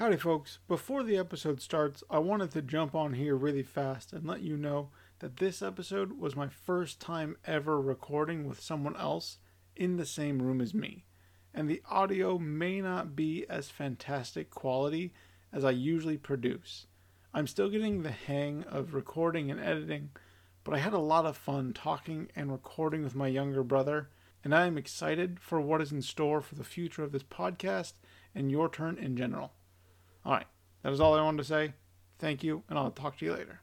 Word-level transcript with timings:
Howdy, 0.00 0.16
folks. 0.16 0.60
Before 0.66 1.02
the 1.02 1.18
episode 1.18 1.60
starts, 1.60 2.02
I 2.08 2.20
wanted 2.20 2.52
to 2.52 2.62
jump 2.62 2.94
on 2.94 3.12
here 3.12 3.36
really 3.36 3.62
fast 3.62 4.14
and 4.14 4.26
let 4.26 4.40
you 4.40 4.56
know 4.56 4.88
that 5.18 5.36
this 5.36 5.60
episode 5.60 6.18
was 6.18 6.34
my 6.34 6.48
first 6.48 7.02
time 7.02 7.36
ever 7.44 7.78
recording 7.78 8.48
with 8.48 8.62
someone 8.62 8.96
else 8.96 9.36
in 9.76 9.98
the 9.98 10.06
same 10.06 10.40
room 10.40 10.62
as 10.62 10.72
me. 10.72 11.04
And 11.52 11.68
the 11.68 11.82
audio 11.86 12.38
may 12.38 12.80
not 12.80 13.14
be 13.14 13.44
as 13.50 13.68
fantastic 13.68 14.48
quality 14.48 15.12
as 15.52 15.66
I 15.66 15.72
usually 15.72 16.16
produce. 16.16 16.86
I'm 17.34 17.46
still 17.46 17.68
getting 17.68 18.02
the 18.02 18.10
hang 18.10 18.64
of 18.70 18.94
recording 18.94 19.50
and 19.50 19.60
editing, 19.60 20.12
but 20.64 20.72
I 20.72 20.78
had 20.78 20.94
a 20.94 20.98
lot 20.98 21.26
of 21.26 21.36
fun 21.36 21.74
talking 21.74 22.30
and 22.34 22.50
recording 22.50 23.02
with 23.02 23.14
my 23.14 23.28
younger 23.28 23.62
brother, 23.62 24.08
and 24.42 24.54
I 24.54 24.66
am 24.66 24.78
excited 24.78 25.40
for 25.40 25.60
what 25.60 25.82
is 25.82 25.92
in 25.92 26.00
store 26.00 26.40
for 26.40 26.54
the 26.54 26.64
future 26.64 27.02
of 27.02 27.12
this 27.12 27.22
podcast 27.22 27.92
and 28.34 28.50
your 28.50 28.70
turn 28.70 28.96
in 28.96 29.14
general. 29.14 29.52
All 30.24 30.32
right, 30.32 30.46
that 30.82 30.92
is 30.92 31.00
all 31.00 31.14
I 31.14 31.22
wanted 31.22 31.38
to 31.38 31.44
say. 31.44 31.72
Thank 32.18 32.44
you, 32.44 32.62
and 32.68 32.78
I'll 32.78 32.90
talk 32.90 33.16
to 33.18 33.24
you 33.24 33.32
later. 33.32 33.60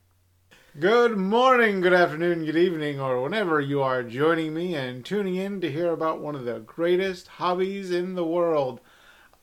Good 0.80 1.16
morning, 1.16 1.82
good 1.82 1.94
afternoon, 1.94 2.46
good 2.46 2.56
evening, 2.56 3.00
or 3.00 3.22
whenever 3.22 3.62
you 3.62 3.82
are 3.82 4.02
joining 4.02 4.56
me 4.56 4.74
and 4.74 5.06
tuning 5.06 5.36
in 5.36 5.62
to 5.62 5.72
hear 5.72 5.92
about 5.92 6.20
one 6.20 6.36
of 6.36 6.46
the 6.46 6.60
greatest 6.60 7.28
hobbies 7.28 7.92
in 7.92 8.16
the 8.16 8.26
world. 8.26 8.80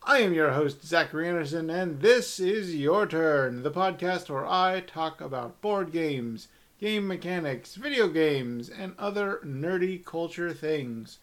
I 0.02 0.18
am 0.18 0.34
your 0.34 0.52
host, 0.52 0.84
Zachary 0.84 1.28
Anderson, 1.28 1.70
and 1.70 2.00
this 2.00 2.40
is 2.40 2.74
Your 2.74 3.06
Turn, 3.06 3.62
the 3.62 3.70
podcast 3.70 4.28
where 4.28 4.46
I 4.46 4.80
talk 4.80 5.20
about 5.20 5.60
board 5.60 5.92
games, 5.92 6.48
game 6.80 7.06
mechanics, 7.06 7.76
video 7.76 8.08
games, 8.08 8.68
and 8.68 8.94
other 8.98 9.40
nerdy 9.44 10.04
culture 10.04 10.52
things. 10.52 11.18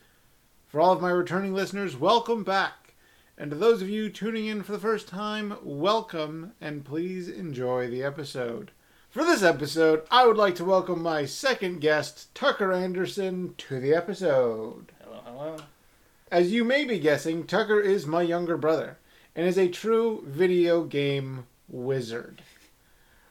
For 0.67 0.79
all 0.79 0.93
of 0.93 1.01
my 1.01 1.11
returning 1.11 1.53
listeners, 1.53 1.97
welcome 1.97 2.43
back. 2.45 2.80
And 3.41 3.49
to 3.49 3.57
those 3.57 3.81
of 3.81 3.89
you 3.89 4.11
tuning 4.11 4.45
in 4.45 4.61
for 4.61 4.71
the 4.71 4.77
first 4.77 5.07
time, 5.07 5.57
welcome, 5.63 6.51
and 6.61 6.85
please 6.85 7.27
enjoy 7.27 7.89
the 7.89 8.03
episode. 8.03 8.69
For 9.09 9.23
this 9.23 9.41
episode, 9.41 10.03
I 10.11 10.27
would 10.27 10.37
like 10.37 10.53
to 10.57 10.63
welcome 10.63 11.01
my 11.01 11.25
second 11.25 11.81
guest, 11.81 12.35
Tucker 12.35 12.71
Anderson, 12.71 13.55
to 13.57 13.79
the 13.79 13.95
episode. 13.95 14.91
Hello, 15.03 15.21
hello. 15.25 15.57
As 16.29 16.51
you 16.51 16.63
may 16.63 16.85
be 16.85 16.99
guessing, 16.99 17.47
Tucker 17.47 17.79
is 17.79 18.05
my 18.05 18.21
younger 18.21 18.57
brother 18.57 18.99
and 19.35 19.47
is 19.47 19.57
a 19.57 19.69
true 19.69 20.23
video 20.27 20.83
game 20.83 21.47
wizard. 21.67 22.43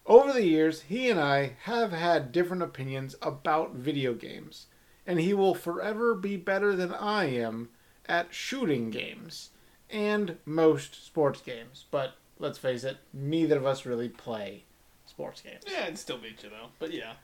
Over 0.07 0.33
the 0.33 0.45
years, 0.45 0.81
he 0.81 1.09
and 1.09 1.21
I 1.21 1.53
have 1.67 1.93
had 1.93 2.33
different 2.33 2.65
opinions 2.65 3.15
about 3.23 3.77
video 3.77 4.15
games, 4.15 4.67
and 5.07 5.21
he 5.21 5.33
will 5.33 5.55
forever 5.55 6.17
be 6.17 6.37
better 6.37 6.75
than 6.75 6.93
I 6.93 7.27
am 7.27 7.69
at 8.09 8.35
shooting 8.35 8.91
games 8.91 9.51
and 9.93 10.37
most 10.45 11.05
sports 11.05 11.41
games. 11.41 11.85
But 11.91 12.15
let's 12.39 12.59
face 12.59 12.85
it, 12.85 12.99
neither 13.13 13.57
of 13.57 13.67
us 13.67 13.87
really 13.87 14.09
play 14.09 14.65
sports 15.07 15.41
games. 15.41 15.63
Yeah, 15.71 15.85
I'd 15.87 15.99
still 15.99 16.19
beat 16.19 16.43
you 16.43 16.51
though. 16.51 16.69
But 16.79 16.93
yeah. 16.93 17.15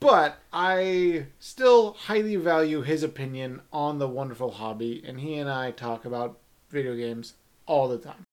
But 0.00 0.38
I 0.52 1.26
still 1.40 1.94
highly 1.94 2.36
value 2.36 2.82
his 2.82 3.02
opinion 3.02 3.62
on 3.72 3.98
the 3.98 4.08
wonderful 4.08 4.52
hobby, 4.52 5.02
and 5.04 5.20
he 5.20 5.34
and 5.36 5.50
I 5.50 5.72
talk 5.72 6.04
about 6.04 6.38
video 6.70 6.94
games 6.94 7.34
all 7.66 7.88
the 7.88 7.98
time. 7.98 8.24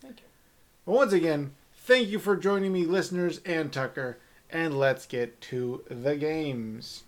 Thank 0.00 0.20
you. 0.20 0.26
But 0.84 0.92
once 0.92 1.12
again, 1.14 1.54
thank 1.74 2.08
you 2.08 2.18
for 2.18 2.36
joining 2.36 2.72
me, 2.72 2.84
listeners 2.84 3.40
and 3.46 3.72
Tucker, 3.72 4.18
and 4.50 4.78
let's 4.78 5.06
get 5.06 5.40
to 5.42 5.84
the 5.88 6.16
games. 6.16 7.04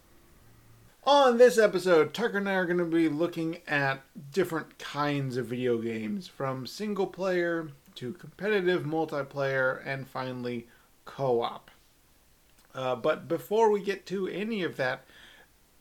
On 1.07 1.39
this 1.39 1.57
episode, 1.57 2.12
Tucker 2.12 2.39
and 2.39 2.49
I 2.49 2.55
are 2.55 2.65
going 2.65 2.79
to 2.79 2.85
be 2.85 3.09
looking 3.09 3.59
at 3.69 4.03
different 4.33 4.77
kinds 4.81 5.37
of 5.37 5.47
video 5.47 5.79
games, 5.79 6.27
from 6.27 6.67
single 6.67 7.07
player 7.07 7.69
to 7.95 8.13
competitive 8.15 8.83
multiplayer, 8.83 9.81
and 9.87 10.09
finally, 10.09 10.67
co 11.05 11.43
op. 11.43 11.71
Uh, 12.75 12.97
but 12.97 13.29
before 13.29 13.71
we 13.71 13.81
get 13.85 14.05
to 14.07 14.27
any 14.27 14.65
of 14.65 14.77
that, 14.79 15.05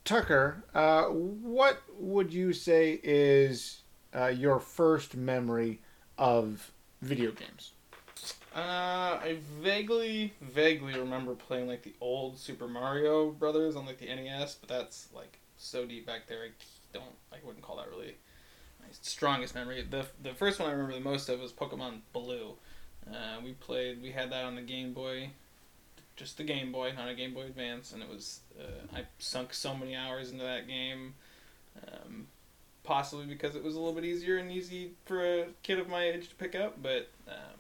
Tucker, 0.04 0.64
uh, 0.76 1.06
what 1.06 1.82
would 1.98 2.32
you 2.32 2.54
say 2.54 3.00
is 3.02 3.82
uh, 4.16 4.28
your 4.28 4.60
first 4.60 5.16
memory 5.16 5.82
of 6.20 6.72
video 7.02 7.32
games? 7.32 7.72
Uh, 8.56 9.20
I 9.22 9.38
vaguely, 9.62 10.34
vaguely 10.40 10.98
remember 10.98 11.36
playing 11.36 11.68
like 11.68 11.84
the 11.84 11.94
old 12.00 12.38
Super 12.38 12.70
Mario 12.70 13.32
Brothers 13.32 13.76
on 13.76 13.86
like 13.86 13.98
the 13.98 14.06
NES, 14.06 14.56
but 14.56 14.70
that's 14.70 15.10
like 15.14 15.40
so 15.58 15.86
deep 15.86 16.06
back 16.06 16.28
there. 16.28 16.44
I 16.44 16.50
don't, 16.94 17.04
I 17.34 17.38
wouldn't 17.44 17.66
call 17.66 17.76
that 17.78 17.90
really 17.90 18.16
my 18.80 18.88
strongest 19.02 19.56
memory. 19.56 19.86
The 19.90 20.06
the 20.24 20.34
first 20.34 20.62
one 20.62 20.70
I 20.70 20.72
remember 20.72 20.94
the 20.94 21.02
most 21.02 21.28
of 21.28 21.42
was 21.42 21.52
Pokemon 21.52 22.00
Blue. 22.14 22.54
Uh, 23.12 23.42
we 23.44 23.52
played, 23.52 24.02
we 24.02 24.12
had 24.12 24.32
that 24.32 24.46
on 24.46 24.56
the 24.56 24.62
Game 24.62 24.94
Boy, 24.94 25.32
just 26.16 26.38
the 26.38 26.44
Game 26.46 26.72
Boy, 26.72 26.94
not 26.96 27.10
a 27.10 27.14
Game 27.14 27.34
Boy 27.34 27.44
Advance, 27.44 27.92
and 27.92 28.02
it 28.02 28.10
was 28.10 28.40
uh, 28.58 28.98
I 28.98 29.02
sunk 29.20 29.54
so 29.54 29.76
many 29.76 29.98
hours 29.98 30.32
into 30.32 30.46
that 30.46 30.66
game. 30.66 31.14
Um, 31.86 32.28
possibly 32.86 33.26
because 33.26 33.56
it 33.56 33.64
was 33.64 33.76
a 33.76 33.80
little 33.80 33.94
bit 33.94 34.06
easier 34.06 34.38
and 34.38 34.50
easy 34.50 34.92
for 35.06 35.26
a 35.26 35.46
kid 35.64 35.80
of 35.80 35.90
my 35.90 36.06
age 36.06 36.30
to 36.30 36.36
pick 36.36 36.56
up, 36.56 36.82
but 36.82 37.10
um, 37.28 37.55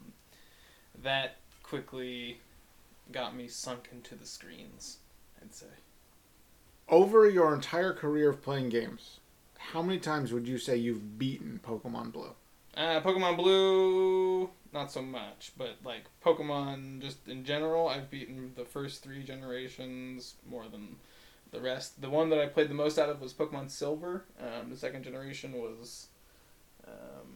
that 1.05 1.37
quickly 1.63 2.41
got 3.11 3.35
me 3.35 3.47
sunk 3.47 3.89
into 3.91 4.15
the 4.15 4.25
screens. 4.25 4.97
I'd 5.41 5.53
say. 5.53 5.67
Over 6.89 7.27
your 7.29 7.53
entire 7.53 7.93
career 7.93 8.29
of 8.29 8.43
playing 8.43 8.69
games, 8.69 9.19
how 9.57 9.81
many 9.81 9.99
times 9.99 10.31
would 10.31 10.47
you 10.47 10.57
say 10.57 10.75
you've 10.75 11.17
beaten 11.17 11.59
Pokemon 11.65 12.11
Blue? 12.11 12.35
Uh, 12.77 12.99
Pokemon 13.01 13.37
Blue, 13.37 14.49
not 14.73 14.91
so 14.91 15.01
much, 15.01 15.53
but 15.57 15.77
like 15.83 16.03
Pokemon 16.23 17.01
just 17.01 17.27
in 17.27 17.45
general, 17.45 17.87
I've 17.87 18.11
beaten 18.11 18.51
the 18.55 18.65
first 18.65 19.01
three 19.01 19.23
generations 19.23 20.35
more 20.47 20.65
than 20.71 20.97
the 21.51 21.61
rest. 21.61 22.01
The 22.01 22.09
one 22.09 22.29
that 22.29 22.39
I 22.39 22.47
played 22.47 22.69
the 22.69 22.75
most 22.75 22.99
out 22.99 23.09
of 23.09 23.21
was 23.21 23.33
Pokemon 23.33 23.71
Silver. 23.71 24.25
Um, 24.39 24.69
the 24.69 24.77
second 24.77 25.03
generation 25.03 25.53
was, 25.53 26.07
um, 26.87 27.34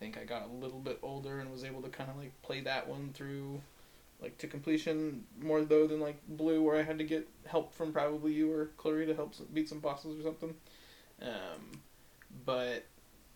think 0.00 0.18
I 0.18 0.24
got 0.24 0.48
a 0.48 0.52
little 0.52 0.78
bit 0.78 0.98
older 1.02 1.40
and 1.40 1.50
was 1.50 1.64
able 1.64 1.82
to 1.82 1.88
kind 1.88 2.10
of 2.10 2.16
like 2.16 2.32
play 2.42 2.60
that 2.62 2.88
one 2.88 3.10
through, 3.14 3.60
like 4.20 4.38
to 4.38 4.46
completion 4.46 5.24
more 5.40 5.64
though 5.64 5.86
than 5.86 6.00
like 6.00 6.20
Blue, 6.28 6.62
where 6.62 6.76
I 6.76 6.82
had 6.82 6.98
to 6.98 7.04
get 7.04 7.28
help 7.46 7.74
from 7.74 7.92
probably 7.92 8.32
you 8.32 8.52
or 8.52 8.70
Clary 8.76 9.06
to 9.06 9.14
help 9.14 9.34
beat 9.52 9.68
some 9.68 9.80
bosses 9.80 10.18
or 10.18 10.22
something. 10.22 10.54
Um, 11.20 11.80
but 12.44 12.86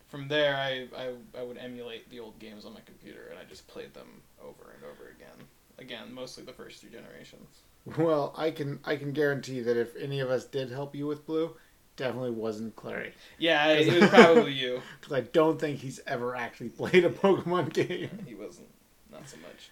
from 0.09 0.29
there, 0.29 0.57
I, 0.57 0.89
I 0.97 1.13
I 1.39 1.43
would 1.43 1.59
emulate 1.59 2.09
the 2.11 2.21
old 2.21 2.39
games 2.39 2.65
on 2.65 2.75
my 2.75 2.81
computer 2.85 3.29
and 3.31 3.39
I 3.39 3.45
just 3.45 3.67
played 3.67 3.95
them 3.95 4.23
over 4.41 4.73
and 4.75 4.85
over 4.85 5.11
again. 5.11 5.47
Again, 5.79 6.13
mostly 6.13 6.45
the 6.45 6.53
first 6.53 6.81
three 6.81 6.91
generations. 6.91 7.49
Well, 7.97 8.33
I 8.37 8.51
can 8.51 8.79
I 8.85 8.97
can 8.97 9.13
guarantee 9.13 9.61
that 9.61 9.77
if 9.77 9.97
any 9.97 10.21
of 10.21 10.31
us 10.31 10.45
did 10.45 10.71
help 10.71 10.95
you 10.95 11.07
with 11.07 11.27
Blue, 11.27 11.57
definitely 11.97 12.31
wasn't 12.31 12.75
Clary, 12.77 13.13
Yeah, 13.39 13.69
it 13.69 14.01
was 14.01 14.11
probably 14.11 14.53
you. 14.53 14.81
because 15.01 15.13
I 15.13 15.21
don't 15.21 15.61
think 15.61 15.79
he's 15.81 16.01
ever 16.07 16.35
actually 16.37 16.71
played 16.71 17.05
a 17.05 17.11
Pokemon 17.11 17.73
game. 17.75 18.11
He 18.27 18.35
wasn't, 18.35 18.69
not 19.11 19.29
so 19.29 19.37
much. 19.39 19.71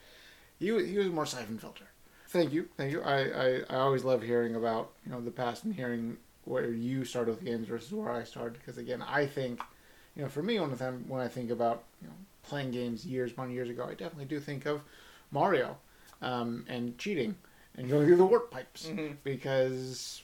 He 0.58 0.70
was, 0.72 0.86
he 0.86 0.98
was 0.98 1.08
more 1.08 1.26
Syphon 1.26 1.58
Filter. 1.58 1.84
Thank 2.28 2.52
you, 2.52 2.68
thank 2.76 2.92
you. 2.92 3.02
I, 3.02 3.18
I, 3.22 3.60
I 3.70 3.76
always 3.76 4.04
love 4.04 4.22
hearing 4.22 4.54
about 4.54 4.90
you 5.04 5.10
know 5.12 5.20
the 5.20 5.30
past 5.32 5.64
and 5.64 5.74
hearing 5.74 6.16
where 6.44 6.70
you 6.70 7.04
started 7.04 7.34
with 7.36 7.44
games 7.44 7.66
versus 7.68 7.92
where 7.92 8.10
I 8.12 8.24
started 8.24 8.54
because 8.54 8.78
again 8.78 9.02
I 9.02 9.26
think 9.26 9.60
you 10.16 10.22
know 10.22 10.28
for 10.28 10.42
me 10.42 10.58
when 10.60 10.70
I 10.70 10.74
when 11.08 11.20
I 11.20 11.28
think 11.28 11.50
about 11.50 11.82
you 12.00 12.06
know 12.08 12.14
playing 12.42 12.70
games 12.70 13.04
years 13.04 13.36
one 13.36 13.50
years 13.50 13.68
ago 13.68 13.84
I 13.84 13.90
definitely 13.94 14.24
do 14.26 14.38
think 14.40 14.64
of 14.66 14.80
Mario 15.32 15.76
um, 16.22 16.64
and 16.68 16.96
cheating 16.98 17.34
and 17.76 17.88
going 17.88 18.06
through 18.06 18.16
the 18.16 18.24
warp 18.24 18.50
pipes 18.50 18.86
Mhm. 18.86 19.16
because 19.24 20.22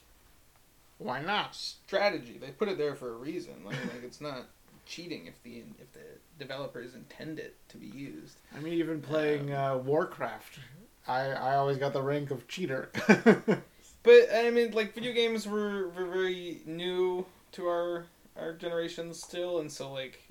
why 0.99 1.21
not? 1.21 1.55
Strategy. 1.55 2.39
They 2.41 2.51
put 2.51 2.69
it 2.69 2.79
there 2.79 2.95
for 2.95 3.13
a 3.13 3.17
reason. 3.17 3.55
Like, 3.65 3.77
like 3.93 4.03
it's 4.05 4.21
not 4.21 4.47
cheating 4.87 5.27
if 5.27 5.43
the 5.43 5.65
if 5.81 5.93
the 5.93 6.01
developers 6.39 6.95
intend 6.95 7.39
it 7.39 7.57
to 7.69 7.77
be 7.77 7.87
used. 7.87 8.37
I 8.57 8.61
mean 8.61 8.75
even 8.75 9.01
playing 9.01 9.53
uh, 9.53 9.79
Warcraft 9.79 10.61
I, 11.09 11.31
I 11.31 11.55
always 11.57 11.79
got 11.79 11.93
the 11.93 12.03
rank 12.03 12.31
of 12.31 12.49
cheater. 12.49 12.91
But 14.07 14.29
I 14.33 14.51
mean, 14.51 14.71
like 14.71 14.95
video 14.95 15.13
games 15.13 15.49
were, 15.49 15.89
were 15.89 16.07
very 16.07 16.61
new 16.65 17.27
to 17.53 17.67
our 17.67 18.05
our 18.37 18.53
generation 18.53 19.13
still, 19.13 19.59
and 19.59 19.71
so 19.71 19.93
like 19.93 20.23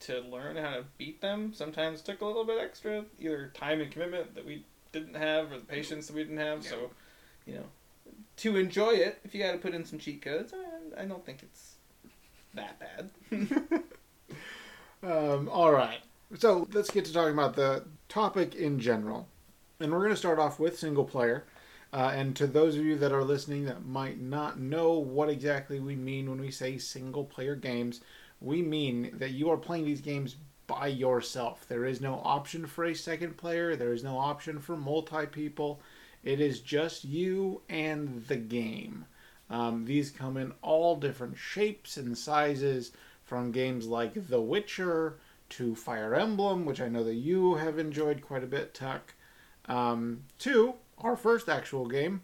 to 0.00 0.18
learn 0.22 0.56
how 0.56 0.70
to 0.70 0.84
beat 0.98 1.20
them 1.20 1.52
sometimes 1.54 2.02
took 2.02 2.20
a 2.20 2.26
little 2.26 2.44
bit 2.44 2.58
extra, 2.60 3.04
either 3.20 3.52
time 3.54 3.80
and 3.80 3.92
commitment 3.92 4.34
that 4.34 4.44
we 4.44 4.64
didn't 4.90 5.14
have, 5.14 5.52
or 5.52 5.58
the 5.58 5.64
patience 5.64 6.08
that 6.08 6.16
we 6.16 6.24
didn't 6.24 6.38
have. 6.38 6.64
So, 6.64 6.90
you 7.46 7.54
know, 7.54 7.66
to 8.36 8.56
enjoy 8.56 8.90
it, 8.90 9.18
if 9.24 9.34
you 9.34 9.42
got 9.42 9.52
to 9.52 9.58
put 9.58 9.74
in 9.74 9.84
some 9.84 9.98
cheat 9.98 10.22
codes, 10.22 10.52
I, 10.96 11.04
don't 11.04 11.24
think 11.24 11.42
it's 11.42 11.74
that 12.54 12.78
bad. 12.78 13.10
Um, 15.02 15.48
all 15.50 15.72
right. 15.72 16.00
So 16.36 16.66
let's 16.72 16.90
get 16.90 17.04
to 17.04 17.12
talking 17.12 17.34
about 17.34 17.54
the 17.54 17.84
topic 18.08 18.54
in 18.54 18.80
general. 18.80 19.28
And 19.78 19.92
we're 19.92 20.00
going 20.00 20.10
to 20.10 20.16
start 20.16 20.38
off 20.38 20.58
with 20.58 20.78
single 20.78 21.04
player. 21.04 21.44
Uh, 21.92 22.12
and 22.14 22.34
to 22.36 22.46
those 22.46 22.76
of 22.76 22.84
you 22.84 22.96
that 22.98 23.12
are 23.12 23.22
listening 23.22 23.64
that 23.66 23.86
might 23.86 24.20
not 24.20 24.58
know 24.58 24.94
what 24.94 25.28
exactly 25.28 25.78
we 25.78 25.94
mean 25.94 26.28
when 26.28 26.40
we 26.40 26.50
say 26.50 26.76
single 26.76 27.24
player 27.24 27.54
games, 27.54 28.00
we 28.40 28.62
mean 28.62 29.12
that 29.14 29.30
you 29.30 29.48
are 29.50 29.56
playing 29.56 29.84
these 29.84 30.00
games 30.00 30.36
by 30.66 30.88
yourself. 30.88 31.66
There 31.68 31.84
is 31.84 32.00
no 32.00 32.20
option 32.24 32.66
for 32.66 32.84
a 32.84 32.94
second 32.94 33.36
player, 33.36 33.76
there 33.76 33.92
is 33.92 34.02
no 34.02 34.18
option 34.18 34.58
for 34.58 34.76
multi 34.76 35.26
people. 35.26 35.80
It 36.26 36.40
is 36.40 36.58
just 36.58 37.04
you 37.04 37.62
and 37.68 38.26
the 38.26 38.36
game. 38.36 39.06
Um, 39.48 39.84
these 39.84 40.10
come 40.10 40.36
in 40.36 40.52
all 40.60 40.96
different 40.96 41.38
shapes 41.38 41.96
and 41.96 42.18
sizes, 42.18 42.90
from 43.22 43.52
games 43.52 43.86
like 43.86 44.28
The 44.28 44.40
Witcher 44.40 45.18
to 45.50 45.76
Fire 45.76 46.16
Emblem, 46.16 46.64
which 46.64 46.80
I 46.80 46.88
know 46.88 47.04
that 47.04 47.14
you 47.14 47.54
have 47.54 47.78
enjoyed 47.78 48.22
quite 48.22 48.42
a 48.42 48.48
bit, 48.48 48.74
Tuck, 48.74 49.14
um, 49.66 50.24
to 50.40 50.74
our 50.98 51.16
first 51.16 51.48
actual 51.48 51.86
game, 51.86 52.22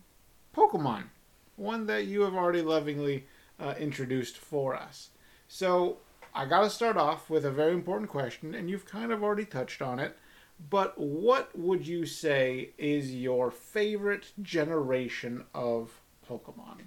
Pokemon, 0.52 1.04
one 1.54 1.87
that 1.87 2.06
you 2.06 2.22
have 2.22 2.34
already 2.34 2.62
lovingly 2.62 3.26
uh, 3.60 3.75
introduced 3.78 4.37
for 4.37 4.75
us. 4.75 5.10
So 5.46 5.99
I 6.34 6.46
got 6.46 6.62
to 6.62 6.70
start 6.70 6.96
off 6.96 7.31
with 7.31 7.44
a 7.44 7.52
very 7.52 7.72
important 7.72 8.10
question, 8.10 8.52
and 8.52 8.69
you've 8.69 8.84
kind 8.84 9.12
of 9.12 9.22
already 9.22 9.44
touched 9.44 9.81
on 9.81 10.00
it. 10.00 10.16
But 10.70 10.99
what 10.99 11.56
would 11.59 11.87
you 11.87 12.06
say 12.06 12.70
is 12.79 13.14
your 13.14 13.50
favorite 13.50 14.32
generation 14.43 15.44
of 15.55 16.00
Pokemon? 16.29 16.82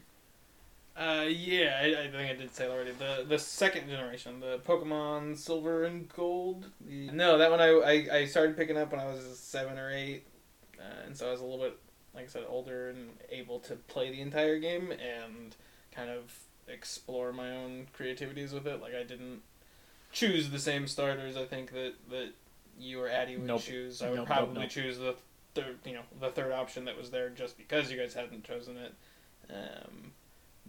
Uh, 0.97 1.25
yeah, 1.27 1.77
I, 1.81 2.03
I 2.03 2.09
think 2.09 2.31
I 2.31 2.35
did 2.35 2.55
say 2.55 2.65
it 2.65 2.71
already. 2.71 2.91
The 2.91 3.25
the 3.27 3.37
second 3.37 3.89
generation, 3.89 4.39
the 4.39 4.59
Pokemon 4.59 5.37
Silver 5.37 5.83
and 5.83 6.07
Gold. 6.07 6.67
No, 6.79 7.37
that 7.37 7.51
one 7.51 7.59
I, 7.59 7.67
I, 7.67 8.17
I 8.19 8.25
started 8.25 8.55
picking 8.55 8.77
up 8.77 8.91
when 8.91 9.01
I 9.01 9.05
was 9.05 9.37
seven 9.37 9.77
or 9.77 9.91
eight, 9.91 10.23
uh, 10.79 11.05
and 11.05 11.17
so 11.17 11.27
I 11.27 11.31
was 11.31 11.41
a 11.41 11.43
little 11.43 11.59
bit, 11.59 11.77
like 12.13 12.25
I 12.25 12.27
said, 12.27 12.43
older 12.47 12.89
and 12.89 13.09
able 13.29 13.59
to 13.61 13.75
play 13.75 14.09
the 14.09 14.21
entire 14.21 14.57
game 14.57 14.91
and 14.91 15.53
kind 15.91 16.09
of 16.09 16.33
explore 16.69 17.33
my 17.33 17.51
own 17.51 17.87
creativities 17.91 18.53
with 18.53 18.65
it. 18.65 18.81
Like 18.81 18.95
I 18.95 19.03
didn't 19.03 19.41
choose 20.13 20.49
the 20.49 20.59
same 20.59 20.87
starters. 20.87 21.35
I 21.35 21.43
think 21.43 21.73
that 21.73 21.95
that 22.09 22.29
you 22.79 23.01
or 23.01 23.07
Addy 23.09 23.37
would 23.37 23.47
Nope. 23.47 23.61
choose. 23.61 24.01
I 24.01 24.09
would 24.09 24.15
Nope, 24.17 24.27
nope, 24.29 24.37
probably 24.37 24.61
nope. 24.63 24.69
choose 24.69 24.97
the 24.97 25.15
third, 25.53 25.77
you 25.85 25.93
know, 25.93 26.01
the 26.19 26.29
third 26.29 26.51
option 26.51 26.85
that 26.85 26.97
was 26.97 27.09
there 27.11 27.29
just 27.29 27.57
because 27.57 27.91
you 27.91 27.97
guys 27.97 28.13
hadn't 28.13 28.43
chosen 28.43 28.77
it. 28.77 28.93
Um, 29.49 30.11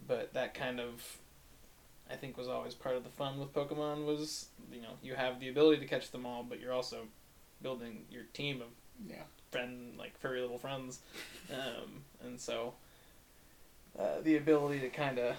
but 0.07 0.33
that 0.33 0.53
kind 0.53 0.79
of 0.79 1.17
I 2.09 2.15
think 2.15 2.37
was 2.37 2.47
always 2.47 2.73
part 2.73 2.95
of 2.95 3.03
the 3.03 3.09
fun 3.09 3.39
with 3.39 3.53
Pokemon 3.53 4.05
was 4.05 4.47
you 4.71 4.81
know 4.81 4.91
you 5.01 5.15
have 5.15 5.39
the 5.39 5.49
ability 5.49 5.81
to 5.81 5.87
catch 5.87 6.11
them 6.11 6.25
all, 6.25 6.43
but 6.43 6.59
you're 6.59 6.73
also 6.73 6.99
building 7.61 8.05
your 8.11 8.23
team 8.33 8.61
of 8.61 8.67
Yeah. 9.09 9.23
friend 9.51 9.97
like 9.97 10.17
furry 10.19 10.39
little 10.41 10.59
friends, 10.59 10.99
um, 11.51 12.03
and 12.23 12.39
so 12.39 12.75
uh, 13.97 14.21
the 14.23 14.37
ability 14.37 14.79
to 14.79 14.89
kind 14.89 15.17
of 15.19 15.35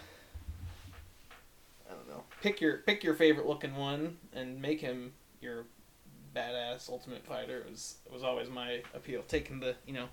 I 1.88 1.94
don't 1.94 2.08
know 2.08 2.24
pick 2.42 2.60
your 2.60 2.78
pick 2.78 3.02
your 3.04 3.14
favorite 3.14 3.46
looking 3.46 3.76
one 3.76 4.18
and 4.32 4.60
make 4.60 4.80
him 4.80 5.12
your 5.40 5.64
badass 6.34 6.88
ultimate 6.88 7.24
fighter 7.24 7.64
was 7.70 7.96
was 8.12 8.22
always 8.22 8.48
my 8.48 8.82
appeal. 8.94 9.22
Taking 9.26 9.60
the 9.60 9.76
you 9.86 9.94
know 9.94 10.08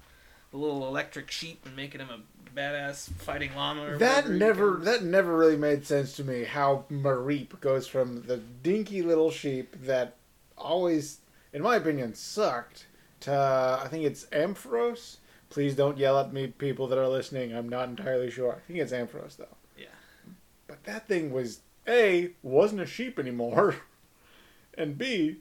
the 0.51 0.57
little 0.57 0.88
electric 0.88 1.29
sheep 1.31 1.65
and 1.65 1.75
making 1.75 2.01
him 2.01 2.09
a 2.09 2.57
badass 2.57 3.12
fighting 3.13 3.53
llama. 3.56 3.83
Or 3.83 3.97
That 3.97 4.29
never 4.29 4.77
that 4.83 5.03
never 5.03 5.38
really 5.38 5.57
made 5.57 5.85
sense 5.85 6.15
to 6.17 6.23
me. 6.23 6.44
How 6.44 6.85
Mareep 6.89 7.59
goes 7.59 7.88
from 7.88 8.23
the 8.23 8.38
dinky 8.38 9.01
little 9.01 9.31
sheep 9.31 9.75
that 9.83 10.15
always, 10.57 11.19
in 11.53 11.62
my 11.62 11.75
opinion, 11.75 12.13
sucked 12.15 12.88
to 13.21 13.79
I 13.83 13.88
think 13.88 14.06
it's 14.06 14.25
Ampharos. 14.25 15.18
Please 15.50 15.75
don't 15.75 15.97
yell 15.97 16.19
at 16.19 16.33
me, 16.33 16.47
people 16.47 16.88
that 16.88 16.97
are 16.97 17.07
listening. 17.07 17.56
I'm 17.56 17.69
not 17.69 17.88
entirely 17.88 18.31
sure. 18.31 18.53
I 18.53 18.68
think 18.68 18.79
it's 18.79 18.91
Ampharos 18.91 19.38
though. 19.38 19.57
Yeah. 19.77 19.85
But 20.68 20.83
that 20.85 21.07
thing 21.07 21.31
was 21.31 21.61
a 21.88 22.31
wasn't 22.41 22.81
a 22.81 22.85
sheep 22.85 23.19
anymore, 23.19 23.75
and 24.77 24.97
b 24.97 25.38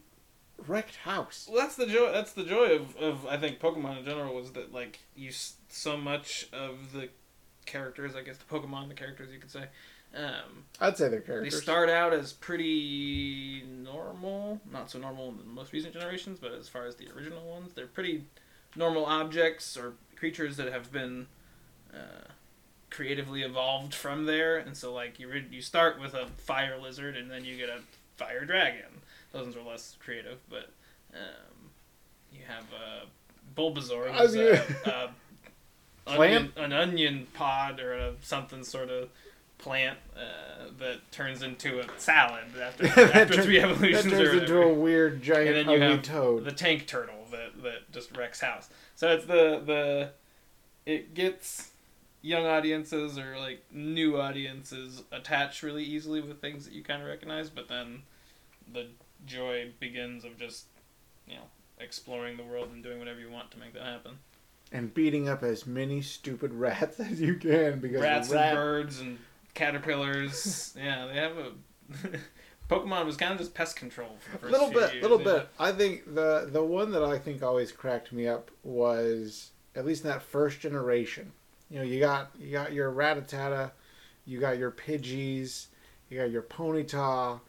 wrecked 0.67 0.97
house. 0.97 1.49
Well, 1.51 1.61
that's 1.61 1.77
the 1.77 1.87
joy. 1.87 2.13
That's 2.13 2.33
the 2.33 2.45
joy 2.45 2.77
of, 2.77 2.97
of 2.97 3.27
I 3.27 3.37
think 3.37 3.61
Pokemon 3.61 3.99
in 3.99 4.05
general 4.05 4.35
was 4.35 4.53
that 4.53 4.73
like 4.73 5.01
you 5.17 5.31
so 5.69 5.97
much 5.97 6.49
of 6.53 6.93
the 6.93 7.09
characters, 7.67 8.15
I 8.15 8.23
guess 8.23 8.37
the 8.39 8.45
Pokemon, 8.45 8.89
the 8.89 8.95
characters 8.95 9.33
you 9.33 9.39
could 9.39 9.51
say, 9.51 9.65
um, 10.17 10.65
I'd 10.81 10.97
say 10.97 11.09
they're 11.09 11.21
characters. 11.21 11.53
they 11.53 11.61
start 11.61 11.89
out 11.89 12.13
as 12.13 12.33
pretty 12.33 13.65
normal, 13.67 14.61
not 14.71 14.91
so 14.91 14.99
normal 14.99 15.31
in 15.31 15.39
the 15.39 15.45
most 15.45 15.73
recent 15.73 15.93
generations, 15.93 16.39
but 16.39 16.53
as 16.53 16.69
far 16.69 16.87
as 16.87 16.97
the 16.97 17.09
original 17.17 17.45
ones, 17.49 17.73
they're 17.75 17.87
pretty 17.87 18.25
normal 18.77 19.05
objects 19.07 19.77
or 19.77 19.95
creatures 20.17 20.57
that 20.57 20.73
have 20.73 20.93
been 20.93 21.27
uh, 21.93 22.29
creatively 22.91 23.43
evolved 23.43 23.95
from 23.95 24.27
there. 24.27 24.59
And 24.59 24.77
so 24.77 24.93
like 24.93 25.19
you 25.19 25.29
re- 25.29 25.47
you 25.51 25.63
start 25.63 26.01
with 26.01 26.15
a 26.15 26.27
fire 26.37 26.79
lizard 26.81 27.17
and 27.17 27.31
then 27.31 27.45
you 27.45 27.57
get 27.57 27.69
a 27.69 27.81
fire 28.17 28.45
dragon. 28.45 29.01
Those 29.33 29.45
ones 29.45 29.57
are 29.57 29.63
less 29.63 29.97
creative, 29.99 30.39
but 30.49 30.71
um, 31.15 31.71
you 32.33 32.41
have 32.47 32.65
a 32.73 33.07
Bulbasaur, 33.61 34.11
was 34.13 34.35
who's 34.35 34.37
a, 34.37 34.63
a 34.87 35.11
Plant? 36.07 36.53
onion, 36.57 36.65
an 36.65 36.73
onion 36.73 37.27
pod 37.35 37.81
or 37.81 37.93
a 37.95 38.13
something 38.21 38.63
sort 38.63 38.91
of 38.91 39.09
plant 39.57 39.99
uh, 40.15 40.65
that 40.79 40.99
turns 41.11 41.43
into 41.43 41.81
a 41.81 41.85
salad 41.97 42.45
after, 42.63 42.87
That 42.89 43.17
after 43.31 43.43
three 43.43 43.59
That 43.59 43.71
evolutions 43.71 44.13
or 44.13 44.25
turns 44.27 44.43
into 44.43 44.61
a 44.63 44.75
weird 44.75 45.23
giant 45.23 45.57
And 45.57 45.69
then 45.69 45.75
you 45.75 45.81
have 45.81 46.03
toad. 46.03 46.45
the 46.45 46.53
tank 46.53 46.87
turtle 46.87 47.27
that, 47.31 47.63
that 47.63 47.91
just 47.93 48.15
wrecks 48.17 48.41
house. 48.41 48.69
So 48.97 49.09
it's 49.13 49.25
the 49.25 49.63
the 49.65 50.11
it 50.85 51.15
gets 51.15 51.71
young 52.25 52.47
audiences 52.47 53.19
or 53.19 53.39
like 53.39 53.63
new 53.71 54.19
audiences 54.19 55.03
attach 55.13 55.63
really 55.63 55.85
easily 55.85 56.23
with 56.23 56.41
things 56.41 56.65
that 56.65 56.73
you 56.73 56.83
kind 56.83 57.03
of 57.03 57.09
recognize, 57.09 57.51
but 57.51 57.69
then 57.69 58.03
the 58.73 58.89
joy 59.27 59.71
begins 59.79 60.25
of 60.25 60.39
just 60.39 60.65
you 61.29 61.35
know 61.35 61.43
exploring 61.79 62.39
the 62.39 62.43
world 62.43 62.71
and 62.73 62.83
doing 62.83 62.99
whatever 62.99 63.21
you 63.21 63.31
want 63.31 63.51
to 63.51 63.59
make 63.59 63.75
that 63.75 63.83
happen. 63.83 64.13
and 64.73 64.95
beating 64.95 65.29
up 65.29 65.43
as 65.43 65.67
many 65.67 66.01
stupid 66.01 66.55
rats 66.55 66.99
as 66.99 67.21
you 67.21 67.35
can 67.35 67.79
because 67.79 68.01
Rats 68.01 68.31
rat, 68.31 68.49
and 68.49 68.57
birds 68.57 69.01
and 69.01 69.19
caterpillars. 69.53 70.75
yeah, 70.79 71.07
they 71.07 71.15
have 71.17 71.37
a. 71.37 71.53
Pokemon 72.71 73.05
was 73.05 73.19
kind 73.19 73.31
of 73.31 73.39
just 73.39 73.53
pest 73.53 73.77
control 73.77 74.17
for 74.19 74.33
the 74.33 74.39
first 74.39 74.53
little 74.53 74.71
bit, 74.71 74.95
years, 74.95 75.03
little 75.03 75.19
yeah. 75.19 75.25
bit. 75.25 75.49
I 75.59 75.73
think 75.73 76.15
the 76.15 76.49
the 76.51 76.65
one 76.65 76.91
that 76.93 77.05
I 77.05 77.19
think 77.19 77.43
always 77.43 77.71
cracked 77.71 78.11
me 78.11 78.27
up 78.27 78.51
was 78.63 79.51
at 79.77 79.85
least 79.85 80.05
in 80.05 80.09
that 80.09 80.23
first 80.23 80.61
generation. 80.61 81.33
You 81.75 81.81
know, 81.81 81.87
you 81.87 81.99
got 81.99 82.31
you 82.39 82.53
got 82.53 82.73
your 82.73 82.93
Rattata, 82.93 83.73
you 84.25 84.39
got 84.39 84.59
your 84.59 84.71
Pidgeys, 84.71 85.67
you 86.09 86.21
got 86.21 86.31
your 86.31 86.43
Ponyta, 86.43 87.41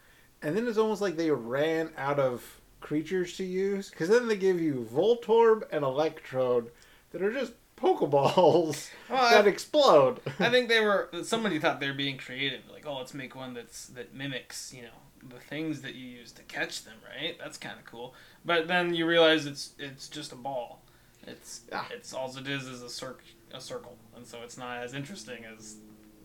and 0.42 0.58
then 0.58 0.68
it's 0.68 0.80
almost 0.80 1.00
like 1.00 1.16
they 1.16 1.30
ran 1.30 1.92
out 1.96 2.18
of 2.20 2.44
creatures 2.82 3.38
to 3.38 3.44
use 3.44 3.92
because 3.92 4.10
then 4.10 4.28
they 4.28 4.36
give 4.36 4.60
you 4.60 4.88
Voltorb 4.92 5.62
and 5.72 5.84
Electrode 5.86 6.72
that 7.12 7.22
are 7.22 7.32
just 7.32 7.54
Pokeballs 7.78 8.90
Well, 9.12 9.22
I- 9.24 9.36
that 9.36 9.46
explode. 9.46 10.20
I 10.40 10.50
think 10.50 10.70
they 10.70 10.80
were 10.80 11.08
somebody 11.22 11.60
thought 11.60 11.80
they 11.80 11.88
were 11.88 11.94
being 11.94 12.18
creative, 12.18 12.62
like 12.74 12.88
oh 12.88 12.98
let's 12.98 13.14
make 13.14 13.36
one 13.36 13.54
that's 13.54 13.86
that 13.90 14.16
mimics 14.16 14.74
you 14.74 14.82
know 14.82 15.30
the 15.30 15.40
things 15.40 15.84
that 15.84 15.94
you 15.94 16.08
use 16.08 16.32
to 16.32 16.42
catch 16.44 16.84
them, 16.84 16.96
right? 17.16 17.38
That's 17.38 17.60
kind 17.60 17.78
of 17.78 17.86
cool. 17.86 18.16
But 18.44 18.68
then 18.68 18.96
you 18.96 19.06
realize 19.06 19.46
it's 19.46 19.74
it's 19.78 20.10
just 20.10 20.32
a 20.32 20.36
ball. 20.36 20.82
It's 21.28 21.62
Ah. 21.72 21.88
it's 21.92 22.12
all 22.12 22.36
it 22.36 22.48
is 22.48 22.64
is 22.68 22.82
a 22.82 22.90
circ 22.90 23.22
a 23.56 23.62
circle, 23.62 23.96
and 24.16 24.26
so 24.26 24.40
it's 24.44 24.58
not 24.58 24.78
as 24.84 24.94
interesting 24.94 25.44
as 25.46 25.78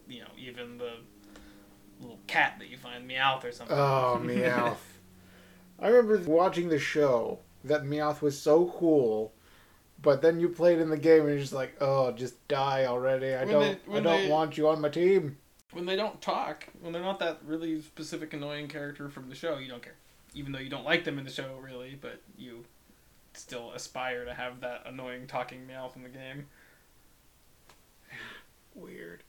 you 0.09 0.21
know 0.21 0.29
even 0.39 0.79
the 0.79 0.93
little 2.01 2.19
cat 2.27 2.57
that 2.59 2.69
you 2.69 2.77
find 2.77 3.09
Meowth 3.09 3.45
or 3.45 3.53
something. 3.53 3.77
Oh, 3.77 4.19
Meowth. 4.25 4.77
I 5.79 5.89
remember 5.89 6.19
watching 6.31 6.69
the 6.69 6.79
show 6.79 7.39
that 7.65 7.83
Meowth 7.85 8.21
was 8.23 8.39
so 8.41 8.67
cool, 8.79 9.33
but 10.03 10.23
then 10.23 10.41
you 10.41 10.49
played 10.49 10.79
in 10.79 10.91
the 10.91 10.97
game 10.97 11.21
and 11.21 11.31
you're 11.31 11.39
just 11.39 11.53
like, 11.53 11.75
oh, 11.81 12.13
just 12.13 12.47
die 12.49 12.85
already. 12.87 13.35
I 13.35 13.45
When 13.45 13.49
don't, 13.49 13.63
they- 13.87 13.93
I 13.99 14.01
don't 14.01 14.23
they- 14.23 14.29
want 14.31 14.57
you 14.59 14.69
on 14.69 14.81
my 14.81 14.89
team. 14.89 15.37
when 15.73 15.87
they 15.87 15.97
don't 15.97 16.21
talk, 16.23 16.67
when 16.81 16.93
they're 16.93 17.03
not 17.03 17.19
that 17.21 17.39
really 17.47 17.81
specific 17.83 18.33
annoying 18.35 18.69
character 18.69 19.09
from 19.09 19.29
the 19.29 19.35
show, 19.35 19.59
you 19.59 19.69
don't 19.69 19.83
care. 19.83 19.95
Even 20.35 20.53
though 20.53 20.59
you 20.59 20.71
don't 20.71 20.85
like 20.85 21.05
them 21.05 21.19
in 21.19 21.25
the 21.25 21.31
show, 21.31 21.57
really, 21.63 21.99
but 22.01 22.21
you 22.39 22.65
still 23.35 23.73
aspire 23.73 24.25
to 24.25 24.33
have 24.35 24.61
that 24.61 24.83
annoying 24.87 25.27
talking 25.27 25.67
Meowth 25.67 25.97
in 25.97 26.03
the 26.03 26.09
game. 26.09 26.47
Weird. 28.75 29.23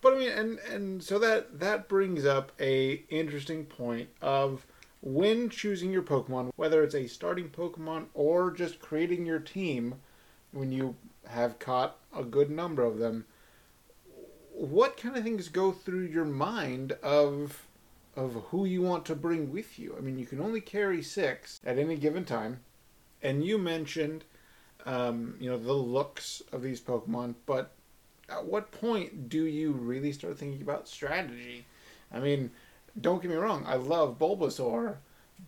But 0.00 0.14
I 0.14 0.18
mean, 0.18 0.30
and 0.30 0.58
and 0.58 1.02
so 1.02 1.18
that 1.18 1.58
that 1.58 1.88
brings 1.88 2.24
up 2.24 2.52
a 2.60 3.02
interesting 3.08 3.64
point 3.64 4.10
of 4.22 4.66
when 5.00 5.48
choosing 5.48 5.90
your 5.90 6.02
Pokemon, 6.02 6.50
whether 6.56 6.82
it's 6.82 6.94
a 6.94 7.06
starting 7.06 7.48
Pokemon 7.48 8.06
or 8.14 8.50
just 8.50 8.80
creating 8.80 9.26
your 9.26 9.38
team, 9.38 9.96
when 10.52 10.72
you 10.72 10.96
have 11.26 11.58
caught 11.58 11.98
a 12.16 12.24
good 12.24 12.50
number 12.50 12.82
of 12.82 12.98
them, 12.98 13.26
what 14.52 14.96
kind 14.96 15.16
of 15.16 15.22
things 15.22 15.48
go 15.48 15.72
through 15.72 16.06
your 16.06 16.24
mind 16.24 16.92
of 17.02 17.66
of 18.16 18.34
who 18.50 18.64
you 18.64 18.82
want 18.82 19.04
to 19.06 19.14
bring 19.14 19.52
with 19.52 19.78
you? 19.78 19.94
I 19.96 20.00
mean, 20.00 20.18
you 20.18 20.26
can 20.26 20.40
only 20.40 20.60
carry 20.60 21.02
six 21.02 21.60
at 21.64 21.78
any 21.78 21.96
given 21.96 22.24
time, 22.24 22.60
and 23.22 23.44
you 23.44 23.58
mentioned, 23.58 24.24
um, 24.84 25.36
you 25.38 25.48
know, 25.48 25.58
the 25.58 25.72
looks 25.72 26.42
of 26.52 26.62
these 26.62 26.80
Pokemon, 26.80 27.36
but 27.46 27.72
at 28.28 28.44
what 28.44 28.70
point 28.72 29.28
do 29.28 29.44
you 29.44 29.72
really 29.72 30.12
start 30.12 30.38
thinking 30.38 30.62
about 30.62 30.88
strategy? 30.88 31.64
I 32.12 32.20
mean, 32.20 32.50
don't 33.00 33.20
get 33.22 33.30
me 33.30 33.36
wrong, 33.36 33.64
I 33.66 33.76
love 33.76 34.18
Bulbasaur, 34.18 34.96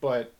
but 0.00 0.32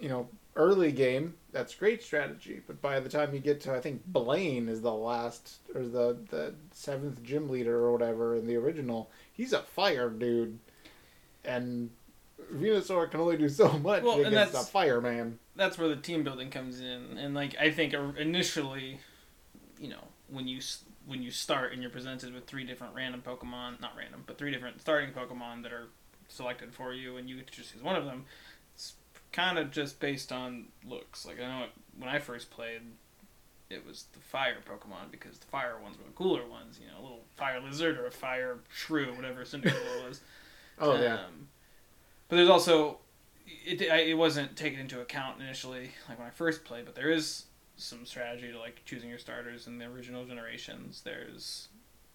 you 0.00 0.08
know, 0.08 0.28
early 0.56 0.92
game, 0.92 1.34
that's 1.52 1.74
great 1.74 2.02
strategy. 2.02 2.60
But 2.66 2.80
by 2.80 3.00
the 3.00 3.08
time 3.08 3.34
you 3.34 3.40
get 3.40 3.60
to, 3.62 3.74
I 3.74 3.80
think 3.80 4.02
Blaine 4.06 4.68
is 4.68 4.80
the 4.80 4.92
last 4.92 5.58
or 5.74 5.82
the 5.82 6.16
the 6.30 6.54
seventh 6.72 7.22
gym 7.22 7.48
leader 7.48 7.76
or 7.84 7.92
whatever 7.92 8.36
in 8.36 8.46
the 8.46 8.56
original. 8.56 9.10
He's 9.32 9.52
a 9.52 9.60
fire 9.60 10.08
dude, 10.08 10.58
and 11.44 11.90
Venusaur 12.52 13.10
can 13.10 13.20
only 13.20 13.36
do 13.36 13.48
so 13.48 13.68
much 13.78 14.02
Well, 14.02 14.24
against 14.24 14.54
a 14.54 14.58
fireman. 14.58 15.38
that's 15.56 15.76
where 15.78 15.88
the 15.88 15.96
team 15.96 16.22
building 16.24 16.50
comes 16.50 16.80
in 16.80 17.18
and 17.18 17.34
like 17.34 17.54
i 17.60 17.70
think 17.70 17.92
initially 18.18 18.98
you 19.78 19.88
know 19.88 20.02
when 20.28 20.48
you 20.48 20.60
when 21.10 21.22
you 21.22 21.30
start 21.30 21.72
and 21.72 21.82
you're 21.82 21.90
presented 21.90 22.32
with 22.32 22.46
three 22.46 22.64
different 22.64 22.94
random 22.94 23.22
pokemon 23.24 23.80
not 23.80 23.92
random 23.96 24.22
but 24.26 24.38
three 24.38 24.50
different 24.50 24.80
starting 24.80 25.10
pokemon 25.10 25.62
that 25.62 25.72
are 25.72 25.88
selected 26.28 26.72
for 26.72 26.92
you 26.92 27.16
and 27.16 27.28
you 27.28 27.36
get 27.36 27.46
to 27.46 27.52
just 27.52 27.74
use 27.74 27.82
one 27.82 27.96
of 27.96 28.04
them 28.04 28.24
it's 28.74 28.94
kind 29.32 29.58
of 29.58 29.70
just 29.70 30.00
based 30.00 30.32
on 30.32 30.66
looks 30.86 31.26
like 31.26 31.38
i 31.40 31.42
know 31.42 31.64
it, 31.64 31.70
when 31.98 32.08
i 32.08 32.18
first 32.18 32.50
played 32.50 32.80
it 33.68 33.86
was 33.86 34.06
the 34.12 34.18
fire 34.20 34.58
pokemon 34.68 35.10
because 35.10 35.38
the 35.38 35.46
fire 35.46 35.76
ones 35.82 35.96
were 35.98 36.04
the 36.04 36.12
cooler 36.12 36.46
ones 36.46 36.78
you 36.80 36.86
know 36.86 37.00
a 37.00 37.02
little 37.02 37.24
fire 37.36 37.60
lizard 37.60 37.98
or 37.98 38.06
a 38.06 38.10
fire 38.10 38.58
shrew 38.68 39.12
whatever 39.14 39.42
Cyndaquil 39.42 40.04
was 40.08 40.20
Oh 40.80 41.00
yeah, 41.00 41.14
um, 41.14 41.48
but 42.28 42.36
there's 42.36 42.48
also 42.48 42.98
it. 43.46 43.90
I, 43.90 43.98
it 43.98 44.16
wasn't 44.16 44.56
taken 44.56 44.80
into 44.80 45.00
account 45.00 45.40
initially, 45.40 45.90
like 46.08 46.18
when 46.18 46.26
I 46.26 46.30
first 46.30 46.64
played. 46.64 46.86
But 46.86 46.94
there 46.94 47.10
is 47.10 47.44
some 47.82 48.06
strategy 48.06 48.52
to 48.52 48.58
like 48.58 48.82
choosing 48.84 49.08
your 49.08 49.18
starters 49.18 49.66
in 49.66 49.78
the 49.78 49.86
original 49.86 50.24
generations. 50.24 51.02
There's, 51.04 51.68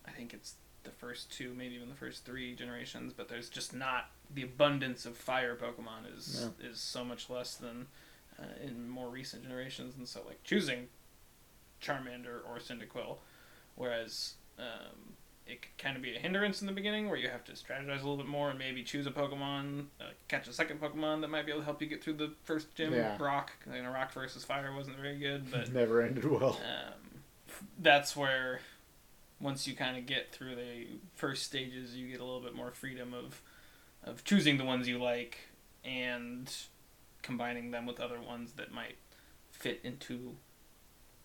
I 0.08 0.12
think 0.12 0.34
it's 0.34 0.56
the 0.84 0.92
first 0.92 1.32
two, 1.32 1.54
maybe 1.58 1.76
even 1.76 1.90
the 1.90 1.96
first 1.96 2.26
three 2.26 2.56
generations. 2.56 3.14
But 3.14 3.28
there's 3.30 3.50
just 3.50 3.74
not 3.74 4.10
the 4.34 4.44
abundance 4.44 5.06
of 5.06 5.18
fire 5.18 5.56
Pokemon 5.56 6.16
is 6.18 6.50
is 6.60 6.80
so 6.80 7.04
much 7.04 7.30
less 7.30 7.56
than 7.56 7.88
uh, 8.40 8.64
in 8.64 8.90
more 8.90 9.10
recent 9.10 9.44
generations. 9.44 9.96
And 9.98 10.08
so 10.08 10.22
like 10.26 10.44
choosing 10.44 10.88
Charmander 11.82 12.40
or 12.48 12.60
Cyndaquil, 12.60 13.18
whereas 13.76 14.36
um, 14.58 15.16
it 15.48 15.62
could 15.62 15.78
kind 15.78 15.96
of 15.96 16.02
be 16.02 16.16
a 16.16 16.20
hindrance 16.20 16.62
in 16.62 16.68
the 16.68 16.74
beginning 16.74 17.08
where 17.08 17.18
you 17.18 17.30
have 17.30 17.44
to 17.44 17.52
strategize 17.52 18.02
a 18.02 18.08
little 18.08 18.18
bit 18.18 18.28
more 18.28 18.50
and 18.50 18.58
maybe 18.58 18.84
choose 18.84 19.06
a 19.06 19.12
Pokemon, 19.12 19.86
uh, 20.02 20.06
catch 20.28 20.48
a 20.48 20.54
second 20.54 20.82
Pokemon 20.82 21.22
that 21.22 21.30
might 21.30 21.46
be 21.46 21.52
able 21.52 21.62
to 21.62 21.66
help 21.66 21.82
you 21.82 21.88
get 21.88 22.04
through 22.04 22.14
the 22.14 22.34
first 22.44 22.74
gym. 22.74 22.94
Yeah. 22.94 23.16
Rock, 23.20 23.52
you 23.72 23.84
know, 23.84 23.92
Rock 23.92 24.12
versus 24.12 24.44
Fire 24.44 24.74
wasn't 24.76 24.98
very 24.98 25.20
good, 25.20 25.52
but 25.52 25.72
never 25.72 26.02
ended 26.02 26.26
well. 26.26 26.60
um, 26.64 27.22
that's 27.80 28.16
where 28.16 28.62
once 29.40 29.68
you 29.68 29.76
kind 29.76 29.98
of 29.98 30.06
get 30.06 30.34
through 30.34 30.56
the 30.56 30.88
first 31.14 31.44
stages, 31.44 31.96
you 31.96 32.08
get 32.10 32.20
a 32.20 32.24
little 32.24 32.42
bit 32.42 32.56
more 32.56 32.72
freedom 32.72 33.14
of 33.14 33.42
of 34.04 34.24
choosing 34.24 34.58
the 34.58 34.66
ones 34.66 34.88
you 34.88 35.00
like 35.00 35.40
and 35.84 36.54
combining 37.24 37.72
them 37.72 37.88
with 37.88 38.00
other 38.00 38.22
ones 38.22 38.54
that 38.54 38.72
might 38.72 38.98
fit 39.52 39.80
into 39.84 40.36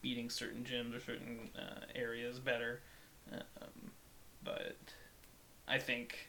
beating 0.00 0.30
certain 0.30 0.64
gyms 0.64 0.96
or 0.96 1.00
certain 1.00 1.50
uh, 1.58 1.84
areas 1.94 2.38
better. 2.38 2.80
Um, 3.32 3.90
but 4.42 4.76
I 5.68 5.78
think 5.78 6.28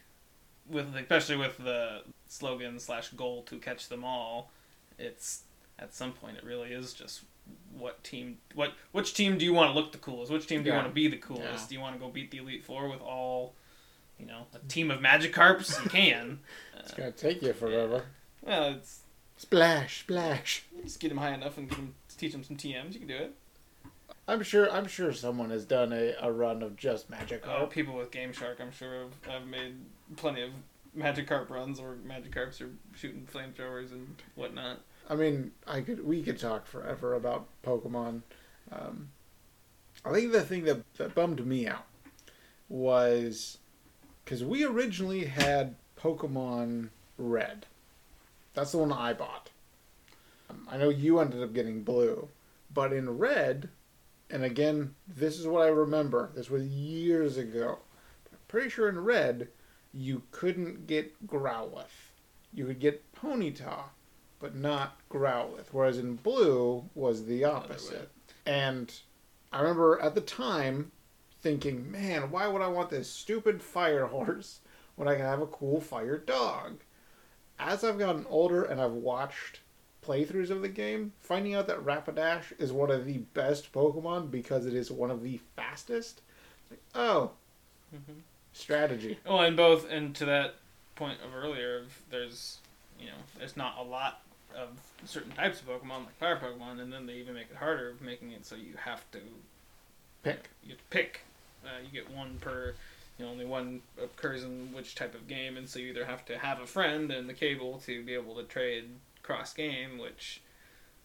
with 0.68 0.94
especially 0.96 1.36
with 1.36 1.58
the 1.58 2.02
slogan 2.28 2.78
slash 2.78 3.10
goal 3.10 3.42
to 3.44 3.58
catch 3.58 3.88
them 3.88 4.04
all, 4.04 4.50
it's 4.98 5.42
at 5.78 5.94
some 5.94 6.12
point 6.12 6.36
it 6.36 6.44
really 6.44 6.72
is 6.72 6.92
just 6.92 7.22
what 7.76 8.02
team 8.04 8.38
what 8.54 8.72
which 8.92 9.14
team 9.14 9.36
do 9.38 9.44
you 9.44 9.52
want 9.52 9.70
to 9.70 9.74
look 9.78 9.92
the 9.92 9.98
coolest? 9.98 10.30
Which 10.30 10.46
team 10.46 10.62
do 10.62 10.66
you 10.68 10.72
Yeah. 10.72 10.78
want 10.82 10.88
to 10.90 10.94
be 10.94 11.08
the 11.08 11.16
coolest? 11.16 11.44
Yeah. 11.64 11.66
Do 11.68 11.74
you 11.74 11.80
want 11.80 11.94
to 11.96 12.00
go 12.00 12.08
beat 12.08 12.30
the 12.30 12.38
Elite 12.38 12.64
Four 12.64 12.88
with 12.88 13.00
all 13.00 13.54
you 14.18 14.26
know, 14.26 14.46
a 14.54 14.58
team 14.68 14.90
of 14.92 15.00
Magikarps? 15.00 15.82
You 15.82 15.90
can. 15.98 16.38
It's 16.78 16.92
Uh, 16.92 16.96
gonna 16.96 17.12
take 17.12 17.42
you 17.42 17.52
forever. 17.52 18.04
well, 18.42 18.74
it's 18.74 19.00
Splash, 19.36 20.00
splash. 20.02 20.62
just 20.84 21.00
get 21.00 21.08
them 21.08 21.18
high 21.18 21.34
enough 21.34 21.58
and 21.58 21.68
get 21.68 21.78
'em- 21.78 21.94
teach 22.16 22.30
them 22.30 22.44
some 22.44 22.56
TMs. 22.56 22.92
You 22.94 23.00
can 23.00 23.08
do 23.08 23.16
it. 23.16 23.34
I'm 24.32 24.42
sure. 24.42 24.72
I'm 24.72 24.86
sure 24.86 25.12
someone 25.12 25.50
has 25.50 25.66
done 25.66 25.92
a, 25.92 26.14
a 26.22 26.32
run 26.32 26.62
of 26.62 26.74
just 26.74 27.10
Magic 27.10 27.46
Oh, 27.46 27.66
people 27.66 27.94
with 27.94 28.10
Game 28.10 28.32
Shark, 28.32 28.60
I'm 28.60 28.72
sure, 28.72 29.02
have, 29.02 29.32
have 29.34 29.46
made 29.46 29.74
plenty 30.16 30.42
of 30.42 30.52
Magic 30.94 31.28
Magikarp 31.28 31.50
runs 31.50 31.78
or 31.78 31.96
Magic 31.96 32.34
Magikarps 32.34 32.62
are 32.62 32.70
shooting 32.96 33.28
flamethrowers 33.30 33.92
and 33.92 34.16
whatnot. 34.34 34.80
I 35.10 35.16
mean, 35.16 35.50
I 35.66 35.82
could 35.82 36.02
we 36.06 36.22
could 36.22 36.38
talk 36.38 36.66
forever 36.66 37.12
about 37.14 37.46
Pokemon. 37.62 38.22
Um, 38.70 39.10
I 40.02 40.12
think 40.12 40.32
the 40.32 40.40
thing 40.40 40.64
that, 40.64 40.94
that 40.94 41.14
bummed 41.14 41.44
me 41.46 41.66
out 41.66 41.84
was 42.70 43.58
because 44.24 44.42
we 44.42 44.64
originally 44.64 45.26
had 45.26 45.74
Pokemon 46.00 46.88
Red. 47.18 47.66
That's 48.54 48.72
the 48.72 48.78
one 48.78 48.92
I 48.92 49.12
bought. 49.12 49.50
Um, 50.48 50.66
I 50.70 50.78
know 50.78 50.88
you 50.88 51.18
ended 51.18 51.42
up 51.42 51.52
getting 51.52 51.82
Blue, 51.82 52.28
but 52.72 52.94
in 52.94 53.18
Red, 53.18 53.68
and 54.32 54.44
again, 54.44 54.94
this 55.06 55.38
is 55.38 55.46
what 55.46 55.62
I 55.62 55.68
remember. 55.68 56.30
This 56.34 56.48
was 56.48 56.66
years 56.66 57.36
ago. 57.36 57.78
I'm 58.32 58.38
pretty 58.48 58.70
sure 58.70 58.88
in 58.88 58.98
Red, 58.98 59.48
you 59.92 60.22
couldn't 60.30 60.86
get 60.86 61.26
Growlithe. 61.26 61.84
You 62.52 62.66
could 62.66 62.80
get 62.80 63.12
Ponyta, 63.12 63.84
but 64.40 64.56
not 64.56 64.98
Growlithe. 65.10 65.66
Whereas 65.70 65.98
in 65.98 66.16
Blue 66.16 66.88
was 66.94 67.26
the 67.26 67.44
opposite. 67.44 68.10
And 68.46 68.92
I 69.52 69.60
remember 69.60 70.00
at 70.00 70.14
the 70.14 70.22
time 70.22 70.92
thinking, 71.42 71.90
man, 71.90 72.30
why 72.30 72.48
would 72.48 72.62
I 72.62 72.68
want 72.68 72.88
this 72.88 73.10
stupid 73.10 73.60
fire 73.60 74.06
horse 74.06 74.60
when 74.96 75.08
I 75.08 75.14
can 75.14 75.26
have 75.26 75.42
a 75.42 75.46
cool 75.46 75.80
fire 75.80 76.16
dog? 76.16 76.80
As 77.58 77.84
I've 77.84 77.98
gotten 77.98 78.24
older 78.30 78.64
and 78.64 78.80
I've 78.80 78.92
watched 78.92 79.60
playthroughs 80.06 80.50
of 80.50 80.62
the 80.62 80.68
game, 80.68 81.12
finding 81.20 81.54
out 81.54 81.66
that 81.68 81.84
Rapidash 81.84 82.58
is 82.58 82.72
one 82.72 82.90
of 82.90 83.04
the 83.06 83.18
best 83.18 83.72
Pokemon 83.72 84.30
because 84.30 84.66
it 84.66 84.74
is 84.74 84.90
one 84.90 85.10
of 85.10 85.22
the 85.22 85.40
fastest. 85.56 86.20
Like, 86.70 86.80
oh, 86.94 87.32
Mm-hmm. 87.94 88.20
strategy. 88.54 89.18
Well, 89.26 89.40
and 89.40 89.54
both, 89.56 89.90
and 89.90 90.14
to 90.16 90.24
that 90.24 90.54
point 90.96 91.18
of 91.22 91.34
earlier, 91.34 91.78
of 91.80 92.02
there's, 92.10 92.56
you 92.98 93.06
know, 93.06 93.12
there's 93.38 93.54
not 93.56 93.76
a 93.78 93.82
lot 93.82 94.22
of 94.56 94.68
certain 95.04 95.32
types 95.32 95.60
of 95.60 95.66
Pokemon, 95.68 96.06
like 96.06 96.16
fire 96.18 96.36
Pokemon, 96.38 96.80
and 96.80 96.90
then 96.90 97.04
they 97.06 97.14
even 97.14 97.34
make 97.34 97.50
it 97.50 97.56
harder, 97.58 97.94
making 98.00 98.32
it 98.32 98.46
so 98.46 98.54
you 98.54 98.74
have 98.82 99.08
to 99.12 99.18
Pick. 100.22 100.48
You 100.62 100.70
have 100.70 100.78
to 100.78 100.84
pick. 100.90 101.20
Uh, 101.64 101.68
you 101.84 101.90
get 101.92 102.10
one 102.10 102.38
per. 102.40 102.74
You 103.18 103.24
know, 103.26 103.30
only 103.32 103.44
one 103.44 103.82
occurs 104.02 104.42
in 104.42 104.72
which 104.72 104.94
type 104.94 105.14
of 105.14 105.28
game, 105.28 105.56
and 105.56 105.68
so 105.68 105.78
you 105.78 105.90
either 105.90 106.04
have 106.04 106.24
to 106.26 106.38
have 106.38 106.60
a 106.60 106.66
friend 106.66 107.10
and 107.10 107.28
the 107.28 107.34
cable 107.34 107.78
to 107.86 108.02
be 108.04 108.14
able 108.14 108.34
to 108.36 108.44
trade 108.44 108.84
cross 109.22 109.52
game, 109.52 109.98
which 109.98 110.42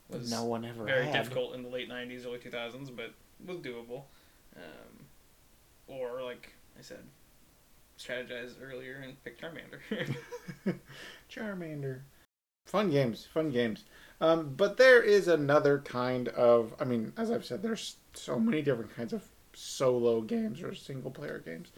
was 0.09 0.31
no 0.31 0.45
one 0.45 0.65
ever 0.65 0.83
very 0.83 1.05
had. 1.05 1.23
difficult 1.23 1.55
in 1.55 1.63
the 1.63 1.69
late 1.69 1.89
'90s, 1.89 2.25
early 2.25 2.39
2000s, 2.39 2.95
but 2.95 3.13
was 3.45 3.57
doable. 3.57 4.03
Um, 4.55 5.05
or 5.87 6.21
like 6.23 6.53
I 6.77 6.81
said, 6.81 7.03
strategize 7.97 8.53
earlier 8.61 9.01
and 9.03 9.21
pick 9.23 9.39
Charmander. 9.39 10.15
Charmander. 11.31 12.01
Fun 12.65 12.91
games, 12.91 13.25
fun 13.33 13.49
games. 13.49 13.85
Um, 14.19 14.53
but 14.55 14.77
there 14.77 15.01
is 15.01 15.27
another 15.27 15.79
kind 15.79 16.27
of, 16.29 16.73
I 16.79 16.83
mean, 16.85 17.13
as 17.17 17.31
I've 17.31 17.45
said, 17.45 17.61
there's 17.61 17.97
so 18.13 18.39
many 18.39 18.61
different 18.61 18.95
kinds 18.95 19.13
of 19.13 19.23
solo 19.53 20.21
games 20.21 20.61
or 20.61 20.73
single 20.73 21.11
player 21.11 21.39
games. 21.39 21.71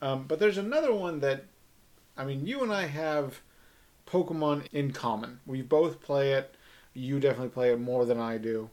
Um, 0.00 0.24
but 0.26 0.38
there's 0.40 0.58
another 0.58 0.92
one 0.92 1.20
that, 1.20 1.44
I 2.16 2.24
mean, 2.24 2.46
you 2.46 2.62
and 2.62 2.72
I 2.72 2.86
have 2.86 3.40
Pokemon 4.06 4.66
in 4.72 4.92
common. 4.92 5.40
We 5.46 5.62
both 5.62 6.00
play 6.00 6.32
it. 6.32 6.54
You 6.94 7.20
definitely 7.20 7.48
play 7.50 7.70
it 7.72 7.80
more 7.80 8.04
than 8.04 8.18
I 8.20 8.38
do. 8.38 8.70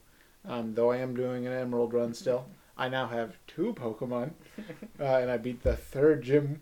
Um, 0.48 0.74
though 0.74 0.92
I 0.92 0.98
am 0.98 1.16
doing 1.16 1.46
an 1.48 1.54
Emerald 1.54 1.94
run 1.94 2.14
still. 2.14 2.46
I 2.78 2.88
now 2.90 3.08
have 3.08 3.36
two 3.46 3.74
Pokemon, 3.74 4.32
uh, 5.00 5.04
and 5.04 5.30
I 5.30 5.38
beat 5.38 5.64
the 5.64 5.76
third 5.76 6.22
gym 6.24 6.62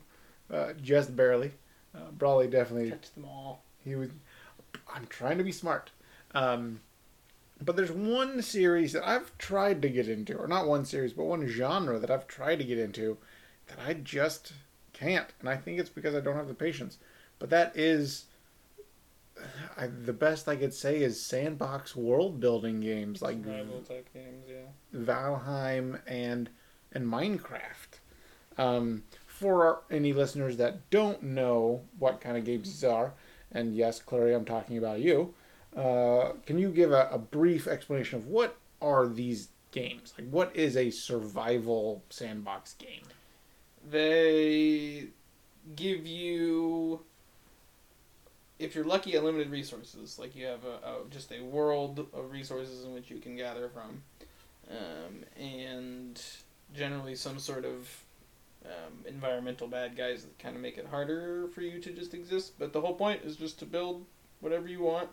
uh, 0.52 0.74
just 0.82 1.16
barely. 1.16 1.52
Uh, 1.96 2.12
Brawly 2.12 2.48
definitely 2.48 2.90
Catch 2.92 3.14
them 3.14 3.26
all. 3.26 3.64
he 3.84 3.96
was. 3.96 4.10
I'm 4.94 5.06
trying 5.08 5.38
to 5.38 5.44
be 5.44 5.52
smart. 5.52 5.92
Um, 6.34 6.82
but 7.64 7.76
there's 7.76 7.92
one 7.92 8.42
series 8.42 8.94
that 8.94 9.08
I've 9.08 9.36
tried 9.38 9.82
to 9.84 9.90
get 9.90 10.08
into, 10.08 10.36
or 10.36 10.48
not 10.48 10.68
one 10.68 10.86
series, 10.86 11.14
but 11.14 11.26
one 11.26 11.48
genre 11.48 12.00
that 12.00 12.12
I've 12.12 12.28
tried 12.28 12.58
to 12.58 12.66
get 12.66 12.78
into 12.78 13.18
that 13.68 13.78
I 13.86 13.94
just 13.94 14.54
can't, 14.94 15.28
and 15.40 15.50
I 15.50 15.58
think 15.58 15.80
it's 15.80 15.90
because 15.90 16.16
I 16.16 16.20
don't 16.20 16.36
have 16.36 16.48
the 16.48 16.54
patience. 16.54 16.98
But 17.40 17.50
that 17.52 17.76
is, 17.76 18.26
I, 19.78 19.88
the 19.88 20.14
best 20.14 20.48
I 20.48 20.56
could 20.56 20.74
say 20.74 21.02
is 21.02 21.24
sandbox 21.24 21.96
world 21.96 22.40
building 22.40 22.80
games 22.80 23.22
like 23.22 23.44
type 23.44 24.10
games, 24.14 24.46
yeah. 24.50 24.66
Valheim 24.96 26.02
and 26.08 26.50
and 26.92 27.06
Minecraft. 27.06 28.00
Um, 28.58 29.04
for 29.28 29.66
our, 29.66 29.82
any 29.92 30.14
listeners 30.14 30.58
that 30.58 30.90
don't 30.90 31.22
know 31.22 31.82
what 32.00 32.22
kind 32.22 32.38
of 32.38 32.44
games 32.44 32.72
these 32.72 32.84
are, 32.84 33.14
and 33.52 33.76
yes, 33.76 34.00
Clary, 34.00 34.34
I'm 34.34 34.46
talking 34.46 34.78
about 34.78 35.00
you. 35.00 35.34
Uh, 35.76 36.32
can 36.46 36.58
you 36.58 36.72
give 36.72 36.92
a, 36.92 37.08
a 37.12 37.20
brief 37.20 37.68
explanation 37.68 38.18
of 38.18 38.28
what 38.28 38.58
are 38.82 39.08
these 39.08 39.50
games? 39.72 40.14
Like, 40.18 40.30
what 40.30 40.56
is 40.56 40.76
a 40.76 40.90
survival 40.90 42.04
sandbox 42.10 42.74
game? 42.74 43.04
They 43.90 45.10
give 45.76 46.08
you 46.08 47.02
if 48.60 48.76
you're 48.76 48.86
lucky, 48.86 49.16
unlimited 49.16 49.50
resources. 49.50 50.18
Like 50.18 50.36
you 50.36 50.46
have 50.46 50.66
a, 50.66 50.88
a 50.88 50.96
just 51.10 51.32
a 51.32 51.42
world 51.44 52.00
of 52.14 52.32
resources 52.32 52.84
in 52.84 52.94
which 52.94 53.10
you 53.10 53.20
can 53.20 53.36
gather 53.36 53.70
from, 53.70 54.04
um, 54.70 55.24
and 55.42 56.22
generally 56.76 57.16
some 57.16 57.40
sort 57.40 57.66
of 57.66 58.04
um, 58.66 59.06
environmental 59.06 59.68
bad 59.68 59.96
guys 59.96 60.24
that 60.24 60.38
kind 60.40 60.56
of 60.56 60.62
make 60.62 60.78
it 60.78 60.88
harder 60.88 61.48
for 61.54 61.62
you 61.62 61.80
to 61.80 61.92
just 61.92 62.14
exist. 62.14 62.54
But 62.60 62.74
the 62.74 62.82
whole 62.82 62.96
point 62.96 63.22
is 63.24 63.36
just 63.36 63.60
to 63.60 63.66
build 63.66 64.06
whatever 64.40 64.68
you 64.68 64.82
want. 64.82 65.10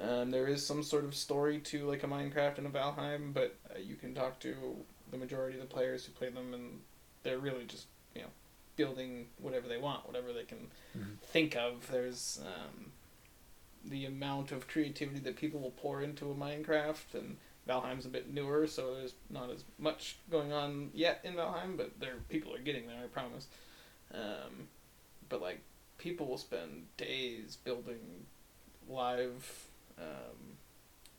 Um, 0.00 0.30
there 0.30 0.46
is 0.46 0.64
some 0.64 0.82
sort 0.82 1.04
of 1.04 1.14
story 1.14 1.58
to 1.58 1.86
like 1.86 2.04
a 2.04 2.06
Minecraft 2.06 2.58
and 2.58 2.66
a 2.66 2.70
Valheim, 2.70 3.34
but 3.34 3.56
uh, 3.74 3.78
you 3.78 3.96
can 3.96 4.14
talk 4.14 4.38
to 4.40 4.54
the 5.10 5.16
majority 5.16 5.58
of 5.58 5.68
the 5.68 5.72
players 5.72 6.04
who 6.04 6.12
play 6.12 6.28
them, 6.28 6.54
and 6.54 6.80
they're 7.22 7.38
really 7.38 7.64
just 7.64 7.86
you 8.14 8.22
know 8.22 8.28
building 8.80 9.26
whatever 9.38 9.68
they 9.68 9.76
want, 9.76 10.06
whatever 10.06 10.32
they 10.32 10.44
can 10.44 10.70
Mhm. 10.96 11.18
think 11.22 11.54
of. 11.54 11.86
There's 11.90 12.40
um, 12.46 12.92
the 13.84 14.06
amount 14.06 14.52
of 14.52 14.66
creativity 14.68 15.20
that 15.20 15.36
people 15.36 15.60
will 15.60 15.70
pour 15.82 16.02
into 16.02 16.30
a 16.30 16.34
Minecraft, 16.34 17.14
and 17.14 17.36
Valheim's 17.68 18.06
a 18.06 18.08
bit 18.08 18.32
newer, 18.32 18.66
so 18.66 18.94
there's 18.94 19.14
not 19.28 19.50
as 19.50 19.64
much 19.78 20.16
going 20.30 20.50
on 20.52 20.90
yet 20.94 21.20
in 21.24 21.34
Valheim, 21.34 21.76
but 21.76 22.00
there 22.00 22.16
people 22.30 22.54
are 22.54 22.58
getting 22.58 22.86
there, 22.86 23.02
I 23.04 23.06
promise. 23.08 23.46
Um, 24.14 24.68
but 25.28 25.40
like 25.42 25.60
people 25.98 26.26
will 26.26 26.38
spend 26.38 26.86
days 26.96 27.56
building 27.62 28.26
live 28.88 29.66
um, 29.98 30.56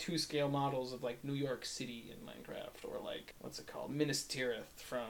two 0.01 0.17
scale 0.17 0.49
models 0.49 0.93
of 0.93 1.03
like 1.03 1.23
New 1.23 1.33
York 1.33 1.63
City 1.63 2.11
in 2.11 2.25
Minecraft, 2.25 2.89
or 2.91 2.99
like 3.05 3.35
what's 3.39 3.59
it 3.59 3.67
called, 3.67 3.91
Minas 3.91 4.23
Tirith 4.23 4.75
from 4.77 5.05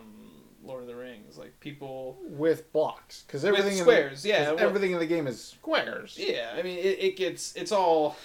Lord 0.62 0.82
of 0.82 0.88
the 0.88 0.96
Rings. 0.96 1.38
Like 1.38 1.58
people 1.62 2.18
with 2.24 2.72
blocks 2.74 3.24
because 3.26 3.46
everything 3.46 3.78
squares, 3.78 4.26
in 4.26 4.32
yeah, 4.32 4.52
well- 4.52 4.60
everything 4.60 4.92
in 4.92 5.00
the 5.00 5.06
game 5.06 5.28
is 5.28 5.42
squares. 5.42 6.18
Yeah, 6.20 6.52
I 6.58 6.62
mean, 6.62 6.78
it, 6.78 7.00
it 7.02 7.16
gets 7.16 7.56
it's 7.56 7.72
all 7.72 8.18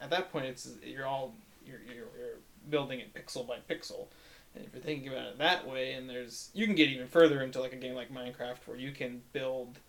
at 0.00 0.10
that 0.10 0.30
point. 0.30 0.46
It's 0.46 0.70
you're 0.84 1.04
all 1.06 1.34
you're, 1.66 1.80
you're 1.84 2.06
you're 2.16 2.38
building 2.70 3.00
it 3.00 3.12
pixel 3.12 3.44
by 3.46 3.56
pixel, 3.68 4.06
and 4.54 4.64
if 4.64 4.72
you're 4.72 4.82
thinking 4.82 5.08
about 5.08 5.26
it 5.26 5.38
that 5.38 5.66
way, 5.66 5.94
and 5.94 6.08
there's 6.08 6.50
you 6.54 6.64
can 6.66 6.76
get 6.76 6.88
even 6.90 7.08
further 7.08 7.42
into 7.42 7.60
like 7.60 7.72
a 7.72 7.76
game 7.76 7.94
like 7.96 8.14
Minecraft 8.14 8.58
where 8.66 8.76
you 8.76 8.92
can 8.92 9.20
build 9.32 9.80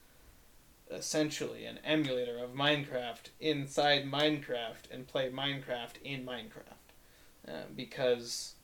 essentially 0.91 1.65
an 1.65 1.79
emulator 1.83 2.37
of 2.37 2.53
Minecraft 2.53 3.29
inside 3.39 4.05
Minecraft 4.05 4.91
and 4.91 5.07
play 5.07 5.29
Minecraft 5.29 6.01
in 6.03 6.25
Minecraft, 6.25 7.47
uh, 7.47 7.63
because 7.75 8.55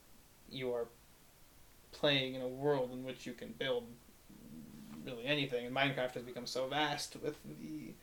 you 0.49 0.73
are 0.73 0.87
playing 1.91 2.35
in 2.35 2.41
a 2.41 2.47
world 2.47 2.91
in 2.91 3.03
which 3.03 3.25
you 3.25 3.33
can 3.33 3.53
build 3.57 3.85
really 5.05 5.25
anything, 5.25 5.65
and 5.65 5.75
Minecraft 5.75 6.13
has 6.13 6.23
become 6.23 6.45
so 6.45 6.67
vast 6.67 7.15
with 7.21 7.37
the 7.43 7.93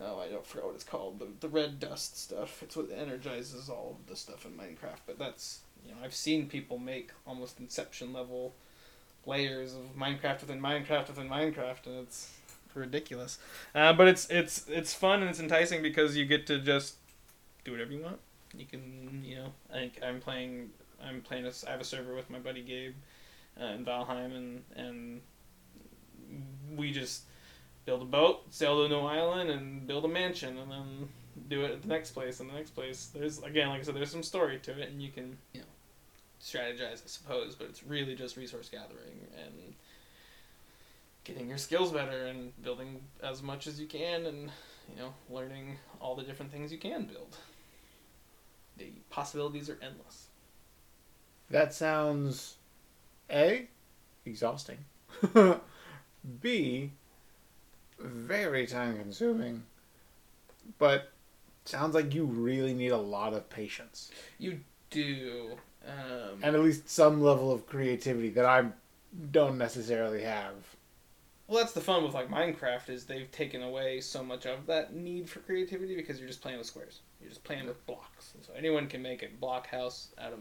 oh 0.00 0.18
I 0.18 0.28
don't 0.28 0.44
forget 0.44 0.66
what 0.66 0.74
it's 0.74 0.84
called 0.84 1.18
the 1.18 1.28
the 1.40 1.48
red 1.48 1.78
dust 1.78 2.20
stuff. 2.20 2.62
It's 2.62 2.76
what 2.76 2.90
energizes 2.90 3.68
all 3.68 3.98
of 4.00 4.08
the 4.08 4.16
stuff 4.16 4.44
in 4.44 4.52
Minecraft. 4.52 5.00
But 5.06 5.18
that's 5.18 5.60
you 5.84 5.92
know 5.92 5.98
I've 6.02 6.14
seen 6.14 6.48
people 6.48 6.78
make 6.78 7.10
almost 7.26 7.60
Inception 7.60 8.12
level 8.12 8.54
layers 9.26 9.74
of 9.74 9.96
Minecraft 9.96 10.40
within 10.40 10.60
Minecraft 10.60 11.08
within 11.08 11.28
Minecraft, 11.28 11.86
and 11.86 12.00
it's 12.00 12.30
ridiculous. 12.74 13.38
Uh, 13.74 13.92
but 13.92 14.08
it's 14.08 14.28
it's 14.30 14.66
it's 14.68 14.94
fun 14.94 15.20
and 15.20 15.30
it's 15.30 15.40
enticing 15.40 15.82
because 15.82 16.16
you 16.16 16.24
get 16.24 16.46
to 16.46 16.58
just 16.58 16.96
do 17.64 17.72
whatever 17.72 17.92
you 17.92 18.02
want. 18.02 18.18
You 18.56 18.66
can 18.66 19.22
you 19.24 19.36
know 19.36 19.52
I 19.72 19.90
I'm 20.02 20.20
playing 20.20 20.70
I'm 21.02 21.20
playing 21.22 21.46
a, 21.46 21.52
I 21.66 21.70
have 21.70 21.80
a 21.80 21.84
server 21.84 22.14
with 22.14 22.30
my 22.30 22.38
buddy 22.38 22.62
Gabe 22.62 22.94
uh, 23.60 23.66
in 23.66 23.84
Valheim 23.84 24.36
and 24.36 24.62
and 24.76 25.20
we 26.76 26.92
just 26.92 27.22
build 27.84 28.02
a 28.02 28.06
boat, 28.06 28.42
sail 28.52 28.76
to 28.78 28.84
a 28.84 28.88
new 28.88 29.06
island, 29.06 29.50
and 29.50 29.86
build 29.86 30.04
a 30.04 30.08
mansion, 30.08 30.58
and 30.58 30.70
then 30.70 31.08
do 31.48 31.64
it 31.64 31.70
at 31.72 31.82
the 31.82 31.88
next 31.88 32.12
place 32.12 32.40
and 32.40 32.48
the 32.48 32.54
next 32.54 32.70
place. 32.70 33.10
There's 33.14 33.42
again, 33.42 33.68
like 33.68 33.80
I 33.80 33.82
said, 33.82 33.94
there's 33.94 34.10
some 34.10 34.22
story 34.22 34.58
to 34.60 34.80
it, 34.80 34.90
and 34.90 35.02
you 35.02 35.10
can 35.10 35.36
you 35.52 35.60
know 35.60 35.66
strategize, 36.42 37.02
I 37.02 37.06
suppose, 37.06 37.54
but 37.54 37.68
it's 37.68 37.82
really 37.84 38.14
just 38.14 38.36
resource 38.36 38.68
gathering 38.68 39.18
and 39.36 39.74
getting 41.24 41.48
your 41.48 41.58
skills 41.58 41.92
better 41.92 42.26
and 42.26 42.52
building 42.62 43.00
as 43.22 43.42
much 43.42 43.66
as 43.66 43.80
you 43.80 43.86
can, 43.86 44.26
and 44.26 44.50
you 44.90 44.96
know 44.96 45.14
learning 45.30 45.76
all 46.00 46.14
the 46.14 46.22
different 46.22 46.52
things 46.52 46.70
you 46.72 46.78
can 46.78 47.04
build. 47.04 47.36
The 48.76 48.92
possibilities 49.10 49.70
are 49.70 49.78
endless. 49.82 50.26
That 51.50 51.72
sounds 51.74 52.56
A 53.30 53.68
exhausting. 54.24 54.78
B 56.40 56.90
very 57.98 58.66
time 58.66 58.98
consuming. 58.98 59.64
But 60.78 61.12
sounds 61.64 61.94
like 61.94 62.14
you 62.14 62.24
really 62.24 62.74
need 62.74 62.90
a 62.90 62.98
lot 62.98 63.34
of 63.34 63.48
patience. 63.50 64.10
You 64.38 64.60
do. 64.90 65.56
Um, 65.86 66.40
And 66.42 66.56
at 66.56 66.62
least 66.62 66.88
some 66.88 67.22
level 67.22 67.52
of 67.52 67.66
creativity 67.66 68.30
that 68.30 68.44
I 68.46 68.66
don't 69.30 69.58
necessarily 69.58 70.22
have. 70.22 70.54
Well, 71.46 71.58
that's 71.58 71.72
the 71.72 71.80
fun 71.80 72.02
with 72.04 72.14
like 72.14 72.30
Minecraft 72.30 72.88
is 72.88 73.04
they've 73.04 73.30
taken 73.30 73.62
away 73.62 74.00
so 74.00 74.24
much 74.24 74.46
of 74.46 74.66
that 74.66 74.94
need 74.94 75.28
for 75.28 75.40
creativity 75.40 75.94
because 75.94 76.18
you're 76.18 76.28
just 76.28 76.40
playing 76.40 76.56
with 76.58 76.66
squares. 76.66 77.00
You're 77.20 77.28
just 77.28 77.44
playing 77.44 77.66
with 77.66 77.84
blocks, 77.86 78.32
and 78.34 78.42
so 78.44 78.52
anyone 78.56 78.86
can 78.86 79.02
make 79.02 79.22
a 79.22 79.28
block 79.40 79.66
house 79.68 80.08
out 80.18 80.32
of 80.32 80.40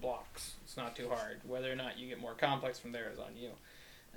blocks. 0.00 0.54
It's 0.64 0.76
not 0.76 0.96
too 0.96 1.08
hard. 1.08 1.40
Whether 1.46 1.70
or 1.70 1.76
not 1.76 1.98
you 1.98 2.08
get 2.08 2.20
more 2.20 2.34
complex 2.34 2.78
from 2.78 2.90
there 2.92 3.10
is 3.12 3.18
on 3.18 3.36
you. 3.36 3.50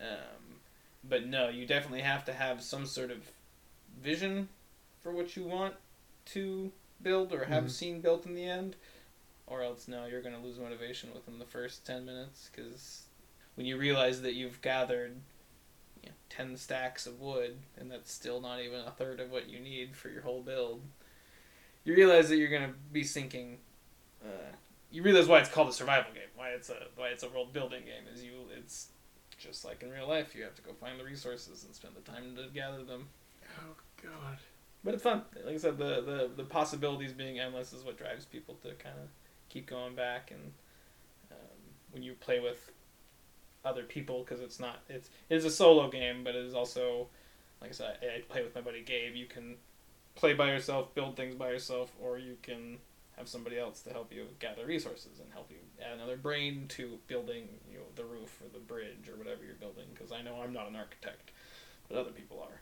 Um, 0.02 0.60
but 1.08 1.28
no, 1.28 1.50
you 1.50 1.66
definitely 1.68 2.02
have 2.02 2.26
to 2.26 2.34
have 2.34 2.64
some 2.64 2.86
sort 2.88 3.12
of 3.12 3.18
vision 4.02 4.50
for 5.02 5.12
what 5.12 5.36
you 5.36 5.44
want 5.44 5.76
to 6.26 6.72
build 7.02 7.32
or 7.34 7.46
have 7.46 7.66
Mhm. 7.66 7.70
seen 7.72 8.02
built 8.02 8.26
in 8.26 8.34
the 8.34 8.46
end, 8.46 8.76
or 9.46 9.62
else 9.62 9.88
no, 9.88 10.06
you're 10.06 10.22
going 10.22 10.34
to 10.36 10.42
lose 10.42 10.58
motivation 10.58 11.14
within 11.14 11.38
the 11.38 11.46
first 11.46 11.86
ten 11.86 12.06
minutes 12.06 12.50
because 12.52 13.04
when 13.56 13.68
you 13.68 13.78
realize 13.78 14.22
that 14.24 14.34
you've 14.34 14.62
gathered 14.62 15.16
you 16.04 16.10
know, 16.10 16.16
10 16.30 16.58
stacks 16.58 17.06
of 17.08 17.20
wood 17.20 17.58
and 17.78 17.90
that's 17.92 18.12
still 18.12 18.42
not 18.42 18.60
even 18.60 18.80
a 18.82 18.92
third 18.92 19.20
of 19.20 19.32
what 19.32 19.50
you 19.50 19.60
need 19.60 19.96
for 19.96 20.10
your 20.10 20.22
whole 20.22 20.42
build 20.42 20.82
you 21.84 21.96
realize 21.96 22.30
that 22.30 22.38
you're 22.38 22.50
going 22.50 22.68
to 22.68 22.74
be 22.92 23.04
sinking 23.04 23.58
uh, 24.24 24.52
you 24.92 25.02
realize 25.04 25.28
why 25.28 25.40
it's 25.40 25.50
called 25.50 25.70
a 25.70 25.74
survival 25.74 26.12
game 26.14 26.24
why 26.36 26.50
it's 26.50 26.70
a 26.70 26.76
why 26.96 27.08
it's 27.10 27.24
a 27.24 27.30
world 27.30 27.54
building 27.54 27.82
game 27.86 28.04
is 28.14 28.24
you 28.24 28.32
it's 28.58 28.90
just 29.38 29.66
like 29.66 29.84
in 29.84 29.90
real 29.92 30.08
life 30.08 30.34
you 30.36 30.44
have 30.44 30.56
to 30.56 30.62
go 30.62 30.72
find 30.74 31.00
the 31.00 31.04
resources 31.04 31.64
and 31.66 31.76
spend 31.76 31.94
the 31.96 32.12
time 32.12 32.36
to 32.36 32.44
gather 32.54 32.84
them 32.84 33.08
Oh 33.60 33.76
god. 34.02 34.38
but 34.84 34.94
it's 34.94 35.04
fun 35.04 35.22
like 35.46 35.56
i 35.56 35.58
said 35.58 35.78
the 35.78 36.02
the, 36.02 36.30
the 36.38 36.44
possibilities 36.44 37.12
being 37.14 37.40
endless 37.40 37.74
is 37.74 37.84
what 37.84 37.98
drives 37.98 38.26
people 38.26 38.56
to 38.64 38.70
kind 38.76 38.96
of 39.02 39.10
keep 39.50 39.68
going 39.68 39.96
back 39.96 40.32
and 40.32 40.52
um, 41.32 41.38
when 41.92 42.02
you 42.04 42.14
play 42.14 42.40
with 42.40 42.72
other 43.66 43.84
people 43.84 44.24
because 44.24 44.42
it's 44.42 44.60
not 44.60 44.82
it's 44.90 45.10
it's 45.30 45.46
a 45.46 45.50
solo 45.50 45.90
game 45.90 46.24
but 46.24 46.36
it 46.36 46.46
is 46.46 46.54
also 46.54 47.08
like 47.62 47.70
i 47.70 47.74
said 47.74 47.98
I, 48.02 48.18
I 48.18 48.22
play 48.22 48.44
with 48.44 48.56
my 48.56 48.62
buddy 48.62 48.82
gabe. 48.82 49.16
You 49.16 49.26
can 49.26 49.56
play 50.16 50.34
by 50.34 50.50
yourself 50.50 50.94
build 50.94 51.16
things 51.16 51.36
by 51.36 51.50
yourself 51.50 51.92
or 52.02 52.18
you 52.18 52.38
can 52.42 52.78
have 53.18 53.28
somebody 53.28 53.58
else 53.58 53.82
to 53.82 53.92
help 53.92 54.12
you 54.12 54.26
gather 54.40 54.66
resources 54.66 55.20
and 55.20 55.32
help 55.32 55.50
you 55.50 55.58
add 55.82 55.96
another 55.96 56.18
brain 56.18 56.66
to 56.70 57.00
building 57.08 57.48
you 57.72 57.78
know 57.78 57.84
the 57.96 58.04
roof 58.04 58.42
or 58.42 58.50
the 58.52 58.60
bridge 58.60 59.08
or 59.10 59.16
whatever 59.16 59.44
you're 59.46 59.56
building 59.56 59.86
because 59.94 60.12
i 60.12 60.22
know 60.22 60.42
i'm 60.42 60.54
not 60.54 60.68
an 60.68 60.76
architect 60.76 61.32
but 61.88 61.98
other 61.98 62.12
people 62.12 62.40
are. 62.42 62.62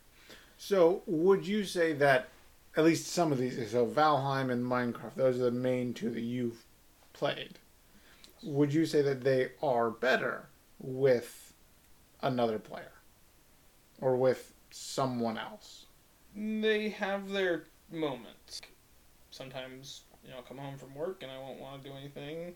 So, 0.58 1.02
would 1.06 1.48
you 1.48 1.64
say 1.64 1.94
that 1.94 2.30
at 2.78 2.84
least 2.84 3.08
some 3.08 3.32
of 3.32 3.38
these, 3.38 3.72
so 3.72 3.86
Valheim 3.86 4.52
and 4.52 4.64
Minecraft, 4.64 5.16
those 5.16 5.38
are 5.38 5.46
the 5.46 5.52
main 5.52 5.94
two 5.94 6.10
that 6.12 6.22
you've 6.22 6.64
played. 7.14 7.60
Would 8.44 8.74
you 8.74 8.86
say 8.86 9.02
that 9.02 9.24
they 9.24 9.52
are 9.62 9.90
better 9.90 10.48
with 10.82 11.54
another 12.22 12.60
player 12.60 12.92
or 14.00 14.16
with 14.16 14.54
someone 14.72 15.38
else? 15.38 15.86
they 16.36 16.90
have 16.90 17.30
their 17.30 17.64
moments. 17.92 18.62
Sometimes, 19.32 20.04
you 20.24 20.32
know, 20.32 20.38
I'll 20.38 20.44
come 20.44 20.58
home 20.58 20.78
from 20.78 20.96
work 20.96 21.24
and 21.24 21.32
I 21.32 21.38
won't 21.38 21.60
want 21.60 21.84
to 21.84 21.90
do 21.90 21.96
anything. 21.96 22.54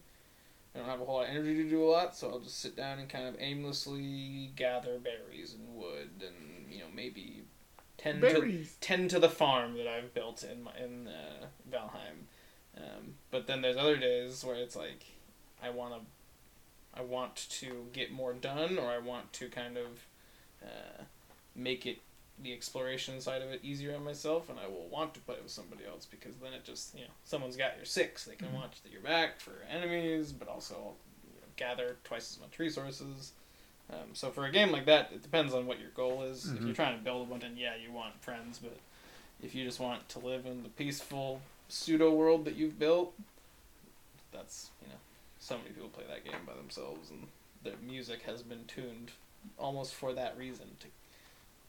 I 0.74 0.80
don't 0.80 0.88
have 0.88 1.02
a 1.02 1.06
whole 1.06 1.16
lot 1.16 1.24
of 1.24 1.30
energy 1.30 1.56
to 1.56 1.70
do 1.70 1.84
a 1.84 1.90
lot, 1.90 2.16
so 2.16 2.30
I'll 2.30 2.40
just 2.40 2.60
sit 2.60 2.76
down 2.76 3.00
and 3.00 3.08
kind 3.08 3.28
of 3.28 3.36
aimlessly 3.40 4.52
gather 4.56 5.00
berries 5.00 5.54
and 5.54 5.74
wood 5.74 6.10
and, 6.22 6.72
you 6.72 6.80
know, 6.80 6.88
maybe 6.94 7.44
tend 7.98 8.22
to 8.22 8.66
tend 8.82 9.10
to 9.12 9.20
the 9.20 9.30
farm 9.30 9.78
that 9.78 9.88
I've 9.88 10.14
built 10.14 10.44
in 10.44 10.64
my, 10.64 10.72
in 10.78 11.08
uh, 11.08 11.46
Valheim. 11.72 12.28
Um, 12.78 13.14
but 13.32 13.48
then 13.48 13.62
there's 13.62 13.78
other 13.78 13.96
days 13.96 14.44
where 14.44 14.56
it's 14.56 14.76
like 14.76 15.06
I 15.64 15.70
want 15.70 15.94
to 15.94 16.00
I 16.98 17.02
want 17.02 17.48
to 17.62 17.88
get 17.94 18.12
more 18.12 18.34
done 18.34 18.78
or 18.78 18.90
I 18.90 19.00
want 19.00 19.32
to 19.34 19.50
kind 19.50 19.78
of 19.78 19.86
uh, 20.64 21.04
make 21.56 21.86
it 21.86 22.00
the 22.42 22.52
exploration 22.54 23.22
side 23.22 23.42
of 23.42 23.50
it 23.50 23.62
easier 23.64 23.96
on 23.96 24.04
myself 24.04 24.50
and 24.50 24.60
I 24.60 24.68
will 24.68 24.88
want 24.90 25.14
to 25.14 25.20
play 25.22 25.36
with 25.42 25.52
somebody 25.52 25.86
else 25.86 26.06
because 26.06 26.36
then 26.36 26.52
it 26.54 26.66
just 26.66 26.94
you 26.94 27.02
know 27.02 27.12
someone's 27.24 27.56
got 27.56 27.78
your 27.78 27.86
six 27.86 28.26
they 28.26 28.36
can 28.36 28.50
Mhm. 28.50 28.56
watch 28.56 28.82
that 28.84 28.92
you're 28.92 29.02
back 29.02 29.40
for 29.40 29.54
enemies 29.70 30.34
but 30.34 30.50
also 30.50 30.96
you 31.34 31.40
know, 31.40 31.48
gather 31.56 31.96
twice 32.04 32.32
as 32.32 32.40
much 32.42 32.60
resources 32.60 33.32
um, 33.90 34.14
so 34.14 34.32
for 34.32 34.46
a 34.46 34.52
game 34.52 34.72
like 34.72 34.86
that 34.86 35.12
it 35.14 35.24
depends 35.24 35.54
on 35.54 35.66
what 35.66 35.80
your 35.80 35.92
goal 35.92 36.24
is 36.24 36.52
if 36.52 36.60
Mhm. 36.60 36.66
you're 36.66 36.76
trying 36.76 36.98
to 36.98 37.04
build 37.04 37.26
a 37.26 37.30
bunch 37.30 37.44
and 37.46 37.58
yeah 37.58 37.76
you 37.76 37.92
want 37.92 38.22
friends 38.22 38.60
but 38.60 38.78
if 39.42 39.56
you 39.56 39.64
just 39.64 39.80
want 39.80 40.08
to 40.10 40.20
live 40.20 40.46
in 40.46 40.64
the 40.64 40.70
peaceful 40.70 41.42
pseudo 41.70 42.12
world 42.12 42.46
that 42.46 42.56
you've 42.56 42.78
built, 42.80 43.14
that's 44.32 44.70
you 44.82 44.88
know, 44.88 44.96
so 45.46 45.56
many 45.60 45.70
people 45.70 45.90
play 45.90 46.04
that 46.10 46.26
game 46.26 46.42
by 46.48 46.56
themselves, 46.56 47.12
and 47.12 47.28
their 47.64 47.76
music 47.86 48.24
has 48.24 48.42
been 48.42 48.66
tuned 48.66 49.12
almost 49.60 49.94
for 49.94 50.12
that 50.12 50.36
reason 50.36 50.66
to 50.80 50.88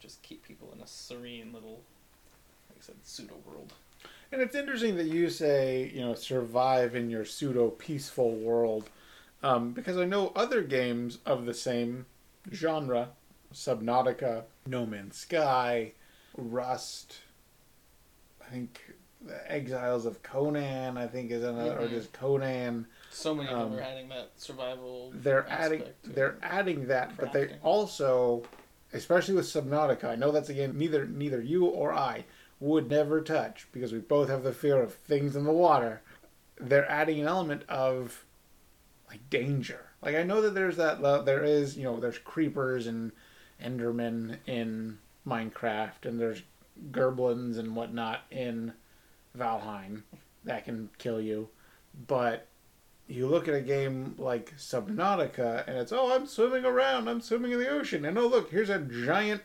just 0.00 0.22
keep 0.22 0.42
people 0.42 0.72
in 0.74 0.80
a 0.80 0.86
serene 0.86 1.52
little, 1.52 1.82
like 2.70 2.78
I 2.78 2.80
said, 2.80 2.94
pseudo 3.02 3.34
world. 3.46 3.74
And 4.32 4.40
it's 4.40 4.54
interesting 4.56 4.96
that 4.96 5.08
you 5.08 5.28
say, 5.28 5.90
you 5.94 6.00
know, 6.00 6.14
survive 6.14 6.94
in 6.94 7.10
your 7.10 7.26
pseudo 7.26 7.68
peaceful 7.68 8.30
world, 8.30 8.88
um, 9.42 9.72
because 9.72 9.98
I 9.98 10.06
know 10.06 10.32
other 10.34 10.62
games 10.62 11.18
of 11.26 11.44
the 11.44 11.52
same 11.54 12.06
genre, 12.50 13.10
Subnautica, 13.52 14.44
No 14.66 14.86
Man's 14.86 15.18
Sky, 15.18 15.92
Rust, 16.34 17.18
I 18.40 18.48
think 18.50 18.80
the 19.20 19.52
Exiles 19.52 20.06
of 20.06 20.22
Conan, 20.22 20.96
I 20.96 21.06
think 21.06 21.30
is 21.30 21.44
another, 21.44 21.78
or 21.78 21.88
Mhm. 21.88 21.90
just 21.90 22.12
Conan. 22.14 22.86
So 23.16 23.34
many 23.34 23.48
of 23.48 23.58
Um, 23.58 23.70
them 23.70 23.78
are 23.78 23.82
adding 23.82 24.08
that 24.10 24.32
survival. 24.36 25.10
They're 25.14 25.48
adding, 25.48 25.84
they're 26.04 26.36
adding 26.42 26.86
that, 26.88 27.16
but 27.16 27.32
they 27.32 27.56
also, 27.62 28.42
especially 28.92 29.34
with 29.34 29.46
Subnautica, 29.46 30.04
I 30.04 30.16
know 30.16 30.30
that's 30.30 30.50
a 30.50 30.54
game 30.54 30.76
neither 30.76 31.06
neither 31.06 31.40
you 31.40 31.64
or 31.64 31.94
I 31.94 32.26
would 32.60 32.90
never 32.90 33.22
touch 33.22 33.68
because 33.72 33.90
we 33.92 34.00
both 34.00 34.28
have 34.28 34.42
the 34.42 34.52
fear 34.52 34.82
of 34.82 34.94
things 34.94 35.34
in 35.34 35.44
the 35.44 35.52
water. 35.52 36.02
They're 36.60 36.90
adding 36.90 37.18
an 37.18 37.26
element 37.26 37.62
of 37.70 38.26
like 39.08 39.28
danger. 39.30 39.86
Like 40.02 40.14
I 40.14 40.22
know 40.22 40.42
that 40.42 40.54
there's 40.54 40.76
that 40.76 41.00
there 41.24 41.42
is 41.42 41.74
you 41.78 41.84
know 41.84 41.98
there's 41.98 42.18
creepers 42.18 42.86
and 42.86 43.12
Endermen 43.62 44.40
in 44.46 44.98
Minecraft 45.26 46.04
and 46.04 46.20
there's 46.20 46.42
Gerblins 46.90 47.56
and 47.56 47.74
whatnot 47.74 48.24
in 48.30 48.74
Valheim 49.36 50.02
that 50.44 50.66
can 50.66 50.90
kill 50.98 51.18
you, 51.18 51.48
but 52.06 52.46
you 53.08 53.26
look 53.26 53.46
at 53.48 53.54
a 53.54 53.60
game 53.60 54.14
like 54.18 54.56
Subnautica 54.56 55.66
and 55.66 55.76
it's 55.78 55.92
oh 55.92 56.12
I'm 56.14 56.26
swimming 56.26 56.64
around 56.64 57.08
I'm 57.08 57.20
swimming 57.20 57.52
in 57.52 57.58
the 57.58 57.68
ocean 57.68 58.04
and 58.04 58.18
oh 58.18 58.26
look 58.26 58.50
here's 58.50 58.70
a 58.70 58.78
giant 58.80 59.42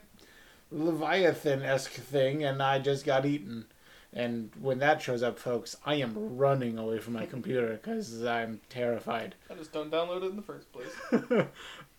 leviathan 0.71 1.63
esque 1.63 1.91
thing 1.91 2.43
and 2.43 2.61
I 2.63 2.79
just 2.79 3.05
got 3.05 3.25
eaten 3.25 3.65
and 4.13 4.51
when 4.59 4.79
that 4.79 5.01
shows 5.01 5.21
up 5.23 5.37
folks 5.37 5.75
I 5.85 5.95
am 5.95 6.37
running 6.37 6.77
away 6.77 6.99
from 6.99 7.13
my 7.13 7.25
computer 7.25 7.73
because 7.81 8.23
I'm 8.25 8.61
terrified 8.69 9.35
I 9.49 9.55
just 9.55 9.71
don't 9.73 9.91
download 9.91 10.23
it 10.23 10.29
in 10.31 10.35
the 10.37 10.41
first 10.41 10.67
place. 10.71 11.45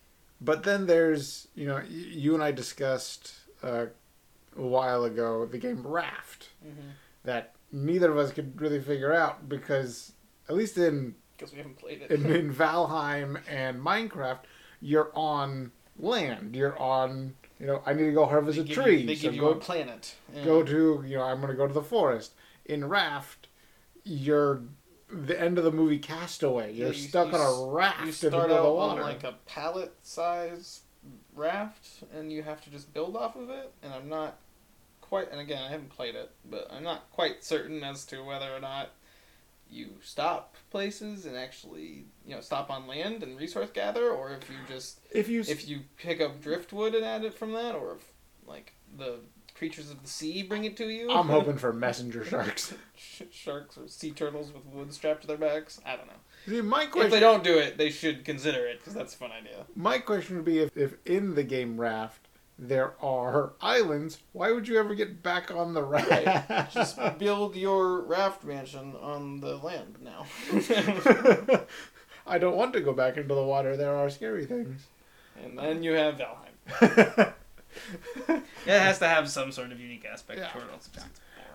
but 0.41 0.63
then 0.63 0.87
there's 0.87 1.47
you 1.55 1.67
know 1.67 1.81
you 1.87 2.33
and 2.33 2.43
I 2.43 2.51
discussed 2.51 3.33
uh, 3.61 3.85
a 4.57 4.61
while 4.61 5.03
ago 5.05 5.45
the 5.45 5.57
game 5.57 5.85
Raft 5.85 6.49
Mm-hmm. 6.65 6.89
that 7.25 7.55
neither 7.73 8.09
of 8.11 8.17
us 8.17 8.31
could 8.31 8.59
really 8.61 8.79
figure 8.79 9.13
out 9.13 9.49
because 9.49 10.13
at 10.47 10.55
least 10.55 10.77
in 10.77 11.15
Because 11.43 11.51
we 11.53 11.57
haven't 11.57 11.77
played 11.77 12.01
it. 12.01 12.09
in, 12.11 12.25
in 12.33 12.53
Valheim 12.53 13.41
and 13.49 13.81
Minecraft, 13.81 14.39
you're 14.79 15.11
on 15.13 15.71
land. 15.99 16.55
You're 16.55 16.79
on, 16.79 17.33
you 17.59 17.67
know, 17.67 17.83
I 17.85 17.91
need 17.93 18.05
to 18.05 18.11
go 18.13 18.25
harvest 18.25 18.57
a 18.59 18.63
tree. 18.63 19.01
You, 19.01 19.07
they 19.07 19.15
so 19.15 19.21
give 19.23 19.35
you 19.35 19.41
go, 19.41 19.49
a 19.49 19.55
planet. 19.55 20.15
Yeah. 20.33 20.45
go 20.45 20.63
to, 20.63 21.03
you 21.05 21.17
know, 21.17 21.23
I'm 21.23 21.41
going 21.41 21.51
to 21.51 21.57
go 21.57 21.67
to 21.67 21.73
the 21.73 21.81
forest. 21.83 22.31
In 22.65 22.87
Raft, 22.87 23.47
you're 24.05 24.61
the 25.11 25.39
end 25.39 25.57
of 25.57 25.65
the 25.65 25.71
movie 25.71 25.99
Castaway. 25.99 26.71
You're 26.73 26.87
Yeah, 26.87 26.93
you- 26.93 27.07
stuck 27.09 27.31
you 27.33 27.37
on 27.37 27.41
a 27.69 27.71
raft 27.73 27.97
You 27.99 28.03
in 28.03 28.07
the 28.07 28.13
start 28.13 28.33
middle 28.47 28.77
of 28.77 28.91
out 28.91 28.95
the 28.95 29.01
on 29.01 29.07
like 29.09 29.23
a 29.25 29.35
pallet 29.45 29.93
size 30.01 30.81
raft, 31.35 31.87
and 32.15 32.31
you 32.31 32.43
have 32.43 32.63
to 32.63 32.69
just 32.69 32.93
build 32.93 33.17
off 33.17 33.35
of 33.35 33.49
it. 33.49 33.73
And 33.83 33.93
I'm 33.93 34.07
not 34.07 34.37
quite, 35.01 35.29
and 35.29 35.41
again, 35.41 35.61
I 35.61 35.69
haven't 35.69 35.89
played 35.89 36.15
it, 36.15 36.31
but 36.49 36.69
I'm 36.71 36.83
not 36.83 37.11
quite 37.11 37.43
certain 37.43 37.83
as 37.83 38.05
to 38.05 38.23
whether 38.23 38.49
or 38.55 38.61
not 38.61 38.91
you 39.69 39.89
stop 40.01 40.52
places 40.73 41.27
and 41.27 41.37
actually, 41.37 42.03
you 42.25 42.35
know, 42.35 42.41
stop 42.41 42.71
on 42.71 42.87
land 42.87 43.21
and 43.21 43.37
resource 43.37 43.69
gather, 43.71 44.09
or 44.09 44.31
if 44.31 44.49
you 44.49 44.55
just 44.67 44.99
if 45.11 45.29
you, 45.29 45.41
if 45.41 45.69
you 45.69 45.81
pick 45.97 46.19
up 46.19 46.41
driftwood 46.41 46.95
and 46.95 47.05
add 47.05 47.23
it 47.23 47.33
from 47.33 47.53
that, 47.53 47.75
or 47.75 47.93
if 47.93 48.11
like 48.47 48.73
the 48.97 49.19
creatures 49.55 49.91
of 49.91 50.01
the 50.01 50.09
sea 50.09 50.41
bring 50.41 50.65
it 50.65 50.75
to 50.77 50.89
you. 50.89 51.11
I'm 51.11 51.27
hoping 51.37 51.57
for 51.57 51.71
messenger 51.71 52.25
sharks. 52.25 52.73
Sharks 53.31 53.77
or 53.77 53.87
sea 53.87 54.11
turtles 54.11 54.51
with 54.51 54.65
wood 54.65 54.91
strapped 54.91 55.21
to 55.21 55.27
their 55.27 55.37
backs. 55.37 55.79
I 55.85 55.95
don't 55.95 56.07
know. 56.07 56.13
See, 56.47 56.61
my 56.61 56.89
If 56.93 57.11
they 57.11 57.19
don't 57.19 57.43
do 57.43 57.59
it, 57.59 57.77
they 57.77 57.91
should 57.91 58.25
consider 58.25 58.65
it 58.65 58.79
because 58.79 58.95
that's 58.95 59.13
a 59.13 59.17
fun 59.17 59.31
idea. 59.31 59.65
my 59.75 59.99
question 59.99 60.37
would 60.37 60.45
be 60.45 60.57
if, 60.57 60.75
if 60.75 60.95
in 61.05 61.35
the 61.35 61.43
game 61.43 61.79
Raft 61.79 62.22
there 62.69 62.93
are 63.01 63.53
islands, 63.61 64.19
why 64.31 64.51
would 64.51 64.67
you 64.67 64.77
ever 64.79 64.95
get 64.95 65.21
back 65.23 65.51
on 65.51 65.73
the 65.73 65.83
raft? 65.83 66.73
Just 66.73 66.97
build 67.19 67.55
your 67.55 68.01
raft 68.01 68.43
mansion 68.43 68.95
on 69.01 69.39
the 69.39 69.57
land 69.57 69.97
now. 70.01 70.25
I 72.27 72.37
don't 72.37 72.55
want 72.55 72.73
to 72.73 72.79
go 72.81 72.93
back 72.93 73.17
into 73.17 73.35
the 73.35 73.43
water. 73.43 73.75
There 73.75 73.95
are 73.95 74.09
scary 74.09 74.45
things. 74.45 74.85
and 75.43 75.57
then 75.57 75.83
you 75.83 75.91
have 75.93 76.15
Valheim. 76.17 77.33
Yeah, 78.65 78.77
it 78.77 78.81
has 78.81 78.99
to 78.99 79.07
have 79.07 79.29
some 79.29 79.51
sort 79.51 79.71
of 79.71 79.79
unique 79.79 80.05
aspect 80.05 80.39
Yeah. 80.39 80.47
to 80.49 80.57
it. 80.59 80.63
Else 80.71 80.87
it's 80.87 80.95
just 80.95 81.07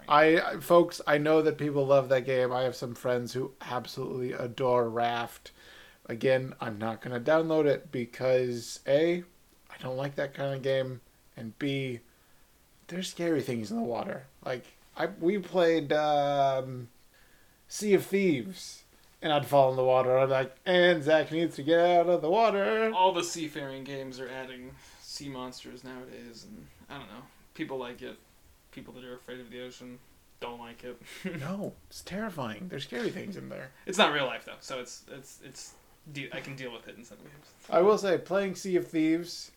boring. 0.06 0.40
I, 0.40 0.40
I- 0.52 0.60
folks, 0.60 1.00
I 1.06 1.18
know 1.18 1.42
that 1.42 1.58
people 1.58 1.86
love 1.86 2.08
that 2.10 2.26
game. 2.26 2.52
I 2.52 2.62
have 2.62 2.76
some 2.76 2.94
friends 2.94 3.32
who 3.32 3.52
absolutely 3.60 4.32
adore 4.32 4.88
Raft. 4.90 5.52
Again, 6.06 6.54
I'm 6.60 6.78
not 6.78 7.00
going 7.02 7.12
to 7.22 7.30
download 7.30 7.66
it 7.66 7.92
because 7.92 8.80
A, 8.88 9.24
I 9.78 9.82
don't 9.82 9.96
like 9.96 10.16
that 10.16 10.34
kind 10.34 10.54
of 10.54 10.62
game, 10.62 11.00
and 11.36 11.58
B, 11.58 12.00
there's 12.88 13.08
scary 13.10 13.40
things 13.42 13.70
in 13.70 13.76
the 13.76 13.82
water. 13.82 14.26
Like 14.44 14.64
I 14.96 15.06
we 15.20 15.38
played 15.38 15.92
um, 15.92 16.88
Sea 17.68 17.94
of 17.94 18.04
Thieves, 18.06 18.82
and 19.22 19.32
I'd 19.32 19.46
fall 19.46 19.70
in 19.70 19.76
the 19.76 19.84
water. 19.84 20.18
I'm 20.18 20.30
like, 20.30 20.54
and 20.66 21.02
Zach 21.02 21.30
needs 21.30 21.56
to 21.56 21.62
get 21.62 21.80
out 21.80 22.08
of 22.08 22.22
the 22.22 22.30
water. 22.30 22.90
All 22.94 23.12
the 23.12 23.22
seafaring 23.24 23.84
games 23.84 24.18
are 24.20 24.28
adding 24.28 24.72
sea 25.00 25.28
monsters 25.28 25.84
nowadays, 25.84 26.44
and 26.48 26.66
I 26.90 26.94
don't 26.98 27.08
know. 27.08 27.22
People 27.54 27.78
like 27.78 28.02
it. 28.02 28.16
People 28.72 28.94
that 28.94 29.04
are 29.04 29.14
afraid 29.14 29.40
of 29.40 29.50
the 29.50 29.60
ocean 29.62 29.98
don't 30.40 30.60
like 30.60 30.84
it. 30.84 31.00
No, 31.40 31.72
it's 31.90 32.02
terrifying. 32.02 32.68
There's 32.68 32.84
scary 32.84 33.10
things 33.10 33.36
in 33.36 33.48
there. 33.48 33.70
it's 33.86 33.98
not 33.98 34.12
real 34.12 34.26
life 34.26 34.44
though, 34.44 34.52
so 34.60 34.78
it's 34.80 35.04
it's 35.12 35.38
it's. 35.44 35.74
de- 36.12 36.30
I 36.32 36.40
can 36.40 36.54
deal 36.56 36.72
with 36.72 36.86
it 36.88 36.96
in 36.96 37.04
some 37.04 37.18
games. 37.18 37.46
I 37.70 37.80
will 37.80 37.98
say, 37.98 38.18
playing 38.18 38.54
Sea 38.54 38.76
of 38.76 38.86
Thieves, 38.86 39.50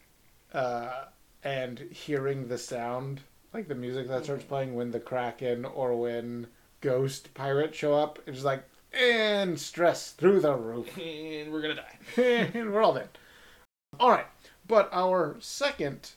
uh, 0.51 1.05
and 1.43 1.79
hearing 1.79 2.47
the 2.47 2.57
sound, 2.57 3.21
like 3.53 3.67
the 3.67 3.75
music 3.75 4.07
that 4.07 4.23
starts 4.23 4.43
playing 4.43 4.75
when 4.75 4.91
the 4.91 4.99
Kraken 4.99 5.65
or 5.65 5.95
when 5.99 6.47
Ghost 6.81 7.33
pirates 7.33 7.77
show 7.77 7.93
up, 7.93 8.19
it's 8.25 8.43
like, 8.43 8.63
and 8.93 9.59
stress 9.59 10.11
through 10.11 10.41
the 10.41 10.55
roof. 10.55 10.97
and 10.97 11.51
we're 11.51 11.61
gonna 11.61 11.75
die. 11.75 12.21
and 12.53 12.71
we're 12.71 12.81
all 12.81 12.93
dead. 12.93 13.09
All 13.99 14.09
right, 14.09 14.27
but 14.67 14.89
our 14.91 15.35
second 15.39 16.11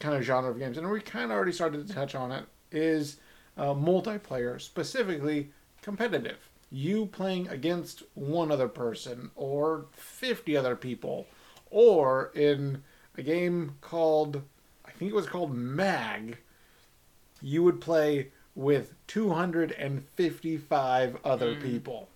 kind 0.00 0.14
of 0.14 0.22
genre 0.22 0.50
of 0.50 0.58
games, 0.58 0.78
and 0.78 0.88
we 0.88 1.00
kind 1.00 1.26
of 1.26 1.30
already 1.30 1.52
started 1.52 1.86
to 1.86 1.92
touch 1.92 2.14
on 2.14 2.30
it, 2.32 2.44
is 2.70 3.18
uh, 3.56 3.74
multiplayer, 3.74 4.60
specifically 4.60 5.50
competitive. 5.82 6.50
You 6.70 7.06
playing 7.06 7.48
against 7.48 8.02
one 8.14 8.50
other 8.50 8.68
person 8.68 9.30
or 9.34 9.86
50 9.92 10.56
other 10.56 10.76
people, 10.76 11.26
or 11.70 12.32
in 12.34 12.82
a 13.16 13.22
game 13.22 13.76
called, 13.80 14.42
I 14.84 14.90
think 14.92 15.10
it 15.10 15.14
was 15.14 15.26
called 15.26 15.54
MAG, 15.54 16.38
you 17.42 17.62
would 17.62 17.80
play 17.80 18.28
with 18.54 18.94
255 19.08 21.16
other 21.24 21.54
Mm. 21.54 21.62
people. 21.62 22.08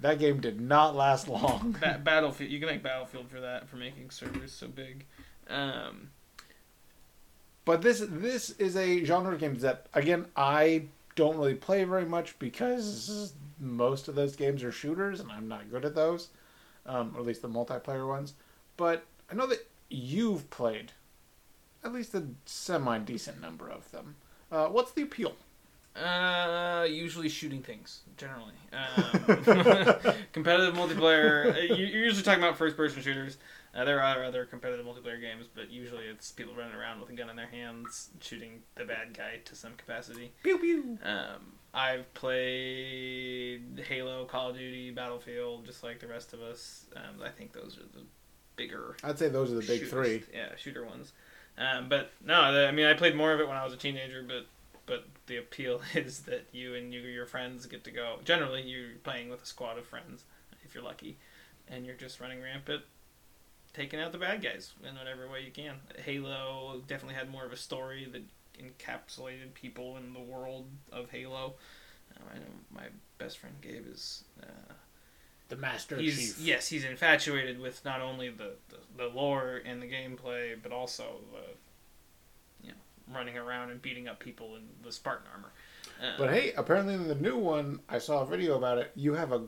That 0.00 0.18
game 0.20 0.40
did 0.40 0.60
not 0.60 0.94
last 0.94 1.26
long. 1.28 1.72
Ba- 1.80 2.00
Battlefield. 2.02 2.50
You 2.50 2.60
can 2.60 2.68
make 2.68 2.82
Battlefield 2.82 3.28
for 3.30 3.40
that 3.40 3.68
for 3.68 3.76
making 3.76 4.10
servers 4.10 4.52
so 4.52 4.68
big. 4.68 5.04
Um, 5.48 6.10
But 7.64 7.82
this 7.82 8.02
this 8.08 8.50
is 8.50 8.76
a 8.76 9.04
genre 9.04 9.34
of 9.34 9.40
games 9.40 9.62
that 9.62 9.86
again 9.92 10.26
I 10.36 10.84
don't 11.16 11.36
really 11.36 11.54
play 11.54 11.82
very 11.84 12.06
much 12.06 12.38
because 12.38 13.32
most 13.60 14.06
of 14.08 14.14
those 14.14 14.36
games 14.36 14.62
are 14.62 14.70
shooters 14.72 15.18
and 15.20 15.30
I'm 15.32 15.48
not 15.48 15.68
good 15.70 15.84
at 15.84 15.94
those, 15.96 16.28
um, 16.86 17.12
or 17.14 17.20
at 17.20 17.26
least 17.26 17.42
the 17.42 17.48
multiplayer 17.48 18.06
ones. 18.08 18.32
But 18.76 19.04
I 19.30 19.34
know 19.34 19.46
that 19.48 19.66
you've 19.88 20.48
played 20.50 20.92
at 21.84 21.92
least 21.92 22.14
a 22.14 22.24
semi 22.44 22.98
decent 22.98 23.40
number 23.40 23.68
of 23.68 23.90
them. 23.90 24.16
Uh, 24.50 24.66
what's 24.68 24.92
the 24.92 25.02
appeal? 25.02 25.34
Uh, 25.96 26.86
usually 26.88 27.28
shooting 27.28 27.62
things 27.62 28.00
generally. 28.16 28.52
Um, 28.72 30.14
competitive 30.32 30.74
multiplayer. 30.74 31.54
uh, 31.54 31.58
you- 31.74 31.86
You're 31.86 32.04
usually 32.04 32.22
talking 32.22 32.42
about 32.42 32.56
first-person 32.58 33.02
shooters. 33.02 33.38
Uh, 33.74 33.84
there 33.84 34.00
are 34.02 34.24
other 34.24 34.44
competitive 34.44 34.84
multiplayer 34.86 35.20
games, 35.20 35.46
but 35.54 35.70
usually 35.70 36.04
it's 36.04 36.30
people 36.32 36.54
running 36.54 36.74
around 36.74 37.00
with 37.00 37.10
a 37.10 37.12
gun 37.12 37.28
in 37.30 37.36
their 37.36 37.46
hands, 37.48 38.10
shooting 38.20 38.62
the 38.76 38.84
bad 38.84 39.12
guy 39.16 39.40
to 39.44 39.54
some 39.56 39.72
capacity. 39.74 40.32
Pew 40.42 40.58
pew. 40.58 40.98
Um, 41.02 41.52
I've 41.74 42.12
played 42.14 43.84
Halo, 43.88 44.24
Call 44.24 44.50
of 44.50 44.56
Duty, 44.56 44.90
Battlefield, 44.90 45.66
just 45.66 45.82
like 45.82 46.00
the 46.00 46.06
rest 46.08 46.32
of 46.32 46.40
us. 46.40 46.86
Um, 46.96 47.22
I 47.24 47.28
think 47.30 47.52
those 47.52 47.76
are 47.78 47.98
the 47.98 48.04
bigger 48.58 48.96
I'd 49.02 49.18
say 49.18 49.28
those 49.28 49.50
are 49.50 49.54
the 49.54 49.60
big 49.60 49.80
shooters. 49.80 49.90
three. 49.90 50.22
Yeah, 50.34 50.54
shooter 50.56 50.84
ones. 50.84 51.12
Um, 51.56 51.88
but 51.88 52.12
no, 52.24 52.52
the, 52.52 52.68
I 52.68 52.72
mean, 52.72 52.86
I 52.86 52.94
played 52.94 53.16
more 53.16 53.32
of 53.32 53.40
it 53.40 53.48
when 53.48 53.56
I 53.56 53.64
was 53.64 53.72
a 53.72 53.76
teenager, 53.76 54.22
but 54.26 54.46
but 54.86 55.04
the 55.26 55.36
appeal 55.36 55.80
is 55.94 56.20
that 56.20 56.46
you 56.52 56.74
and 56.74 56.92
you 56.92 57.00
your 57.00 57.26
friends 57.26 57.66
get 57.66 57.84
to 57.84 57.90
go. 57.90 58.18
Generally, 58.24 58.62
you're 58.62 58.96
playing 59.02 59.28
with 59.30 59.42
a 59.42 59.46
squad 59.46 59.78
of 59.78 59.86
friends 59.86 60.24
if 60.64 60.74
you're 60.74 60.84
lucky, 60.84 61.16
and 61.68 61.86
you're 61.86 61.94
just 61.94 62.20
running 62.20 62.42
rampant, 62.42 62.82
taking 63.72 64.00
out 64.00 64.12
the 64.12 64.18
bad 64.18 64.42
guys 64.42 64.72
in 64.88 64.96
whatever 64.96 65.28
way 65.28 65.42
you 65.42 65.50
can. 65.50 65.76
Halo 66.04 66.82
definitely 66.86 67.14
had 67.14 67.30
more 67.30 67.44
of 67.44 67.52
a 67.52 67.56
story 67.56 68.08
that 68.12 68.22
encapsulated 68.62 69.54
people 69.54 69.96
in 69.96 70.12
the 70.12 70.20
world 70.20 70.66
of 70.92 71.10
Halo. 71.10 71.54
Uh, 72.14 72.34
I 72.34 72.38
know 72.38 72.44
my 72.74 72.86
best 73.18 73.38
friend 73.38 73.54
Gabe 73.60 73.86
is. 73.90 74.24
Uh, 74.42 74.72
the 75.48 75.56
Master 75.56 75.96
he's 75.96 76.16
Chief. 76.36 76.46
yes, 76.46 76.68
he's 76.68 76.84
infatuated 76.84 77.58
with 77.58 77.84
not 77.84 78.00
only 78.00 78.28
the, 78.30 78.52
the, 78.68 78.76
the 79.04 79.06
lore 79.08 79.60
and 79.64 79.80
the 79.82 79.86
gameplay, 79.86 80.54
but 80.62 80.72
also 80.72 81.04
the 81.32 82.66
you 82.66 82.70
know 82.72 83.14
running 83.16 83.36
around 83.38 83.70
and 83.70 83.80
beating 83.80 84.08
up 84.08 84.18
people 84.20 84.56
in 84.56 84.62
the 84.84 84.92
Spartan 84.92 85.26
armor. 85.32 85.52
Uh, 86.02 86.16
But 86.18 86.30
hey, 86.32 86.52
apparently 86.56 86.94
in 86.94 87.08
the 87.08 87.14
new 87.14 87.36
one, 87.38 87.80
I 87.88 87.98
saw 87.98 88.22
a 88.22 88.26
video 88.26 88.56
about 88.56 88.78
it. 88.78 88.92
You 88.94 89.14
have 89.14 89.32
a 89.32 89.42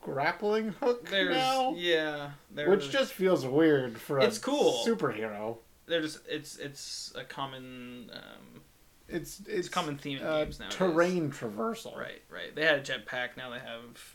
grappling 0.00 0.68
hook 0.80 1.08
there's 1.08 1.34
now, 1.36 1.74
yeah, 1.76 2.30
there's, 2.50 2.68
which 2.68 2.90
just 2.90 3.12
feels 3.12 3.44
weird 3.44 3.98
for 3.98 4.18
a 4.18 4.24
It's 4.24 4.38
cool. 4.38 4.84
superhero. 4.86 5.58
there's 5.86 6.20
it's 6.28 6.56
it's 6.56 7.12
a 7.16 7.24
common 7.24 8.10
um, 8.12 8.60
It's 9.08 9.40
it's, 9.40 9.48
it's 9.48 9.68
common 9.68 9.96
theme 9.98 10.18
in 10.18 10.24
uh, 10.26 10.44
games 10.44 10.60
nowadays. 10.60 10.76
terrain 10.78 11.30
traversal. 11.32 11.96
Right, 11.96 12.22
right. 12.30 12.54
They 12.54 12.64
had 12.64 12.76
a 12.76 12.82
jetpack. 12.82 13.36
Now 13.36 13.50
they 13.50 13.58
have 13.58 14.14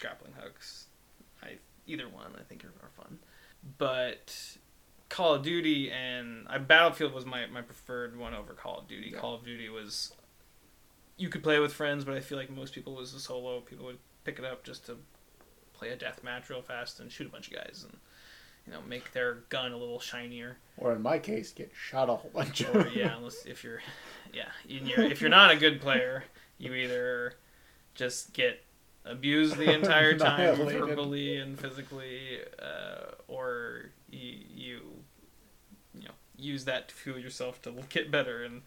grappling 0.00 0.32
hooks. 0.38 0.86
I 1.42 1.58
either 1.86 2.08
one 2.08 2.32
I 2.38 2.42
think 2.42 2.64
are, 2.64 2.72
are 2.84 2.90
fun, 2.96 3.18
but 3.78 4.56
Call 5.08 5.34
of 5.34 5.42
Duty 5.42 5.90
and 5.90 6.46
I, 6.48 6.58
Battlefield 6.58 7.12
was 7.12 7.24
my, 7.24 7.46
my 7.46 7.62
preferred 7.62 8.16
one 8.16 8.34
over 8.34 8.54
Call 8.54 8.78
of 8.78 8.88
Duty. 8.88 9.10
Yeah. 9.12 9.18
Call 9.18 9.34
of 9.34 9.44
Duty 9.44 9.68
was 9.68 10.12
you 11.16 11.28
could 11.28 11.42
play 11.42 11.58
with 11.58 11.72
friends, 11.72 12.04
but 12.04 12.14
I 12.14 12.20
feel 12.20 12.38
like 12.38 12.50
most 12.50 12.74
people 12.74 12.94
was 12.94 13.14
a 13.14 13.20
solo. 13.20 13.60
People 13.60 13.86
would 13.86 13.98
pick 14.24 14.38
it 14.38 14.44
up 14.44 14.64
just 14.64 14.86
to 14.86 14.98
play 15.72 15.90
a 15.90 15.96
death 15.96 16.22
match 16.24 16.50
real 16.50 16.62
fast 16.62 17.00
and 17.00 17.10
shoot 17.10 17.26
a 17.26 17.30
bunch 17.30 17.48
of 17.48 17.54
guys 17.54 17.84
and 17.88 17.98
you 18.66 18.72
know 18.72 18.80
make 18.88 19.12
their 19.12 19.34
gun 19.48 19.72
a 19.72 19.76
little 19.76 20.00
shinier. 20.00 20.58
Or 20.76 20.92
in 20.92 21.02
my 21.02 21.18
case, 21.18 21.52
get 21.52 21.72
shot 21.74 22.10
a 22.10 22.16
whole 22.16 22.30
bunch. 22.34 22.62
of 22.62 22.74
Or 22.74 22.88
yeah, 22.88 23.16
unless 23.16 23.46
if 23.46 23.62
you're 23.62 23.80
yeah, 24.32 24.48
if 24.68 25.20
you're 25.20 25.30
not 25.30 25.50
a 25.52 25.56
good 25.56 25.80
player, 25.80 26.24
you 26.58 26.74
either 26.74 27.34
just 27.94 28.32
get 28.32 28.62
abused 29.06 29.56
the 29.56 29.72
entire 29.78 30.16
time 30.16 30.56
verbally 30.56 31.36
and 31.36 31.58
physically, 31.58 32.38
uh, 32.60 33.12
or 33.28 33.90
you, 34.10 34.38
you 34.54 34.80
you 35.94 36.08
know 36.08 36.14
use 36.36 36.64
that 36.64 36.88
to 36.88 36.94
fuel 36.94 37.18
yourself 37.18 37.62
to 37.62 37.72
get 37.88 38.10
better 38.10 38.44
and 38.44 38.62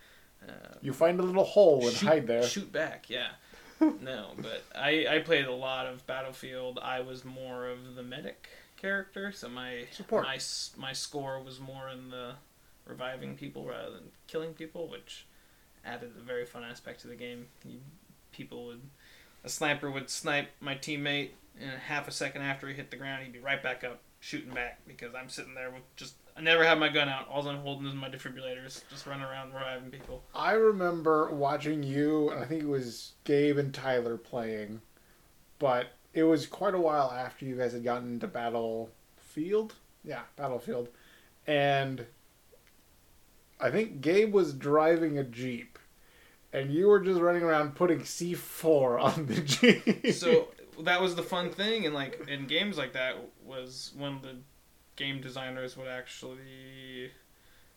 uh, 0.48 0.76
You 0.82 0.94
find 0.94 1.20
a 1.20 1.24
little 1.24 1.44
hole 1.44 1.88
and 1.88 1.96
shoot, 1.96 2.08
hide 2.08 2.28
there. 2.28 2.44
Shoot 2.44 2.72
back, 2.72 3.10
yeah. 3.10 3.30
no, 3.80 4.32
but 4.38 4.64
I 4.76 5.06
I 5.10 5.20
played 5.20 5.46
a 5.46 5.54
lot 5.54 5.86
of 5.88 6.06
Battlefield. 6.06 6.80
I 6.82 7.02
was 7.02 7.24
more 7.24 7.68
of 7.68 7.96
the 7.96 8.04
medic 8.04 8.50
character, 8.78 9.32
so 9.32 9.50
my 9.50 9.86
Support. 9.92 10.24
my 10.24 10.40
my 10.78 10.94
score 10.94 11.42
was 11.42 11.60
more 11.60 11.90
in 11.90 12.10
the 12.10 12.34
reviving 12.86 13.36
people 13.36 13.66
rather 13.66 13.92
than 13.92 14.12
killing 14.28 14.54
people, 14.54 14.88
which 14.90 15.28
added 15.86 16.12
a 16.18 16.22
very 16.22 16.46
fun 16.46 16.64
aspect 16.64 17.02
to 17.02 17.08
the 17.08 17.16
game. 17.16 17.48
You, 17.66 17.80
people 18.32 18.66
would 18.68 18.82
a 19.44 19.50
sniper 19.50 19.90
would 19.90 20.10
snipe 20.10 20.50
my 20.60 20.76
teammate, 20.76 21.32
and 21.60 21.72
half 21.72 22.08
a 22.08 22.12
second 22.12 22.42
after 22.42 22.68
he 22.68 22.74
hit 22.74 22.92
the 22.92 22.98
ground, 22.98 23.24
he'd 23.24 23.34
be 23.34 23.40
right 23.40 23.62
back 23.62 23.84
up 23.84 24.02
shooting 24.20 24.54
back 24.54 24.80
because 24.88 25.16
I'm 25.16 25.30
sitting 25.30 25.54
there 25.56 25.72
with 25.72 25.84
just 25.96 26.16
I 26.36 26.42
never 26.42 26.64
have 26.64 26.78
my 26.78 26.90
gun 26.90 27.10
out. 27.10 27.28
All 27.28 27.46
I'm 27.48 27.58
holding 27.58 27.88
is 27.88 27.94
my 27.94 28.10
defibrillators, 28.10 28.82
just 28.90 29.06
running 29.06 29.26
around 29.26 29.54
reviving 29.54 29.92
people. 29.92 30.24
I 30.34 30.54
remember 30.54 31.32
watching 31.32 31.84
you, 31.84 32.30
and 32.30 32.40
I 32.40 32.46
think 32.46 32.64
it 32.64 32.70
was 32.70 33.14
Gabe 33.24 33.58
and 33.58 33.74
Tyler 33.74 34.18
playing, 34.18 34.82
but 35.58 35.88
it 36.14 36.24
was 36.24 36.46
quite 36.46 36.76
a 36.76 36.80
while 36.80 37.12
after 37.12 37.46
you 37.46 37.56
guys 37.56 37.74
had 37.74 37.84
gotten 37.84 38.14
into 38.14 38.28
Battlefield. 38.28 39.74
Yeah, 40.04 40.22
Battlefield. 40.36 40.90
And 41.46 42.06
I 43.60 43.70
think 43.70 44.02
Gabe 44.02 44.34
was 44.34 44.54
driving 44.54 45.18
a 45.18 45.24
Jeep, 45.24 45.79
and 46.54 46.72
you 46.72 46.88
were 46.88 47.00
just 47.00 47.20
running 47.20 47.44
around 47.44 47.76
putting 47.76 48.00
C4 48.00 49.02
on 49.02 49.26
the 49.28 49.42
Jeep. 50.04 50.14
so 50.14 50.48
that 50.84 51.02
was 51.02 51.16
the 51.16 51.24
fun 51.24 51.50
thing 51.52 51.86
and 51.86 51.94
like 51.94 52.26
in 52.28 52.48
games 52.48 52.78
like 52.78 52.94
that 52.94 53.16
was 53.46 53.92
when 53.98 54.22
the 54.22 54.36
game 54.96 55.22
designers 55.22 55.78
would 55.78 55.88
actually 55.88 57.12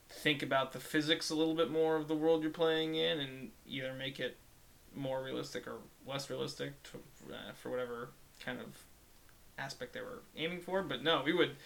think 0.09 0.43
about 0.43 0.73
the 0.73 0.79
physics 0.79 1.31
a 1.31 1.35
little 1.35 1.55
bit 1.55 1.71
more 1.71 1.97
of 1.97 2.09
the 2.09 2.15
world 2.15 2.43
you're 2.43 2.51
playing 2.51 2.95
in 2.95 3.21
and 3.21 3.51
either 3.67 3.93
make 3.95 4.21
it 4.21 4.37
more 4.95 5.23
realistic 5.23 5.67
or 5.67 5.79
less 6.07 6.29
realistic 6.29 6.83
to, 6.83 6.99
uh, 7.33 7.53
for 7.55 7.71
whatever 7.71 8.11
kind 8.45 8.61
of 8.61 8.67
aspect 9.59 9.93
they 9.95 10.01
were 10.01 10.23
aiming 10.37 10.61
for 10.61 10.83
but 10.83 11.03
no 11.03 11.23
we 11.25 11.33
would 11.33 11.57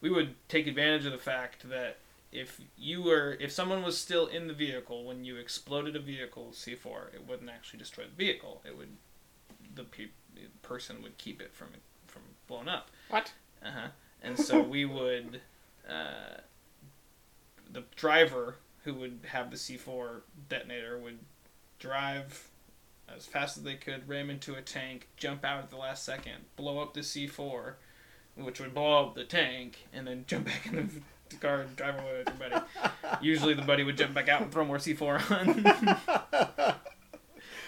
we 0.00 0.10
would 0.10 0.34
take 0.48 0.66
advantage 0.66 1.06
of 1.06 1.12
the 1.12 1.18
fact 1.18 1.68
that 1.68 1.98
if 2.36 2.60
you 2.76 3.02
were 3.02 3.36
if 3.40 3.50
someone 3.50 3.82
was 3.82 3.96
still 3.98 4.26
in 4.26 4.46
the 4.46 4.54
vehicle 4.54 5.04
when 5.04 5.24
you 5.24 5.36
exploded 5.36 5.96
a 5.96 6.00
vehicle 6.00 6.50
C4 6.52 7.14
it 7.14 7.26
wouldn't 7.26 7.50
actually 7.50 7.78
destroy 7.78 8.04
the 8.04 8.24
vehicle 8.24 8.62
it 8.64 8.76
would 8.76 8.96
the 9.74 9.84
pe- 9.84 10.08
person 10.62 11.02
would 11.02 11.16
keep 11.18 11.40
it 11.40 11.54
from 11.54 11.68
from 12.06 12.22
blowing 12.46 12.68
up 12.68 12.90
what? 13.08 13.32
uh 13.64 13.70
huh. 13.70 13.88
And 14.22 14.38
so 14.38 14.60
we 14.60 14.84
would, 14.96 15.40
uh, 15.88 16.40
the 17.70 17.84
driver 17.94 18.56
who 18.84 18.94
would 18.94 19.20
have 19.28 19.50
the 19.50 19.56
C4 19.56 20.20
detonator 20.48 20.98
would 20.98 21.18
drive 21.78 22.48
as 23.14 23.26
fast 23.26 23.56
as 23.56 23.62
they 23.62 23.74
could, 23.74 24.08
ram 24.08 24.30
into 24.30 24.54
a 24.54 24.62
tank, 24.62 25.08
jump 25.16 25.44
out 25.44 25.62
at 25.62 25.70
the 25.70 25.76
last 25.76 26.04
second, 26.04 26.44
blow 26.56 26.80
up 26.80 26.94
the 26.94 27.00
C4, 27.00 27.74
which 28.34 28.60
would 28.60 28.74
blow 28.74 29.06
up 29.06 29.14
the 29.14 29.24
tank, 29.24 29.86
and 29.92 30.06
then 30.06 30.24
jump 30.26 30.46
back 30.46 30.66
in 30.66 30.76
the 30.76 30.82
car 31.34 31.62
and 31.62 31.74
drive 31.74 31.98
away 31.98 32.18
with 32.18 32.28
your 32.28 32.48
buddy. 32.48 32.64
Usually 33.20 33.54
the 33.54 33.62
buddy 33.62 33.82
would 33.82 33.96
jump 33.96 34.14
back 34.14 34.28
out 34.28 34.42
and 34.42 34.52
throw 34.52 34.64
more 34.64 34.78
C4 34.78 35.30
on 36.60 36.74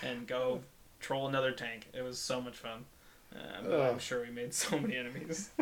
and 0.08 0.26
go 0.26 0.60
troll 1.00 1.26
another 1.26 1.50
tank. 1.50 1.88
It 1.92 2.02
was 2.02 2.18
so 2.18 2.40
much 2.40 2.56
fun. 2.56 2.84
Uh, 3.34 3.62
but 3.62 3.80
I'm 3.80 3.98
sure 3.98 4.22
we 4.22 4.30
made 4.30 4.54
so 4.54 4.78
many 4.78 4.96
enemies. 4.96 5.50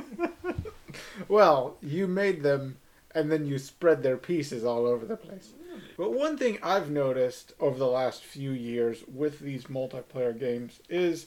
Well, 1.29 1.77
you 1.83 2.07
made 2.07 2.43
them, 2.43 2.79
and 3.15 3.31
then 3.31 3.47
you 3.47 3.59
spread 3.59 4.03
their 4.03 4.17
pieces 4.17 4.65
all 4.65 4.87
over 4.87 5.05
the 5.05 5.17
place. 5.17 5.53
But 5.97 6.13
one 6.13 6.37
thing 6.39 6.59
I've 6.63 6.91
noticed 6.91 7.53
over 7.61 7.79
the 7.79 7.87
last 7.87 8.23
few 8.25 8.53
years 8.53 9.05
with 9.13 9.41
these 9.41 9.65
multiplayer 9.65 10.39
games 10.39 10.81
is 10.89 11.27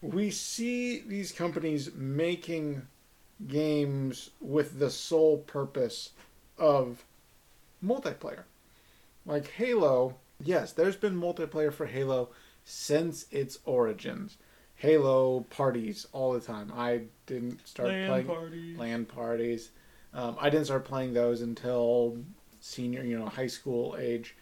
we 0.00 0.30
see 0.30 1.00
these 1.00 1.32
companies 1.32 1.90
making 1.94 2.86
games 3.46 4.30
with 4.40 4.78
the 4.78 4.90
sole 4.90 5.38
purpose 5.38 6.10
of 6.58 7.04
multiplayer. 7.84 8.44
Like 9.24 9.50
Halo, 9.52 10.16
yes, 10.42 10.72
there's 10.72 10.96
been 10.96 11.20
multiplayer 11.20 11.72
for 11.72 11.86
Halo 11.86 12.30
since 12.64 13.26
its 13.30 13.58
origins. 13.64 14.38
Halo 14.76 15.40
parties 15.50 16.06
all 16.12 16.32
the 16.32 16.40
time. 16.40 16.72
I 16.74 17.02
didn't 17.26 17.66
start 17.66 17.88
playing 17.88 18.26
party. 18.26 18.76
LAN 18.76 19.06
parties. 19.06 19.70
Um, 20.14 20.36
I 20.40 20.50
didn't 20.50 20.66
start 20.66 20.84
playing 20.84 21.14
those 21.14 21.40
until 21.40 22.18
senior, 22.60 23.02
you 23.02 23.18
know, 23.18 23.26
high 23.26 23.48
school 23.48 23.96
age. 23.98 24.36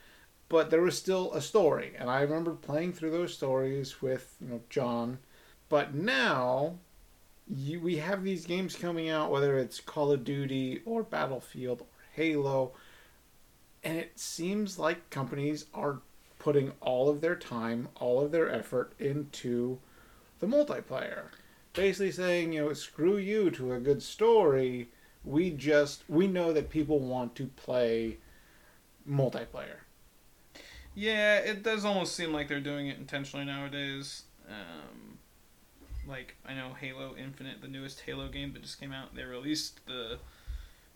But 0.48 0.70
there 0.70 0.82
was 0.82 0.96
still 0.96 1.32
a 1.32 1.40
story, 1.40 1.92
and 1.98 2.08
I 2.08 2.20
remember 2.20 2.52
playing 2.52 2.92
through 2.92 3.10
those 3.10 3.34
stories 3.34 4.00
with 4.00 4.36
you 4.40 4.48
know 4.48 4.60
John. 4.70 5.18
But 5.68 5.94
now, 5.94 6.78
you, 7.48 7.80
we 7.80 7.96
have 7.96 8.24
these 8.24 8.46
games 8.46 8.74
coming 8.74 9.08
out, 9.08 9.30
whether 9.30 9.58
it's 9.58 9.80
Call 9.80 10.12
of 10.12 10.24
Duty 10.24 10.82
or 10.84 11.02
Battlefield 11.02 11.82
or 11.82 11.86
Halo, 12.14 12.72
and 13.84 13.98
it 13.98 14.18
seems 14.18 14.78
like 14.78 15.10
companies 15.10 15.66
are 15.72 16.00
putting 16.38 16.72
all 16.80 17.08
of 17.08 17.20
their 17.20 17.36
time, 17.36 17.88
all 17.96 18.20
of 18.20 18.32
their 18.32 18.50
effort 18.50 18.92
into 18.98 19.78
the 20.40 20.46
multiplayer. 20.46 21.26
Basically 21.72 22.10
saying, 22.10 22.52
you 22.52 22.64
know, 22.64 22.72
screw 22.72 23.16
you 23.16 23.50
to 23.52 23.72
a 23.72 23.80
good 23.80 24.02
story. 24.02 24.88
We 25.24 25.50
just 25.50 26.04
we 26.08 26.26
know 26.26 26.52
that 26.52 26.70
people 26.70 26.98
want 26.98 27.34
to 27.36 27.46
play 27.46 28.18
multiplayer. 29.08 29.80
Yeah, 30.94 31.38
it 31.38 31.62
does 31.62 31.84
almost 31.84 32.16
seem 32.16 32.32
like 32.32 32.48
they're 32.48 32.60
doing 32.60 32.88
it 32.88 32.98
intentionally 32.98 33.44
nowadays. 33.44 34.22
Um, 34.48 35.15
like 36.08 36.36
I 36.46 36.54
know 36.54 36.74
Halo 36.78 37.14
Infinite, 37.16 37.60
the 37.60 37.68
newest 37.68 38.00
Halo 38.00 38.28
game 38.28 38.52
that 38.52 38.62
just 38.62 38.80
came 38.80 38.92
out, 38.92 39.14
they 39.14 39.24
released 39.24 39.84
the 39.86 40.18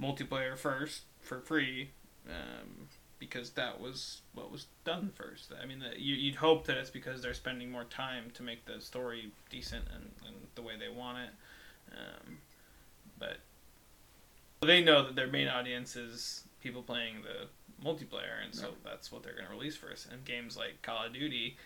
multiplayer 0.00 0.56
first 0.56 1.02
for 1.20 1.40
free 1.40 1.90
um, 2.28 2.88
because 3.18 3.50
that 3.50 3.80
was 3.80 4.22
what 4.34 4.50
was 4.50 4.66
done 4.84 5.10
first. 5.14 5.52
I 5.60 5.66
mean, 5.66 5.80
that 5.80 6.00
you, 6.00 6.14
you'd 6.14 6.36
hope 6.36 6.66
that 6.66 6.76
it's 6.76 6.90
because 6.90 7.22
they're 7.22 7.34
spending 7.34 7.70
more 7.70 7.84
time 7.84 8.30
to 8.34 8.42
make 8.42 8.64
the 8.64 8.80
story 8.80 9.30
decent 9.50 9.84
and, 9.94 10.10
and 10.26 10.36
the 10.54 10.62
way 10.62 10.74
they 10.78 10.88
want 10.88 11.18
it. 11.18 11.30
Um, 11.92 12.38
but 13.18 13.38
they 14.62 14.82
know 14.82 15.04
that 15.04 15.16
their 15.16 15.26
main 15.26 15.48
audience 15.48 15.96
is 15.96 16.44
people 16.62 16.82
playing 16.82 17.16
the 17.22 17.46
multiplayer, 17.86 18.44
and 18.44 18.54
so 18.54 18.72
that's 18.84 19.10
what 19.10 19.22
they're 19.22 19.34
going 19.34 19.46
to 19.46 19.52
release 19.52 19.76
first. 19.76 20.08
And 20.10 20.24
games 20.24 20.56
like 20.56 20.82
Call 20.82 21.06
of 21.06 21.12
Duty, 21.12 21.56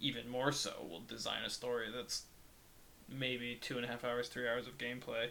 even 0.00 0.28
more 0.28 0.52
so, 0.52 0.72
will 0.88 1.00
design 1.00 1.42
a 1.44 1.50
story 1.50 1.86
that's 1.94 2.24
maybe 3.08 3.56
two 3.60 3.76
and 3.76 3.84
a 3.84 3.88
half 3.88 4.04
hours, 4.04 4.28
three 4.28 4.48
hours 4.48 4.66
of 4.66 4.78
gameplay, 4.78 5.28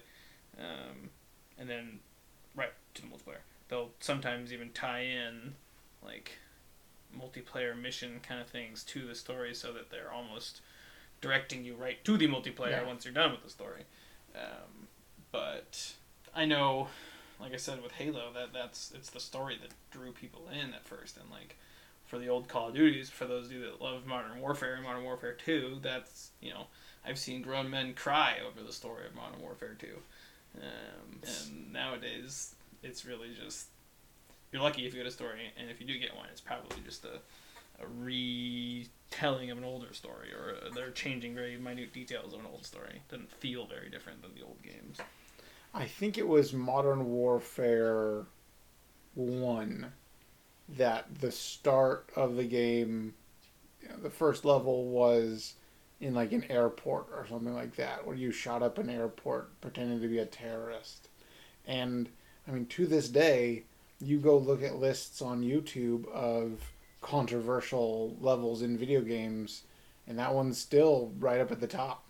um, 0.59 1.09
and 1.57 1.69
then 1.69 1.99
right 2.55 2.71
to 2.93 3.01
the 3.01 3.07
multiplayer. 3.07 3.41
They'll 3.69 3.91
sometimes 3.99 4.53
even 4.53 4.71
tie 4.71 5.01
in 5.03 5.55
like 6.03 6.33
multiplayer 7.17 7.79
mission 7.79 8.19
kind 8.27 8.41
of 8.41 8.47
things 8.47 8.83
to 8.85 9.05
the 9.07 9.15
story, 9.15 9.53
so 9.53 9.71
that 9.73 9.89
they're 9.89 10.11
almost 10.11 10.61
directing 11.21 11.63
you 11.63 11.75
right 11.75 12.03
to 12.05 12.17
the 12.17 12.27
multiplayer 12.27 12.71
Yeah. 12.71 12.83
once 12.85 13.05
you're 13.05 13.13
done 13.13 13.31
with 13.31 13.43
the 13.43 13.49
story. 13.49 13.83
Um, 14.35 14.87
but 15.31 15.93
I 16.35 16.45
know, 16.45 16.89
like 17.39 17.53
I 17.53 17.57
said 17.57 17.81
with 17.81 17.93
Halo, 17.93 18.31
that 18.33 18.51
that's 18.53 18.91
it's 18.95 19.09
the 19.09 19.19
story 19.19 19.57
that 19.61 19.71
drew 19.91 20.11
people 20.11 20.47
in 20.49 20.73
at 20.73 20.85
first, 20.85 21.17
and 21.17 21.29
like 21.31 21.55
for 22.13 22.19
the 22.19 22.29
old 22.29 22.47
Call 22.47 22.67
of 22.67 22.75
Duties, 22.75 23.09
for 23.09 23.25
those 23.25 23.47
of 23.47 23.53
you 23.53 23.61
that 23.61 23.81
love 23.81 24.05
Modern 24.05 24.39
Warfare 24.39 24.75
and 24.75 24.83
Modern 24.83 25.03
Warfare 25.03 25.33
Two, 25.33 25.79
that's 25.81 26.29
you 26.41 26.51
know 26.51 26.67
I've 27.03 27.17
seen 27.17 27.41
grown 27.41 27.71
men 27.71 27.95
cry 27.95 28.37
over 28.47 28.61
the 28.63 28.71
story 28.71 29.07
of 29.07 29.15
Modern 29.15 29.41
Warfare 29.41 29.75
Two, 29.79 29.97
um, 30.61 31.21
and 31.23 31.73
nowadays 31.73 32.53
it's 32.83 33.03
really 33.03 33.29
just 33.43 33.69
you're 34.51 34.61
lucky 34.61 34.85
if 34.85 34.93
you 34.93 34.99
get 34.99 35.07
a 35.07 35.11
story, 35.11 35.51
and 35.57 35.71
if 35.71 35.81
you 35.81 35.87
do 35.87 35.97
get 35.97 36.15
one, 36.15 36.27
it's 36.31 36.39
probably 36.39 36.77
just 36.85 37.03
a 37.03 37.19
a 37.83 37.87
retelling 37.87 39.49
of 39.49 39.57
an 39.57 39.63
older 39.63 39.91
story, 39.91 40.31
or 40.33 40.53
uh 40.53 40.69
they're 40.75 40.91
changing 40.91 41.33
very 41.33 41.57
minute 41.57 41.93
details 41.93 42.31
of 42.35 42.41
an 42.41 42.45
old 42.45 42.63
story. 42.63 43.01
doesn't 43.09 43.31
feel 43.31 43.65
very 43.65 43.89
different 43.89 44.21
than 44.21 44.35
the 44.35 44.43
old 44.43 44.61
games. 44.61 44.99
I 45.73 45.85
think 45.85 46.19
it 46.19 46.27
was 46.27 46.53
Modern 46.53 47.05
Warfare 47.05 48.25
1 49.15 49.91
that 50.69 51.19
the 51.19 51.31
start 51.31 52.09
of 52.15 52.35
the 52.35 52.45
game, 52.45 53.13
you 53.81 53.89
know, 53.89 53.97
the 53.97 54.09
first 54.09 54.45
level 54.45 54.85
was 54.85 55.53
in 55.99 56.13
like 56.13 56.31
an 56.31 56.45
airport 56.49 57.07
or 57.13 57.25
something 57.27 57.53
like 57.53 57.75
that, 57.75 58.05
where 58.05 58.15
you 58.15 58.31
shot 58.31 58.63
up 58.63 58.77
an 58.77 58.89
airport 58.89 59.59
pretending 59.61 60.01
to 60.01 60.07
be 60.07 60.19
a 60.19 60.25
terrorist. 60.25 61.09
And 61.65 62.09
I 62.47 62.51
mean, 62.51 62.65
to 62.67 62.85
this 62.85 63.09
day, 63.09 63.63
you 64.01 64.19
go 64.19 64.37
look 64.37 64.61
at 64.63 64.75
lists 64.75 65.21
on 65.21 65.43
YouTube 65.43 66.09
of 66.11 66.73
controversial 67.01 68.17
levels 68.19 68.61
in 68.61 68.77
video 68.77 69.01
games, 69.01 69.63
and 70.07 70.19
that 70.19 70.33
one's 70.33 70.57
still 70.57 71.13
right 71.19 71.39
up 71.39 71.51
at 71.51 71.59
the 71.59 71.67
top. 71.67 72.05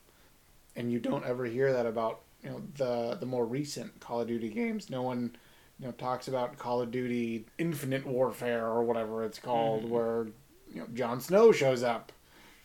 And 0.75 0.91
you 0.91 0.99
don't 0.99 1.25
ever 1.25 1.45
hear 1.45 1.71
that 1.71 1.85
about 1.85 2.21
you 2.43 2.49
know 2.49 2.61
the 2.77 3.17
the 3.19 3.25
more 3.25 3.45
recent 3.45 3.99
Call 3.99 4.21
of 4.21 4.27
Duty 4.27 4.49
games. 4.49 4.89
No 4.89 5.01
one 5.01 5.35
you 5.79 5.85
know 5.87 5.91
talks 5.93 6.27
about 6.27 6.57
Call 6.57 6.81
of 6.81 6.91
Duty 6.91 7.45
Infinite 7.57 8.05
Warfare 8.05 8.65
or 8.67 8.83
whatever 8.83 9.23
it's 9.23 9.39
called, 9.39 9.83
Mhm. 9.85 9.89
where 9.89 10.27
you 10.73 10.81
know 10.81 10.87
Jon 10.93 11.19
Snow 11.21 11.51
shows 11.51 11.83
up. 11.83 12.11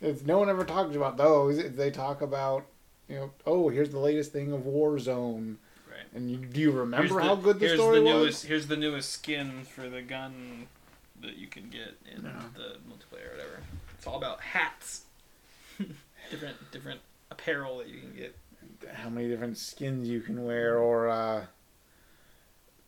It's, 0.00 0.22
no 0.24 0.38
one 0.38 0.48
ever 0.48 0.64
talks 0.64 0.94
about 0.94 1.16
those. 1.16 1.74
They 1.74 1.90
talk 1.90 2.20
about 2.22 2.66
you 3.08 3.16
know 3.16 3.30
oh 3.46 3.68
here's 3.68 3.90
the 3.90 3.98
latest 3.98 4.32
thing 4.32 4.52
of 4.52 4.60
Warzone. 4.62 5.56
Right. 5.90 6.06
And 6.14 6.30
you, 6.30 6.36
do 6.38 6.60
you 6.60 6.70
remember 6.70 7.14
the- 7.14 7.22
how 7.22 7.34
good 7.34 7.58
the 7.58 7.66
here's 7.66 7.78
story 7.80 7.98
the 8.00 8.04
was? 8.04 8.42
Here's 8.42 8.66
the 8.68 8.76
newest 8.76 9.10
skin 9.10 9.64
for 9.64 9.88
the 9.88 10.02
gun 10.02 10.68
that 11.20 11.36
you 11.36 11.48
can 11.48 11.68
get 11.70 11.96
in 12.14 12.22
Yeah. 12.24 12.42
the 12.54 12.76
multiplayer, 12.88 13.28
or 13.28 13.32
whatever. 13.32 13.60
It's 13.96 14.06
all 14.06 14.16
about 14.18 14.40
hats, 14.40 15.02
different 16.30 16.56
different 16.70 17.00
apparel 17.30 17.78
that 17.78 17.88
you 17.88 18.00
can 18.00 18.12
get. 18.14 18.36
how 18.94 19.08
many 19.08 19.28
different 19.28 19.58
skins 19.58 20.08
you 20.08 20.20
can 20.20 20.44
wear 20.44 20.78
or 20.78 21.08
uh 21.08 21.44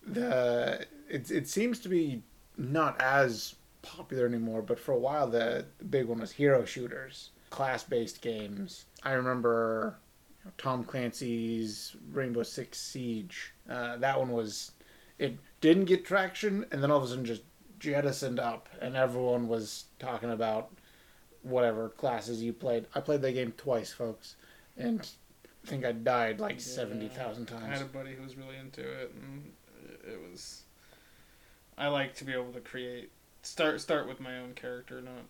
the 0.06 0.86
it, 1.08 1.30
it 1.30 1.48
seems 1.48 1.78
to 1.80 1.88
be 1.88 2.22
not 2.56 3.00
as 3.00 3.54
popular 3.82 4.26
anymore 4.26 4.62
but 4.62 4.78
for 4.78 4.92
a 4.92 4.98
while 4.98 5.26
the, 5.26 5.64
the 5.78 5.84
big 5.84 6.06
one 6.06 6.20
was 6.20 6.32
hero 6.32 6.64
shooters 6.64 7.30
class-based 7.50 8.20
games 8.20 8.84
i 9.02 9.12
remember 9.12 9.96
you 10.40 10.44
know, 10.46 10.52
tom 10.58 10.84
clancy's 10.84 11.96
rainbow 12.12 12.42
six 12.42 12.78
siege 12.80 13.54
uh, 13.68 13.96
that 13.96 14.18
one 14.18 14.30
was 14.30 14.72
it 15.18 15.38
didn't 15.60 15.86
get 15.86 16.04
traction 16.04 16.64
and 16.72 16.82
then 16.82 16.90
all 16.90 16.98
of 16.98 17.04
a 17.04 17.08
sudden 17.08 17.24
just 17.24 17.42
jettisoned 17.78 18.38
up 18.38 18.68
and 18.82 18.94
everyone 18.96 19.48
was 19.48 19.84
talking 19.98 20.30
about 20.30 20.70
whatever 21.42 21.88
classes 21.88 22.42
you 22.42 22.52
played 22.52 22.84
i 22.94 23.00
played 23.00 23.22
that 23.22 23.32
game 23.32 23.52
twice 23.56 23.92
folks 23.92 24.36
and 24.76 25.08
I 25.62 25.68
think 25.68 25.84
I 25.84 25.92
died 25.92 26.40
like 26.40 26.54
Yeah. 26.54 26.58
seventy 26.60 27.08
thousand 27.08 27.50
I 27.50 27.58
times. 27.60 27.78
had 27.80 27.82
a 27.82 27.84
buddy 27.90 28.14
who 28.14 28.22
was 28.22 28.34
really 28.34 28.56
into 28.56 28.80
it, 28.80 29.12
and 29.14 29.52
it 30.10 30.20
was. 30.20 30.62
I 31.78 31.88
like 31.88 32.14
to 32.16 32.24
be 32.24 32.32
able 32.32 32.52
to 32.52 32.60
create 32.60 33.10
start 33.42 33.80
start 33.80 34.06
with 34.08 34.20
my 34.20 34.38
own 34.38 34.54
character, 34.54 35.00
not 35.00 35.24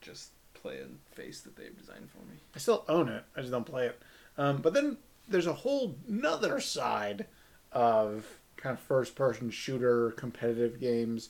just 0.00 0.30
play 0.54 0.78
a 0.78 1.14
face 1.14 1.40
that 1.42 1.56
they've 1.56 1.76
designed 1.78 2.10
for 2.10 2.18
me. 2.30 2.38
I 2.54 2.58
still 2.58 2.84
own 2.88 3.08
it. 3.08 3.24
I 3.36 3.40
just 3.40 3.52
don't 3.52 3.64
play 3.64 3.86
it. 3.86 4.02
Um, 4.36 4.58
but 4.58 4.74
then 4.74 4.98
there's 5.28 5.46
a 5.46 5.52
whole 5.52 5.96
another 6.08 6.60
side 6.60 7.26
of 7.72 8.38
kind 8.56 8.76
of 8.76 8.80
first 8.80 9.14
person 9.14 9.50
shooter 9.50 10.12
competitive 10.12 10.80
games 10.80 11.28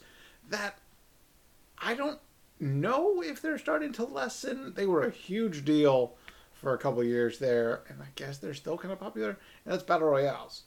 that 0.49 0.79
I 1.79 1.95
don't 1.95 2.21
know 2.61 3.23
if 3.23 3.43
they're 3.43 3.59
starting 3.59 3.93
to 3.95 4.05
lessen. 4.05 4.75
They 4.75 4.87
were 4.87 5.03
a 5.03 5.11
huge 5.11 5.65
deal 5.65 6.15
for 6.53 6.73
a 6.73 6.79
couple 6.79 7.03
years 7.05 7.39
there, 7.39 7.83
and 7.89 8.01
I 8.03 8.07
guess 8.15 8.39
they're 8.39 8.55
still 8.55 8.79
kind 8.79 8.93
of 8.93 9.01
popular. 9.01 9.31
And 9.65 9.73
that's 9.73 9.83
battle 9.83 10.09
royales. 10.09 10.63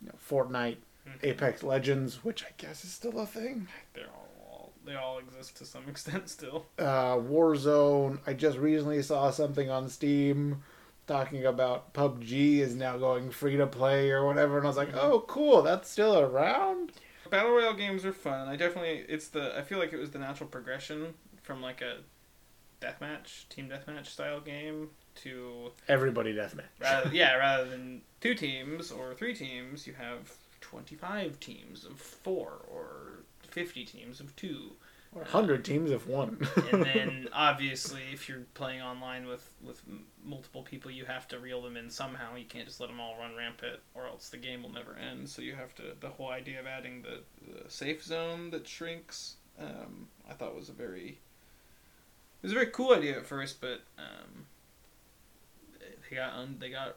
You 0.00 0.08
know, 0.08 0.14
Fortnite, 0.28 0.76
Apex 1.22 1.62
Legends, 1.62 2.24
which 2.24 2.44
I 2.44 2.48
guess 2.56 2.84
is 2.84 2.92
still 2.92 3.18
a 3.20 3.26
thing. 3.26 3.68
They're 3.94 4.04
all 4.08 4.72
they 4.84 4.94
all 4.94 5.18
exist 5.18 5.56
to 5.58 5.64
some 5.66 5.84
extent 5.88 6.28
still. 6.28 6.66
uh, 6.78 7.16
Warzone. 7.16 8.18
I 8.26 8.32
just 8.34 8.58
recently 8.58 9.02
saw 9.02 9.30
something 9.30 9.70
on 9.70 9.88
Steam 9.88 10.62
talking 11.06 11.44
about 11.44 11.92
PUBG 11.94 12.58
is 12.58 12.74
now 12.74 12.96
going 12.96 13.30
free 13.30 13.56
to 13.56 13.66
play 13.66 14.10
or 14.10 14.26
whatever, 14.26 14.58
and 14.58 14.66
I 14.66 14.68
was 14.68 14.76
like, 14.76 14.94
oh, 14.94 15.24
cool, 15.28 15.62
that's 15.62 15.88
still 15.88 16.18
around. 16.18 16.92
Battle 17.30 17.52
royale 17.52 17.74
games 17.74 18.04
are 18.04 18.12
fun. 18.12 18.48
I 18.48 18.54
definitely 18.56 19.04
it's 19.08 19.28
the 19.28 19.56
I 19.58 19.62
feel 19.62 19.78
like 19.78 19.92
it 19.92 19.98
was 19.98 20.10
the 20.10 20.18
natural 20.20 20.48
progression 20.48 21.14
from 21.42 21.60
like 21.60 21.80
a 21.82 21.98
deathmatch, 22.80 23.48
team 23.48 23.68
deathmatch 23.68 24.06
style 24.06 24.40
game 24.40 24.90
to 25.16 25.72
Everybody 25.88 26.32
deathmatch. 26.34 26.66
rather 26.80 27.10
yeah, 27.12 27.34
rather 27.34 27.68
than 27.68 28.02
two 28.20 28.34
teams 28.34 28.90
or 28.92 29.14
three 29.14 29.34
teams, 29.34 29.86
you 29.86 29.94
have 29.94 30.32
25 30.70 31.38
teams 31.40 31.84
of 31.84 31.98
4 31.98 32.48
or 32.68 33.24
50 33.50 33.84
teams 33.84 34.20
of 34.20 34.34
2. 34.36 34.72
Or 35.14 35.24
hundred 35.24 35.64
teams 35.64 35.92
of 35.92 36.08
one. 36.08 36.46
And 36.72 36.82
then 36.84 37.28
obviously 37.32 38.02
if 38.12 38.28
you're 38.28 38.44
playing 38.52 38.82
online 38.82 39.26
with 39.26 39.48
with 39.64 39.80
multiple 40.22 40.62
people, 40.62 40.90
you 40.90 41.06
have 41.06 41.26
to 41.28 41.38
reel 41.38 41.62
them 41.62 41.74
in 41.78 41.88
somehow. 41.88 42.36
You 42.36 42.44
can't 42.44 42.66
just 42.66 42.80
let 42.80 42.90
them 42.90 43.00
all 43.00 43.16
run 43.18 43.34
rampant 43.34 43.78
or 43.94 44.06
else 44.06 44.28
the 44.28 44.36
game 44.36 44.62
will 44.62 44.72
never 44.72 44.94
end. 44.94 45.26
So 45.30 45.40
you 45.40 45.54
have 45.54 45.74
to 45.76 45.82
the 46.00 46.10
whole 46.10 46.28
idea 46.28 46.60
of 46.60 46.66
adding 46.66 47.02
the, 47.02 47.20
the 47.50 47.70
safe 47.70 48.04
zone 48.04 48.50
that 48.50 48.68
shrinks 48.68 49.36
um, 49.58 50.08
I 50.28 50.34
thought 50.34 50.54
was 50.54 50.68
a 50.68 50.72
very 50.72 51.18
it 52.42 52.42
was 52.42 52.52
a 52.52 52.54
very 52.54 52.66
cool 52.66 52.92
idea 52.92 53.16
at 53.16 53.26
first, 53.26 53.60
but 53.60 53.80
um, 53.98 54.46
they 56.08 56.16
got 56.16 56.34
un, 56.34 56.56
they 56.58 56.70
got 56.70 56.96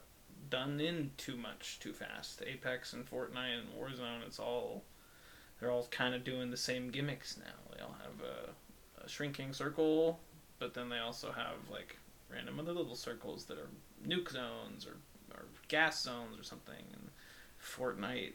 done 0.50 0.80
in 0.80 1.12
too 1.16 1.36
much 1.36 1.78
too 1.80 1.92
fast. 1.92 2.42
Apex 2.46 2.92
and 2.92 3.08
Fortnite 3.08 3.58
and 3.60 3.68
Warzone, 3.78 4.26
it's 4.26 4.38
all 4.38 4.82
they're 5.60 5.70
all 5.70 5.86
kind 5.90 6.14
of 6.14 6.24
doing 6.24 6.50
the 6.50 6.56
same 6.56 6.90
gimmicks 6.90 7.36
now. 7.36 7.74
They 7.74 7.82
all 7.82 7.96
have 8.02 8.26
a, 8.26 9.04
a 9.04 9.08
shrinking 9.08 9.52
circle, 9.52 10.18
but 10.58 10.74
then 10.74 10.88
they 10.88 10.98
also 10.98 11.30
have 11.32 11.56
like 11.70 11.98
random 12.32 12.58
other 12.58 12.72
little 12.72 12.96
circles 12.96 13.44
that 13.44 13.58
are 13.58 13.68
nuke 14.06 14.30
zones 14.30 14.86
or, 14.86 14.96
or 15.34 15.44
gas 15.68 16.02
zones 16.02 16.38
or 16.38 16.42
something. 16.42 16.82
And 16.92 17.10
Fortnite 17.62 18.32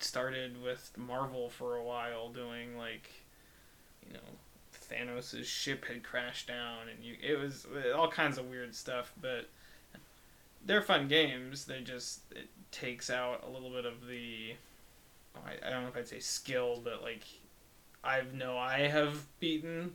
started 0.00 0.62
with 0.62 0.92
Marvel 0.96 1.50
for 1.50 1.76
a 1.76 1.84
while 1.84 2.30
doing 2.30 2.76
like, 2.78 3.10
you 4.06 4.14
know, 4.14 4.20
Thanos' 4.90 5.44
ship 5.44 5.84
had 5.86 6.02
crashed 6.02 6.46
down 6.46 6.88
and 6.88 7.04
you 7.04 7.16
it 7.22 7.38
was 7.38 7.66
all 7.94 8.08
kinds 8.10 8.38
of 8.38 8.48
weird 8.48 8.74
stuff, 8.74 9.12
but 9.20 9.48
they're 10.66 10.82
fun 10.82 11.08
games. 11.08 11.64
They 11.64 11.80
just 11.80 12.20
it 12.32 12.48
takes 12.70 13.08
out 13.08 13.44
a 13.46 13.50
little 13.50 13.70
bit 13.70 13.86
of 13.86 14.06
the 14.06 14.54
I, 15.34 15.66
I 15.66 15.70
don't 15.70 15.82
know 15.82 15.88
if 15.88 15.96
I'd 15.96 16.08
say 16.08 16.18
skill, 16.18 16.80
but 16.82 17.02
like 17.02 17.22
I 18.04 18.22
know 18.34 18.58
I 18.58 18.80
have 18.80 19.24
beaten 19.40 19.94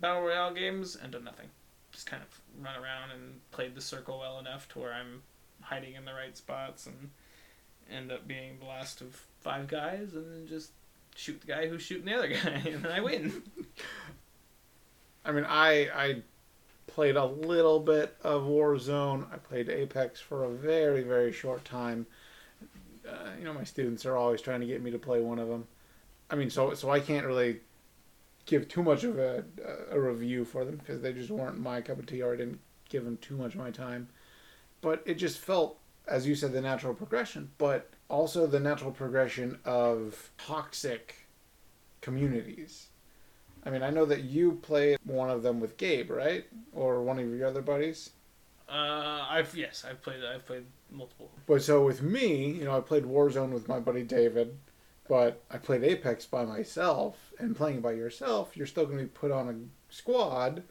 battle 0.00 0.22
royale 0.22 0.54
games 0.54 0.96
and 1.00 1.12
done 1.12 1.24
nothing. 1.24 1.48
Just 1.92 2.06
kind 2.06 2.22
of 2.22 2.40
run 2.62 2.76
around 2.76 3.10
and 3.10 3.40
played 3.50 3.74
the 3.74 3.80
circle 3.80 4.18
well 4.18 4.38
enough 4.38 4.68
to 4.70 4.78
where 4.78 4.92
I'm 4.92 5.22
hiding 5.62 5.94
in 5.94 6.04
the 6.04 6.12
right 6.12 6.36
spots 6.36 6.86
and 6.86 7.10
end 7.90 8.12
up 8.12 8.28
being 8.28 8.58
the 8.58 8.66
last 8.66 9.00
of 9.00 9.20
five 9.40 9.68
guys 9.68 10.12
and 10.12 10.26
then 10.26 10.46
just 10.46 10.72
shoot 11.14 11.40
the 11.40 11.46
guy 11.46 11.66
who's 11.68 11.82
shooting 11.82 12.04
the 12.04 12.14
other 12.14 12.28
guy 12.44 12.62
and 12.66 12.84
then 12.84 12.92
I 12.92 13.00
win. 13.00 13.42
I 15.24 15.32
mean, 15.32 15.44
I 15.44 15.88
I 15.94 16.22
played 16.96 17.16
a 17.16 17.26
little 17.26 17.78
bit 17.78 18.16
of 18.24 18.44
Warzone. 18.44 19.30
I 19.30 19.36
played 19.36 19.68
Apex 19.68 20.18
for 20.18 20.44
a 20.44 20.48
very 20.48 21.02
very 21.02 21.30
short 21.30 21.62
time. 21.62 22.06
uh, 23.06 23.32
you 23.38 23.44
know, 23.44 23.52
my 23.52 23.64
students 23.64 24.06
are 24.06 24.16
always 24.16 24.40
trying 24.40 24.60
to 24.60 24.66
get 24.66 24.82
me 24.82 24.90
to 24.90 24.98
play 24.98 25.20
one 25.20 25.38
of 25.38 25.46
them. 25.46 25.66
I 26.30 26.36
mean, 26.36 26.48
so 26.48 26.72
so 26.72 26.88
I 26.88 27.00
can't 27.00 27.26
really 27.26 27.60
give 28.46 28.66
too 28.66 28.82
much 28.82 29.04
of 29.04 29.18
a 29.18 29.44
a 29.90 30.00
review 30.00 30.46
for 30.46 30.64
them 30.64 30.76
because 30.76 31.02
they 31.02 31.12
just 31.12 31.28
weren't 31.28 31.60
my 31.60 31.82
cup 31.82 31.98
of 31.98 32.06
tea, 32.06 32.22
or 32.22 32.32
I 32.32 32.36
didn't 32.38 32.60
give 32.88 33.04
them 33.04 33.18
too 33.18 33.36
much 33.36 33.52
of 33.52 33.60
my 33.60 33.70
time. 33.70 34.08
But 34.80 35.02
it 35.04 35.16
just 35.18 35.36
felt, 35.36 35.78
as 36.08 36.26
you 36.26 36.34
said, 36.34 36.52
the 36.52 36.62
natural 36.62 36.94
progression, 36.94 37.50
but 37.58 37.90
also 38.08 38.46
the 38.46 38.60
natural 38.60 38.90
progression 38.90 39.58
of 39.66 40.30
toxic 40.38 41.26
communities. 42.00 42.86
I 43.66 43.70
mean, 43.70 43.82
I 43.82 43.90
know 43.90 44.04
that 44.04 44.22
you 44.22 44.52
played 44.62 44.96
one 45.04 45.28
of 45.28 45.42
them 45.42 45.58
with 45.58 45.76
Gabe, 45.76 46.12
right, 46.12 46.46
or 46.72 47.02
one 47.02 47.18
of 47.18 47.28
your 47.28 47.48
other 47.48 47.62
buddies. 47.62 48.10
Uh, 48.68 49.26
I've 49.28 49.54
yes, 49.56 49.84
I've 49.88 50.00
played 50.02 50.20
I've 50.24 50.46
played 50.46 50.64
multiple. 50.90 51.30
But 51.46 51.62
so 51.62 51.84
with 51.84 52.00
me, 52.00 52.52
you 52.52 52.64
know, 52.64 52.76
I 52.76 52.80
played 52.80 53.04
Warzone 53.04 53.50
with 53.50 53.66
my 53.66 53.80
buddy 53.80 54.04
David, 54.04 54.56
but 55.08 55.42
I 55.50 55.58
played 55.58 55.82
Apex 55.82 56.26
by 56.26 56.44
myself. 56.44 57.32
And 57.40 57.56
playing 57.56 57.80
by 57.80 57.92
yourself, 57.92 58.56
you're 58.56 58.68
still 58.68 58.86
going 58.86 58.98
to 58.98 59.04
be 59.04 59.10
put 59.10 59.32
on 59.32 59.48
a 59.48 59.92
squad. 59.92 60.62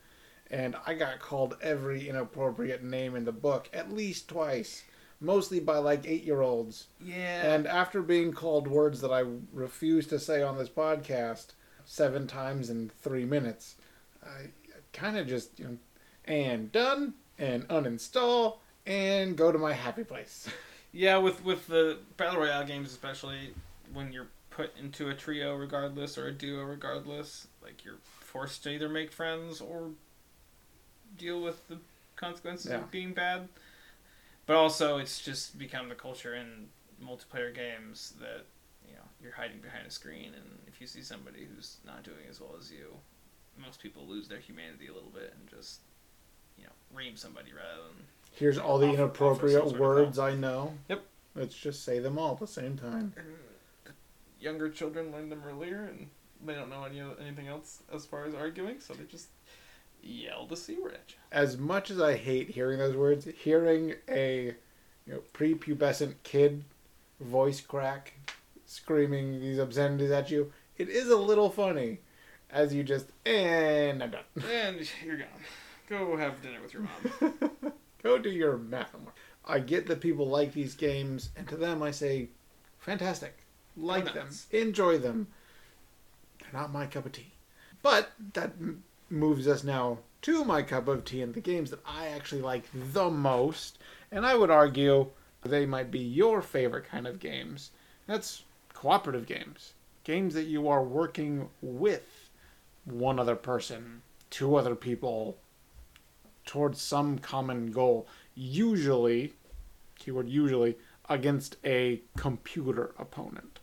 And 0.49 0.75
I 0.85 0.93
got 0.93 1.19
called 1.19 1.57
every 1.61 2.07
inappropriate 2.07 2.83
name 2.83 3.15
in 3.15 3.25
the 3.25 3.31
book 3.33 3.69
at 3.73 3.91
least 3.91 4.29
twice, 4.29 4.83
mostly 5.19 5.59
by 5.59 5.79
like 5.79 6.07
eight 6.07 6.23
year 6.23 6.41
olds. 6.41 6.87
Yeah. 7.03 7.53
And 7.53 7.67
after 7.67 8.01
being 8.01 8.31
called 8.31 8.69
words 8.69 9.01
that 9.01 9.11
I 9.11 9.25
refuse 9.51 10.07
to 10.07 10.19
say 10.19 10.41
on 10.41 10.57
this 10.57 10.69
podcast 10.69 11.47
seven 11.85 12.27
times 12.27 12.69
in 12.69 12.89
three 13.01 13.25
minutes, 13.25 13.75
I 14.23 14.47
kind 14.93 15.17
of 15.17 15.27
just, 15.27 15.57
you 15.59 15.65
know, 15.65 15.77
and 16.25 16.71
done, 16.71 17.13
and 17.37 17.67
uninstall, 17.67 18.57
and 18.85 19.37
go 19.37 19.51
to 19.51 19.57
my 19.57 19.73
happy 19.73 20.03
place. 20.03 20.47
Yeah, 20.97 21.17
with 21.17 21.43
with 21.43 21.67
the 21.67 21.97
battle 22.15 22.39
royale 22.39 22.65
games, 22.65 22.89
especially 22.89 23.53
when 23.91 24.13
you're 24.13 24.29
put 24.49 24.71
into 24.77 25.09
a 25.09 25.13
trio, 25.13 25.53
regardless, 25.53 26.17
or 26.17 26.27
a 26.27 26.31
duo, 26.31 26.63
regardless, 26.63 27.47
like 27.61 27.83
you're 27.83 27.99
forced 28.21 28.63
to 28.63 28.69
either 28.69 28.87
make 28.87 29.11
friends 29.11 29.59
or 29.59 29.89
deal 31.17 31.41
with 31.41 31.67
the 31.67 31.79
consequences 32.15 32.71
Yeah. 32.71 32.77
of 32.77 32.91
being 32.91 33.13
bad. 33.13 33.49
But 34.45 34.55
also, 34.55 34.97
it's 34.97 35.19
just 35.19 35.57
become 35.57 35.89
the 35.89 35.95
culture 35.95 36.33
in 36.33 36.69
multiplayer 37.03 37.53
games 37.53 38.13
that 38.21 38.45
you're 39.25 39.33
hiding 39.33 39.59
behind 39.59 39.87
a 39.87 39.89
screen, 39.91 40.31
and 40.35 40.45
if 40.67 40.79
you 40.79 40.85
see 40.85 41.01
somebody 41.01 41.47
who's 41.53 41.77
not 41.83 42.03
doing 42.03 42.27
as 42.29 42.39
well 42.39 42.55
as 42.59 42.71
you, 42.71 42.93
most 43.57 43.81
people 43.81 44.05
lose 44.05 44.27
their 44.27 44.39
humanity 44.39 44.87
a 44.87 44.93
little 44.93 45.09
bit 45.09 45.33
and 45.37 45.49
just 45.49 45.79
you 46.57 46.63
know 46.63 46.71
ream 46.93 47.17
somebody 47.17 47.51
rather 47.51 47.87
than 47.87 48.05
Here's 48.33 48.57
all 48.57 48.77
the 48.77 48.87
Offer- 48.87 48.95
offer 48.95 49.03
inappropriate 49.03 49.69
some 49.69 49.79
words 49.79 50.19
I 50.19 50.35
know. 50.35 50.73
Yep. 50.89 51.05
Let's 51.35 51.55
just 51.55 51.83
say 51.83 51.99
them 51.99 52.19
all 52.19 52.33
at 52.33 52.39
the 52.39 52.47
same 52.47 52.77
time. 52.77 53.13
younger 54.39 54.69
children 54.69 55.11
learn 55.11 55.29
them 55.29 55.41
earlier, 55.47 55.85
and 55.85 56.07
they 56.45 56.53
don't 56.53 56.69
know 56.69 56.83
any 56.83 57.01
anything 57.19 57.47
else 57.47 57.81
as 57.93 58.05
far 58.05 58.25
as 58.25 58.35
arguing, 58.35 58.79
so 58.79 58.93
they 58.93 59.05
just 59.05 59.29
yell 60.03 60.45
the 60.45 60.55
c 60.55 60.77
word 60.77 60.93
at 60.93 61.03
you. 61.09 61.15
As 61.31 61.57
much 61.57 61.89
as 61.89 61.99
I 61.99 62.15
hate 62.15 62.51
hearing 62.51 62.77
those 62.77 62.95
words, 62.95 63.27
hearing 63.37 63.95
a 64.07 64.53
you 65.07 65.13
know 65.13 65.21
prepubescent 65.33 66.13
kid 66.23 66.63
voice 67.19 67.61
crack 67.61 68.13
screaming 68.75 69.39
these 69.39 69.57
obscenities 69.57 70.11
at 70.11 70.29
you, 70.29 70.51
it 70.77 70.89
is 70.89 71.09
a 71.09 71.15
little 71.15 71.49
funny. 71.49 71.99
As 72.51 72.73
you 72.73 72.83
just 72.83 73.07
and 73.25 74.03
I'm 74.03 74.11
done. 74.11 74.23
And 74.49 74.87
you're 75.03 75.17
gone. 75.17 75.27
Go 75.89 76.15
have 76.17 76.41
dinner 76.41 76.59
with 76.61 76.73
your 76.73 76.83
mom. 76.83 77.51
Go 78.03 78.17
do 78.17 78.29
your 78.29 78.57
math 78.57 78.91
homework. 78.91 79.15
I 79.45 79.59
get 79.59 79.87
that 79.87 80.01
people 80.01 80.27
like 80.27 80.53
these 80.53 80.75
games, 80.75 81.29
and 81.35 81.47
to 81.47 81.57
them 81.57 81.81
I 81.83 81.91
say, 81.91 82.29
fantastic. 82.79 83.35
Like 83.75 84.13
them. 84.13 84.29
Enjoy 84.51 84.97
them. 84.97 85.27
They're 86.39 86.61
not 86.61 86.71
my 86.71 86.85
cup 86.85 87.05
of 87.05 87.11
tea. 87.11 87.33
But 87.81 88.11
that 88.33 88.53
m- 88.59 88.83
moves 89.09 89.47
us 89.47 89.63
now 89.63 89.99
to 90.23 90.45
my 90.45 90.61
cup 90.61 90.87
of 90.87 91.03
tea 91.03 91.21
and 91.21 91.33
the 91.33 91.41
games 91.41 91.71
that 91.71 91.81
I 91.85 92.07
actually 92.07 92.41
like 92.41 92.63
the 92.93 93.09
most. 93.09 93.79
And 94.11 94.25
I 94.25 94.35
would 94.35 94.49
argue 94.49 95.07
they 95.43 95.65
might 95.65 95.91
be 95.91 95.99
your 95.99 96.41
favorite 96.41 96.85
kind 96.85 97.05
of 97.05 97.19
games. 97.19 97.71
That's 98.07 98.43
cooperative 98.75 99.25
games. 99.25 99.73
Games 100.03 100.35
that 100.35 100.43
you 100.43 100.67
are 100.67 100.83
working 100.83 101.49
with 101.63 102.29
one 102.83 103.17
other 103.17 103.35
person, 103.35 104.03
two 104.29 104.55
other 104.55 104.75
people, 104.75 105.37
towards 106.45 106.79
some 106.79 107.17
common 107.17 107.71
goal. 107.71 108.05
Usually, 108.35 109.33
keyword 109.97 110.29
usually, 110.29 110.77
against 111.09 111.57
a 111.65 112.01
computer 112.17 112.91
opponent. 112.99 113.59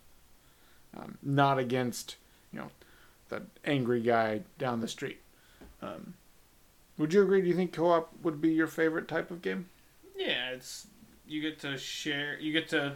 Um, 0.97 1.17
not 1.23 1.57
against, 1.57 2.17
you 2.51 2.59
know, 2.59 2.67
the 3.29 3.43
angry 3.63 4.01
guy 4.01 4.41
down 4.57 4.81
the 4.81 4.87
street. 4.87 5.21
Um, 5.81 6.15
would 6.97 7.13
you 7.13 7.23
agree? 7.23 7.41
Do 7.41 7.47
you 7.47 7.55
think 7.55 7.73
co-op 7.73 8.11
would 8.21 8.41
be 8.41 8.53
your 8.53 8.67
favorite 8.67 9.07
type 9.07 9.31
of 9.31 9.41
game? 9.41 9.69
Yeah, 10.15 10.51
it's 10.51 10.87
you 11.25 11.41
get 11.41 11.59
to 11.61 11.77
share, 11.77 12.37
you 12.39 12.51
get 12.51 12.69
to 12.69 12.93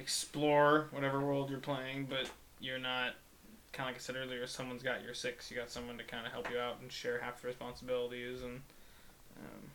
explore 0.00 0.88
whatever 0.90 1.20
world 1.20 1.50
you're 1.50 1.58
playing, 1.58 2.06
but 2.08 2.30
you're 2.60 2.78
not 2.78 3.14
kind 3.72 3.88
of 3.88 3.94
like 3.94 3.96
I 3.96 3.98
said 3.98 4.16
earlier. 4.16 4.46
Someone's 4.46 4.82
got 4.82 5.02
your 5.02 5.14
six. 5.14 5.50
You 5.50 5.56
got 5.56 5.70
someone 5.70 5.98
to 5.98 6.04
kind 6.04 6.26
of 6.26 6.32
help 6.32 6.50
you 6.50 6.58
out 6.58 6.78
and 6.80 6.90
share 6.90 7.20
half 7.20 7.40
the 7.42 7.48
responsibilities, 7.48 8.42
and 8.42 8.60
um, 9.38 9.70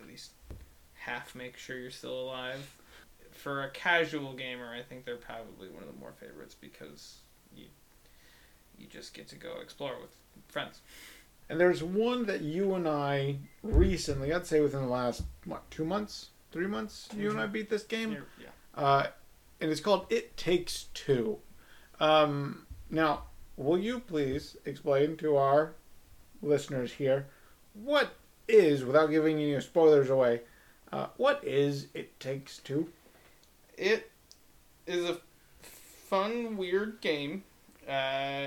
at 0.00 0.06
least 0.06 0.30
half 0.94 1.34
make 1.34 1.56
sure 1.56 1.78
you're 1.78 1.90
still 1.90 2.20
alive. 2.20 2.76
For 3.32 3.64
a 3.64 3.70
casual 3.70 4.34
gamer, 4.34 4.72
I 4.72 4.82
think 4.82 5.04
they're 5.04 5.16
probably 5.16 5.68
one 5.68 5.82
of 5.82 5.92
the 5.92 5.98
more 5.98 6.12
favorites 6.12 6.54
because 6.60 7.18
you 7.56 7.66
you 8.78 8.86
just 8.86 9.14
get 9.14 9.28
to 9.28 9.36
go 9.36 9.60
explore 9.60 9.96
with 10.00 10.10
friends. 10.48 10.80
And 11.48 11.58
there's 11.58 11.82
one 11.82 12.26
that 12.26 12.42
you 12.42 12.74
and 12.74 12.86
I 12.86 13.36
recently, 13.62 14.32
I'd 14.32 14.46
say 14.46 14.60
within 14.60 14.82
the 14.82 14.88
last 14.88 15.22
what 15.44 15.68
two 15.70 15.84
months, 15.84 16.28
three 16.52 16.66
months, 16.66 17.08
you 17.16 17.30
and 17.30 17.40
I 17.40 17.46
beat 17.46 17.68
this 17.68 17.82
game. 17.82 18.16
Yeah. 18.40 18.46
uh, 18.74 19.06
and 19.60 19.70
it's 19.70 19.80
called 19.80 20.06
It 20.10 20.36
Takes 20.36 20.84
Two. 20.94 21.38
Um, 21.98 22.66
now, 22.90 23.24
will 23.56 23.78
you 23.78 24.00
please 24.00 24.56
explain 24.64 25.16
to 25.18 25.36
our 25.36 25.74
listeners 26.42 26.92
here 26.92 27.26
what 27.74 28.14
is, 28.48 28.84
without 28.84 29.10
giving 29.10 29.38
any 29.38 29.60
spoilers 29.60 30.10
away, 30.10 30.40
uh, 30.92 31.06
what 31.16 31.44
is 31.44 31.88
It 31.94 32.18
Takes 32.18 32.58
Two? 32.58 32.88
It 33.76 34.10
is 34.86 35.08
a 35.08 35.18
fun, 35.62 36.56
weird 36.56 37.00
game. 37.00 37.44
Uh, 37.88 38.46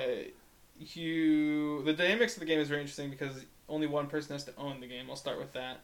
you 0.79 1.83
the 1.83 1.93
dynamics 1.93 2.33
of 2.33 2.39
the 2.41 2.45
game 2.45 2.59
is 2.59 2.67
very 2.67 2.81
interesting 2.81 3.09
because 3.09 3.45
only 3.69 3.87
one 3.87 4.07
person 4.07 4.33
has 4.33 4.43
to 4.45 4.55
own 4.57 4.79
the 4.81 4.87
game. 4.87 5.05
I'll 5.09 5.15
start 5.15 5.39
with 5.39 5.53
that. 5.53 5.79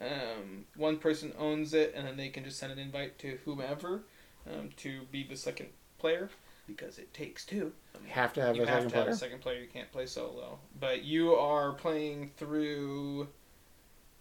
Um, 0.00 0.64
one 0.76 0.98
person 0.98 1.32
owns 1.38 1.74
it, 1.74 1.92
and 1.96 2.06
then 2.06 2.16
they 2.16 2.28
can 2.28 2.44
just 2.44 2.58
send 2.58 2.72
an 2.72 2.78
invite 2.78 3.18
to 3.20 3.38
whomever 3.44 4.02
um, 4.48 4.70
to 4.78 5.02
be 5.10 5.24
the 5.24 5.36
second 5.36 5.68
player 5.98 6.28
because 6.66 6.98
it 6.98 7.12
takes 7.14 7.44
two. 7.44 7.72
You 8.02 8.10
have 8.10 8.32
to 8.34 8.42
have 8.42 8.56
you 8.56 8.62
a 8.62 8.66
have 8.66 8.74
second 8.84 8.90
to 8.90 8.96
have 8.96 9.04
player. 9.04 9.14
a 9.14 9.18
second 9.18 9.40
player. 9.40 9.60
You 9.60 9.68
can't 9.68 9.90
play 9.92 10.06
solo. 10.06 10.58
But 10.78 11.04
you 11.04 11.34
are 11.34 11.72
playing 11.72 12.30
through 12.36 13.28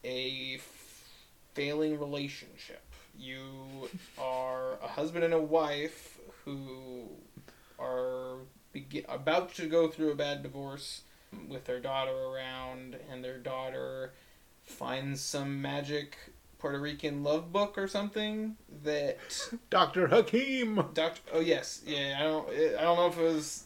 a 0.03 0.55
f- 0.55 1.09
failing 1.53 1.99
relationship. 1.99 2.81
You 3.17 3.89
are 4.17 4.73
a 4.83 4.87
husband 4.87 5.23
and 5.23 5.33
a 5.33 5.41
wife 5.41 6.17
who 6.45 7.07
are 7.79 8.37
begi- 8.75 9.05
about 9.07 9.53
to 9.55 9.67
go 9.67 9.87
through 9.87 10.11
a 10.11 10.15
bad 10.15 10.43
divorce 10.43 11.01
with 11.47 11.65
their 11.65 11.79
daughter 11.79 12.11
around, 12.15 12.95
and 13.11 13.23
their 13.23 13.37
daughter 13.37 14.13
finds 14.63 15.21
some 15.21 15.61
magic 15.61 16.17
Puerto 16.63 16.79
Rican 16.79 17.23
love 17.23 17.51
book 17.51 17.77
or 17.77 17.89
something 17.89 18.55
that 18.83 19.17
Dr. 19.69 20.07
Hakim! 20.07 20.75
Doctor. 20.93 21.21
Oh 21.33 21.41
yes, 21.41 21.81
yeah. 21.85 22.15
I 22.17 22.23
don't. 22.23 22.47
I 22.49 22.81
don't 22.83 22.95
know 22.95 23.07
if 23.07 23.17
it 23.17 23.21
was 23.21 23.65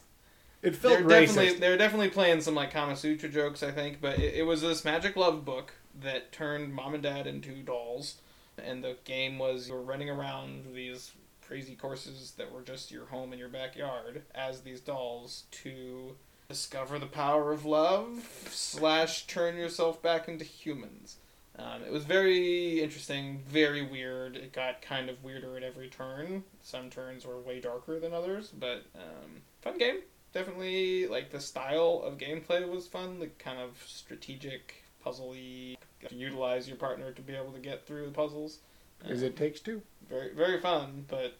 It 0.62 0.74
felt 0.74 0.94
they're 0.94 1.04
racist. 1.04 1.26
definitely 1.26 1.60
they're 1.60 1.78
definitely 1.78 2.08
playing 2.08 2.40
some 2.40 2.56
like 2.56 2.72
Kama 2.72 2.96
Sutra 2.96 3.28
jokes, 3.28 3.62
I 3.62 3.70
think, 3.70 4.00
but 4.00 4.18
it, 4.18 4.34
it 4.34 4.42
was 4.42 4.62
this 4.62 4.84
magic 4.84 5.14
love 5.14 5.44
book 5.44 5.74
that 6.00 6.32
turned 6.32 6.74
mom 6.74 6.94
and 6.94 7.02
dad 7.04 7.28
into 7.28 7.62
dolls, 7.62 8.16
and 8.60 8.82
the 8.82 8.96
game 9.04 9.38
was 9.38 9.68
you 9.68 9.74
were 9.74 9.82
running 9.82 10.10
around 10.10 10.74
these 10.74 11.12
crazy 11.46 11.76
courses 11.76 12.32
that 12.36 12.50
were 12.50 12.62
just 12.62 12.90
your 12.90 13.06
home 13.06 13.30
and 13.30 13.38
your 13.38 13.48
backyard 13.48 14.22
as 14.34 14.62
these 14.62 14.80
dolls 14.80 15.44
to 15.52 16.16
discover 16.48 16.98
the 16.98 17.06
power 17.06 17.52
of 17.52 17.64
love 17.64 18.28
slash 18.50 19.28
turn 19.28 19.56
yourself 19.56 20.02
back 20.02 20.26
into 20.26 20.44
humans. 20.44 21.18
Um, 21.58 21.82
it 21.84 21.90
was 21.90 22.04
very 22.04 22.80
interesting, 22.80 23.42
very 23.48 23.82
weird. 23.82 24.36
It 24.36 24.52
got 24.52 24.80
kind 24.80 25.10
of 25.10 25.22
weirder 25.24 25.56
at 25.56 25.64
every 25.64 25.88
turn. 25.88 26.44
Some 26.62 26.88
turns 26.88 27.26
were 27.26 27.38
way 27.40 27.60
darker 27.60 27.98
than 27.98 28.12
others, 28.12 28.52
but 28.56 28.84
um, 28.94 29.42
fun 29.62 29.78
game 29.78 29.96
definitely 30.32 31.06
like 31.06 31.30
the 31.30 31.40
style 31.40 32.02
of 32.04 32.18
gameplay 32.18 32.68
was 32.68 32.86
fun 32.86 33.18
like 33.18 33.38
kind 33.38 33.58
of 33.58 33.82
strategic 33.86 34.84
puzzly 35.04 35.76
utilize 36.10 36.68
your 36.68 36.76
partner 36.76 37.12
to 37.12 37.22
be 37.22 37.34
able 37.34 37.50
to 37.50 37.58
get 37.58 37.86
through 37.86 38.04
the 38.04 38.12
puzzles 38.12 38.58
Is 39.06 39.22
It 39.22 39.36
Takes 39.36 39.60
Two? 39.60 39.80
very 40.08 40.34
very 40.34 40.60
fun 40.60 41.06
but 41.08 41.38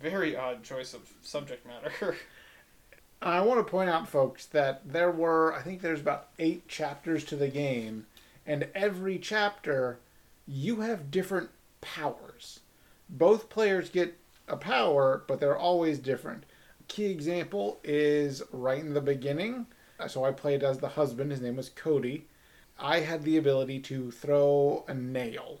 very 0.00 0.36
odd 0.36 0.62
choice 0.62 0.94
of 0.94 1.08
subject 1.22 1.66
matter. 1.66 2.16
I 3.22 3.40
want 3.40 3.64
to 3.64 3.70
point 3.70 3.88
out, 3.88 4.08
folks, 4.08 4.46
that 4.46 4.80
there 4.84 5.12
were, 5.12 5.54
I 5.54 5.62
think 5.62 5.80
there's 5.80 6.00
about 6.00 6.30
eight 6.40 6.66
chapters 6.66 7.22
to 7.26 7.36
the 7.36 7.46
game, 7.46 8.06
and 8.46 8.68
every 8.74 9.18
chapter, 9.18 9.98
you 10.46 10.80
have 10.80 11.10
different 11.10 11.50
powers. 11.80 12.60
Both 13.08 13.48
players 13.48 13.90
get 13.90 14.18
a 14.48 14.56
power, 14.56 15.24
but 15.28 15.40
they're 15.40 15.56
always 15.56 15.98
different. 15.98 16.44
A 16.80 16.84
key 16.84 17.06
example 17.06 17.78
is 17.84 18.42
right 18.52 18.80
in 18.80 18.94
the 18.94 19.00
beginning. 19.00 19.66
Uh, 20.00 20.08
so 20.08 20.24
I 20.24 20.32
played 20.32 20.62
as 20.62 20.78
the 20.78 20.88
husband, 20.88 21.30
his 21.30 21.40
name 21.40 21.56
was 21.56 21.68
Cody. 21.68 22.26
I 22.78 23.00
had 23.00 23.22
the 23.22 23.36
ability 23.36 23.80
to 23.80 24.10
throw 24.10 24.84
a 24.88 24.94
nail, 24.94 25.60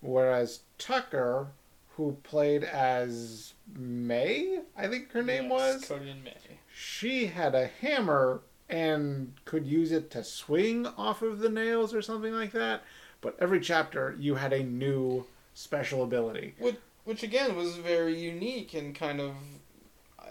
whereas 0.00 0.60
Tucker, 0.78 1.48
who 1.96 2.16
played 2.22 2.64
as 2.64 3.52
May, 3.74 4.60
I 4.76 4.86
think 4.86 5.10
her 5.12 5.22
name 5.22 5.44
Yes, 5.44 5.50
was, 5.50 5.84
Cody 5.86 6.10
and 6.10 6.24
May. 6.24 6.60
she 6.74 7.26
had 7.26 7.54
a 7.54 7.66
hammer 7.66 8.40
and 8.68 9.32
could 9.44 9.66
use 9.66 9.92
it 9.92 10.10
to 10.10 10.24
swing 10.24 10.86
off 10.86 11.22
of 11.22 11.38
the 11.38 11.48
nails 11.48 11.94
or 11.94 12.02
something 12.02 12.32
like 12.32 12.52
that. 12.52 12.82
But 13.20 13.36
every 13.40 13.60
chapter, 13.60 14.16
you 14.18 14.36
had 14.36 14.52
a 14.52 14.62
new 14.62 15.26
special 15.54 16.02
ability. 16.02 16.54
Which, 16.58 16.76
which 17.04 17.22
again 17.22 17.56
was 17.56 17.76
very 17.76 18.18
unique 18.18 18.74
and 18.74 18.94
kind 18.94 19.20
of 19.20 19.34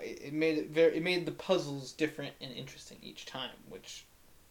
it 0.01 0.33
made 0.33 0.57
it 0.57 0.69
very 0.69 0.97
it 0.97 1.03
made 1.03 1.25
the 1.25 1.31
puzzles 1.31 1.91
different 1.91 2.33
and 2.41 2.53
interesting 2.53 2.97
each 3.01 3.25
time, 3.25 3.55
which 3.69 4.05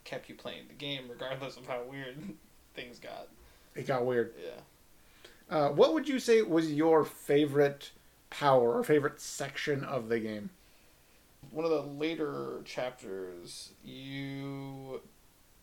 kept 0.04 0.28
you 0.28 0.34
playing 0.34 0.66
the 0.68 0.74
game 0.74 1.04
regardless 1.08 1.56
of 1.56 1.66
how 1.66 1.82
weird 1.88 2.16
things 2.74 2.98
got. 2.98 3.28
It 3.74 3.86
got 3.86 4.04
weird. 4.04 4.34
Yeah. 4.42 5.56
Uh, 5.56 5.68
what 5.70 5.92
would 5.92 6.08
you 6.08 6.18
say 6.18 6.42
was 6.42 6.72
your 6.72 7.04
favorite 7.04 7.90
power 8.30 8.78
or 8.78 8.84
favorite 8.84 9.20
section 9.20 9.84
of 9.84 10.08
the 10.08 10.18
game? 10.18 10.50
One 11.50 11.64
of 11.64 11.70
the 11.70 11.82
later 11.82 12.60
chapters, 12.64 13.72
you 13.84 15.00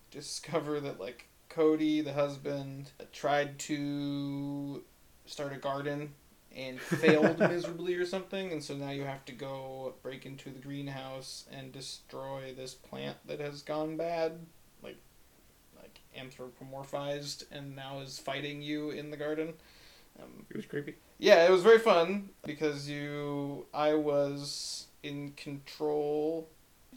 discover 0.10 0.80
that 0.80 1.00
like 1.00 1.28
Cody, 1.50 2.02
the 2.02 2.14
husband, 2.14 2.92
tried 3.12 3.60
to 3.60 4.84
start 5.26 5.54
a 5.54 5.58
garden 5.58 6.14
and 6.56 6.80
failed 6.80 7.40
miserably 7.40 7.96
or 7.96 8.06
something, 8.06 8.52
and 8.52 8.64
so 8.64 8.76
now 8.76 8.92
you 8.92 9.04
have 9.04 9.24
to 9.26 9.32
go 9.32 9.94
break 10.04 10.26
into 10.26 10.50
the 10.50 10.60
greenhouse 10.60 11.46
and 11.52 11.72
destroy 11.72 12.54
this 12.56 12.74
plant 12.74 13.18
that 13.28 13.40
has 13.40 13.62
gone 13.62 13.98
bad, 13.98 14.34
like 14.84 14.98
like 15.82 16.00
anthropomorphized, 16.18 17.46
and 17.52 17.76
now 17.76 18.00
is 18.00 18.20
fighting 18.20 18.62
you 18.62 18.92
in 18.92 19.12
the 19.12 19.18
garden. 19.18 19.54
Um, 20.22 20.46
It 20.50 20.58
was 20.58 20.66
creepy. 20.66 20.96
Yeah, 21.22 21.46
it 21.48 21.52
was 21.52 21.64
very 21.64 21.80
fun 21.80 22.30
because 22.44 22.90
you, 22.90 23.66
I 23.74 23.94
was 23.94 24.88
in 25.04 25.32
control 25.38 26.50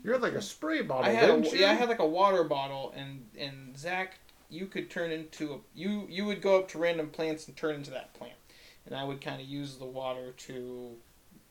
You 0.03 0.13
had 0.13 0.23
like 0.23 0.33
a 0.35 0.43
spray 0.43 0.83
bottle, 0.83 1.05
I 1.05 1.11
had 1.15 1.31
a, 1.31 1.33
didn't 1.41 1.53
you? 1.53 1.61
yeah, 1.61 1.71
I 1.71 1.75
had 1.75 1.89
like 1.89 2.01
a 2.01 2.07
water 2.07 2.43
bottle, 2.45 2.93
and 2.97 3.27
and 3.39 3.79
Zach, 3.79 4.19
you 4.51 4.67
could 4.67 4.91
turn 4.91 5.11
into 5.13 5.55
a 5.55 5.59
you 5.75 6.07
you 6.11 6.25
would 6.25 6.41
go 6.43 6.59
up 6.59 6.69
to 6.71 6.79
random 6.79 7.09
plants 7.11 7.47
and 7.47 7.57
turn 7.57 7.75
into 7.77 7.91
that 7.93 8.13
plant, 8.15 8.35
and 8.87 8.95
I 8.97 9.05
would 9.05 9.21
kind 9.21 9.41
of 9.41 9.47
use 9.47 9.77
the 9.77 9.87
water 9.87 10.33
to 10.49 10.97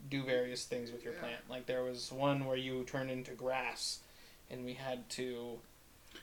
do 0.10 0.24
various 0.24 0.66
things 0.66 0.92
with 0.92 1.04
your 1.04 1.14
Yeah. 1.14 1.20
plant. 1.22 1.42
Like 1.50 1.66
there 1.66 1.84
was 1.84 2.12
one 2.12 2.46
where 2.46 2.58
you 2.58 2.84
turned 2.84 3.10
into 3.10 3.32
grass, 3.32 4.00
and 4.52 4.66
we 4.66 4.74
had 4.74 5.10
to 5.12 5.60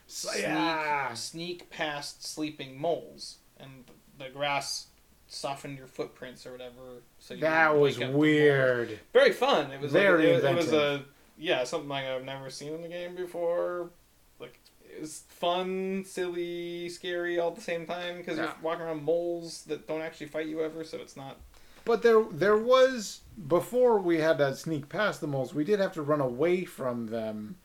sneak, 0.07 0.43
yeah. 0.43 1.15
sneak 1.15 1.71
past 1.71 2.25
sleeping 2.27 2.81
moles, 2.81 3.39
and 3.59 3.85
the 4.19 4.29
grass 4.29 4.87
softened 5.33 5.79
your 5.79 5.87
footprints 5.87 6.47
or 6.47 6.53
whatever. 6.53 7.03
So 7.19 7.35
you 7.35 7.41
That 7.41 7.77
was 7.77 7.97
wake 7.97 8.05
up 8.05 8.09
the 8.09 8.13
mole 8.13 8.21
weird. 8.21 8.99
very 9.13 9.33
fun. 9.33 9.71
It 9.71 9.81
was 9.81 9.93
Very 9.93 10.33
like, 10.35 10.43
it, 10.43 10.45
it 10.45 10.55
was 10.57 10.67
inventive. 10.67 11.01
a 11.01 11.05
yeah 11.39 11.65
something 11.65 11.89
like 11.89 12.05
I've 12.05 12.25
never 12.25 12.51
seen 12.51 12.75
in 12.75 12.83
the 12.83 12.89
game 12.89 13.15
before. 13.15 13.91
Like 14.39 14.59
it 14.85 15.01
was 15.01 15.23
fun, 15.29 16.05
silly, 16.05 16.89
scary 16.89 17.39
all 17.39 17.49
at 17.51 17.55
the 17.57 17.61
same 17.61 17.87
time 17.87 18.19
because 18.19 18.37
Yeah. 18.39 18.45
you're 18.45 18.55
walking 18.63 18.83
around 18.83 19.03
moles 19.05 19.63
that 19.65 19.87
don't 19.87 20.03
actually 20.03 20.27
fight 20.27 20.47
you 20.47 20.63
ever. 20.63 20.83
So 20.85 20.99
it's 20.99 21.17
not. 21.17 21.37
But 21.85 22.03
there, 22.03 22.23
there 22.31 22.59
was 22.59 23.21
before 23.49 23.99
we 23.99 24.19
had 24.19 24.37
to 24.39 24.55
sneak 24.55 24.89
past 24.91 25.21
the 25.23 25.27
moles. 25.27 25.55
We 25.55 25.65
did 25.65 25.81
have 25.81 25.93
to 25.93 26.03
run 26.03 26.21
away 26.21 26.65
from 26.67 27.07
them, 27.07 27.57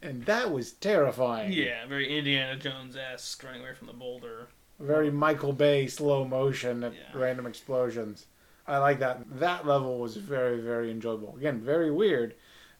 and 0.00 0.24
that 0.24 0.50
was 0.50 0.72
terrifying. 0.72 1.52
Yeah, 1.52 1.84
very 1.86 2.16
Indiana 2.18 2.56
Jones 2.56 2.96
esque, 2.96 3.42
running 3.44 3.60
away 3.60 3.74
from 3.74 3.88
the 3.88 3.92
boulder. 3.92 4.48
Very 4.78 5.10
Michael 5.10 5.52
Bay 5.52 5.86
slow 5.86 6.24
motion 6.24 6.84
at 6.84 6.94
Yeah. 6.94 7.00
random 7.14 7.46
explosions. 7.46 8.26
I 8.66 8.78
like 8.78 8.98
that. 9.00 9.38
That 9.40 9.66
level 9.66 9.98
was 9.98 10.16
very, 10.16 10.60
very 10.60 10.90
enjoyable. 10.90 11.36
Again, 11.36 11.60
very 11.60 11.90
weird. 11.90 12.34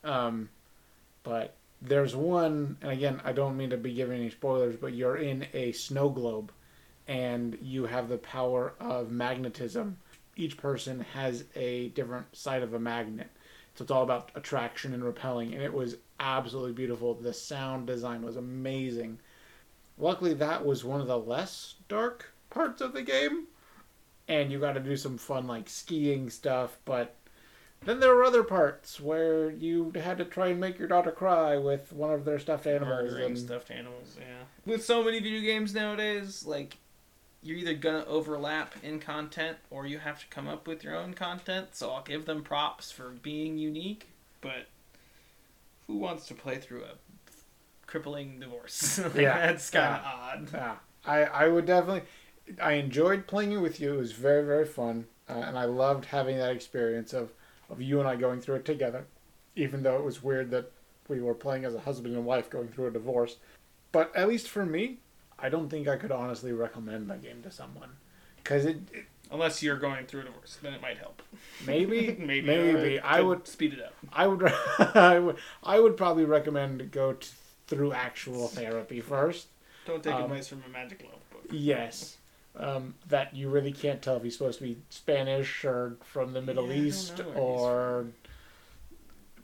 Um, 0.05 0.51
but 1.22 1.57
there's 1.80 2.14
one, 2.14 2.76
and 2.82 2.90
again, 2.92 3.20
I 3.24 3.32
don't 3.32 3.57
mean 3.57 3.70
to 3.70 3.76
be 3.76 3.94
giving 3.94 4.20
any 4.20 4.30
spoilers, 4.30 4.76
but 4.76 4.92
you're 4.92 5.16
in 5.16 5.46
a 5.55 5.72
snow 5.72 6.09
globe 6.09 6.53
and 7.07 7.57
you 7.62 7.86
have 7.86 8.09
the 8.09 8.18
power 8.18 8.74
of 8.78 9.11
magnetism. 9.11 9.96
Each 10.36 10.57
person 10.57 11.01
has 11.14 11.44
a 11.57 11.88
different 11.90 12.36
side 12.36 12.62
of 12.62 12.74
a 12.74 12.78
magnet. 12.78 13.30
So 13.74 13.82
it's 13.82 13.90
all 13.90 14.03
about 14.03 14.30
attraction 14.34 14.92
and 14.92 15.03
repelling, 15.03 15.55
and 15.55 15.62
it 15.62 15.72
was 15.72 15.96
absolutely 16.20 16.72
beautiful. 16.72 17.14
The 17.14 17.32
sound 17.32 17.86
design 17.86 18.22
was 18.22 18.36
amazing. 18.36 19.20
Luckily, 19.99 20.34
that 20.34 20.64
was 20.64 20.84
one 20.84 21.01
of 21.01 21.07
the 21.07 21.18
less 21.18 21.74
dark 21.88 22.32
parts 22.51 22.80
of 22.80 22.92
the 22.92 23.03
game, 23.03 23.46
and 24.28 24.53
you 24.53 24.61
got 24.61 24.72
to 24.72 24.80
do 24.80 24.96
some 24.96 25.18
fun 25.18 25.46
like 25.46 25.68
skiing 25.68 26.30
stuff. 26.30 26.78
But 26.84 27.16
then 27.84 28.01
there 28.01 28.14
were 28.14 28.24
other 28.24 28.42
parts 28.42 29.01
where 29.01 29.51
you 29.51 29.92
had 29.94 30.18
to 30.18 30.24
try 30.24 30.49
and 30.49 30.61
make 30.61 30.78
your 30.78 30.88
daughter 30.88 31.11
cry 31.12 31.57
with 31.57 31.92
one 31.92 32.12
of 32.12 32.24
their 32.24 32.38
stuffed 32.38 32.66
animals. 32.66 33.11
Murdering 33.11 33.26
And, 33.26 33.38
stuffed 33.38 33.70
animals, 33.70 34.16
yeah. 34.18 34.44
With 34.64 34.84
so 34.84 35.03
many 35.03 35.20
video 35.20 35.40
games 35.40 35.74
nowadays, 35.74 36.44
like 36.46 36.78
you're 37.42 37.57
either 37.57 37.74
gonna 37.74 38.05
overlap 38.07 38.74
in 38.82 38.99
content 38.99 39.59
or 39.70 39.86
you 39.86 39.99
have 39.99 40.20
to 40.20 40.26
come 40.26 40.49
up 40.49 40.66
with 40.66 40.82
your 40.82 40.96
own 40.96 41.14
content. 41.14 41.68
So 41.72 41.90
I'll 41.90 42.03
give 42.03 42.24
them 42.24 42.42
props 42.42 42.90
for 42.90 43.11
being 43.11 43.59
unique, 43.59 44.09
but 44.40 44.66
who 45.86 45.96
wants 45.96 46.26
to 46.26 46.34
play 46.34 46.59
through 46.59 46.82
a 46.84 47.08
crippling 47.89 48.39
divorce? 48.39 48.99
Like, 49.03 49.14
Yeah. 49.16 49.47
that's 49.47 49.68
kind 49.70 49.95
of 49.97 50.01
odd. 50.05 50.49
yeah, 50.55 50.76
I 51.05 51.24
I 51.24 51.49
would 51.49 51.66
definitely. 51.66 52.03
I 52.62 52.74
enjoyed 52.74 53.26
playing 53.26 53.53
it 53.53 53.57
with 53.61 53.80
you. 53.80 53.95
It 53.95 53.99
was 53.99 54.12
very 54.12 54.45
very 54.45 54.64
fun, 54.64 55.07
uh, 55.28 55.32
and 55.32 55.59
I 55.59 55.64
loved 55.64 56.05
having 56.07 56.36
that 56.39 56.53
experience 56.55 57.12
of 57.12 57.32
of 57.68 57.82
you 57.82 57.99
and 57.99 58.09
I 58.09 58.14
going 58.16 58.41
through 58.41 58.57
it 58.57 58.64
together. 58.64 59.07
Even 59.57 59.82
though 59.82 59.97
it 59.97 60.05
was 60.05 60.22
weird 60.22 60.51
that 60.53 60.70
we 61.09 61.20
were 61.20 61.34
playing 61.34 61.64
as 61.64 61.74
a 61.74 61.80
husband 61.80 62.14
and 62.14 62.24
wife 62.24 62.49
going 62.49 62.68
through 62.68 62.86
a 62.86 62.91
divorce, 62.93 63.36
but 63.93 64.14
at 64.14 64.28
least 64.28 64.49
for 64.49 64.64
me, 64.64 64.99
I 65.39 65.49
don't 65.49 65.68
think 65.68 65.89
I 65.89 65.97
could 65.97 66.12
honestly 66.12 66.53
recommend 66.53 67.11
that 67.11 67.22
game 67.22 67.43
to 67.43 67.51
someone 67.51 67.91
because 68.36 68.64
it, 68.66 68.76
it 68.93 69.05
Unless 69.30 69.62
you're 69.62 69.76
going 69.76 70.07
through 70.07 70.22
a 70.22 70.24
divorce, 70.24 70.57
then 70.62 70.72
it 70.72 70.80
might 70.80 70.97
help. 70.99 71.20
maybe 71.66 72.16
maybe 72.18 72.47
maybe 72.47 72.99
or 72.99 73.05
I 73.05 73.20
would 73.20 73.47
speed 73.47 73.74
it 73.74 73.80
up. 73.82 73.95
I 74.12 74.26
would 74.26 74.43
I 74.78 75.18
would 75.18 75.36
I 75.62 75.80
would 75.80 75.97
probably 75.99 76.24
recommend 76.24 76.78
to 76.78 76.84
go 76.86 77.12
t- 77.14 77.28
through 77.69 77.93
actual 77.93 78.49
therapy 78.49 79.01
first. 79.01 79.47
Don't 79.87 80.03
take 80.03 80.14
Um, 80.14 80.25
advice 80.25 80.49
from 80.49 80.62
a 80.66 80.69
magic 80.69 81.03
love 81.05 81.31
book. 81.31 81.45
Yes. 81.51 82.16
Um, 82.57 82.95
that 83.07 83.37
you 83.37 83.49
really 83.49 83.73
can't 83.73 84.03
tell 84.03 84.16
if 84.16 84.25
he's 84.25 84.37
supposed 84.37 84.59
to 84.59 84.64
be 84.64 84.79
Spanish 84.91 85.64
or 85.64 85.97
from 86.03 86.33
the 86.33 86.43
Middle 86.43 86.66
Yeah, 86.69 86.83
East 86.83 87.19
know 87.19 87.25
where 87.27 87.35
he's 87.35 87.43
or 87.43 88.07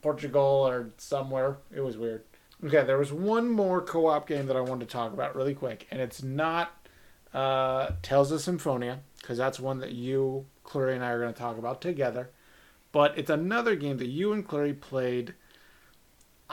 Portugal 0.01 0.41
or 0.67 0.89
somewhere. 0.97 1.57
It 1.73 1.81
was 1.81 1.97
weird. 1.97 2.23
Okay, 2.63 2.83
there 2.83 2.97
was 2.97 3.11
one 3.13 3.49
more 3.49 3.81
co 3.81 4.07
op 4.07 4.27
game 4.27 4.47
that 4.47 4.55
I 4.57 4.61
wanted 4.61 4.87
to 4.87 4.91
talk 4.91 5.13
about 5.13 5.35
really 5.35 5.53
quick, 5.53 5.87
and 5.91 6.01
it's 6.01 6.23
not 6.23 6.87
uh, 7.33 7.91
Tales 8.01 8.31
of 8.31 8.41
Symphonia, 8.41 8.99
because 9.21 9.37
that's 9.37 9.59
one 9.59 9.79
that 9.79 9.91
you, 9.91 10.45
Clary, 10.63 10.95
and 10.95 11.03
I 11.03 11.09
are 11.09 11.19
going 11.19 11.33
to 11.33 11.39
talk 11.39 11.57
about 11.57 11.81
together. 11.81 12.29
But 12.91 13.17
it's 13.17 13.29
another 13.29 13.75
game 13.75 13.97
that 13.97 14.07
you 14.07 14.31
and 14.31 14.47
Clary 14.47 14.73
played. 14.73 15.33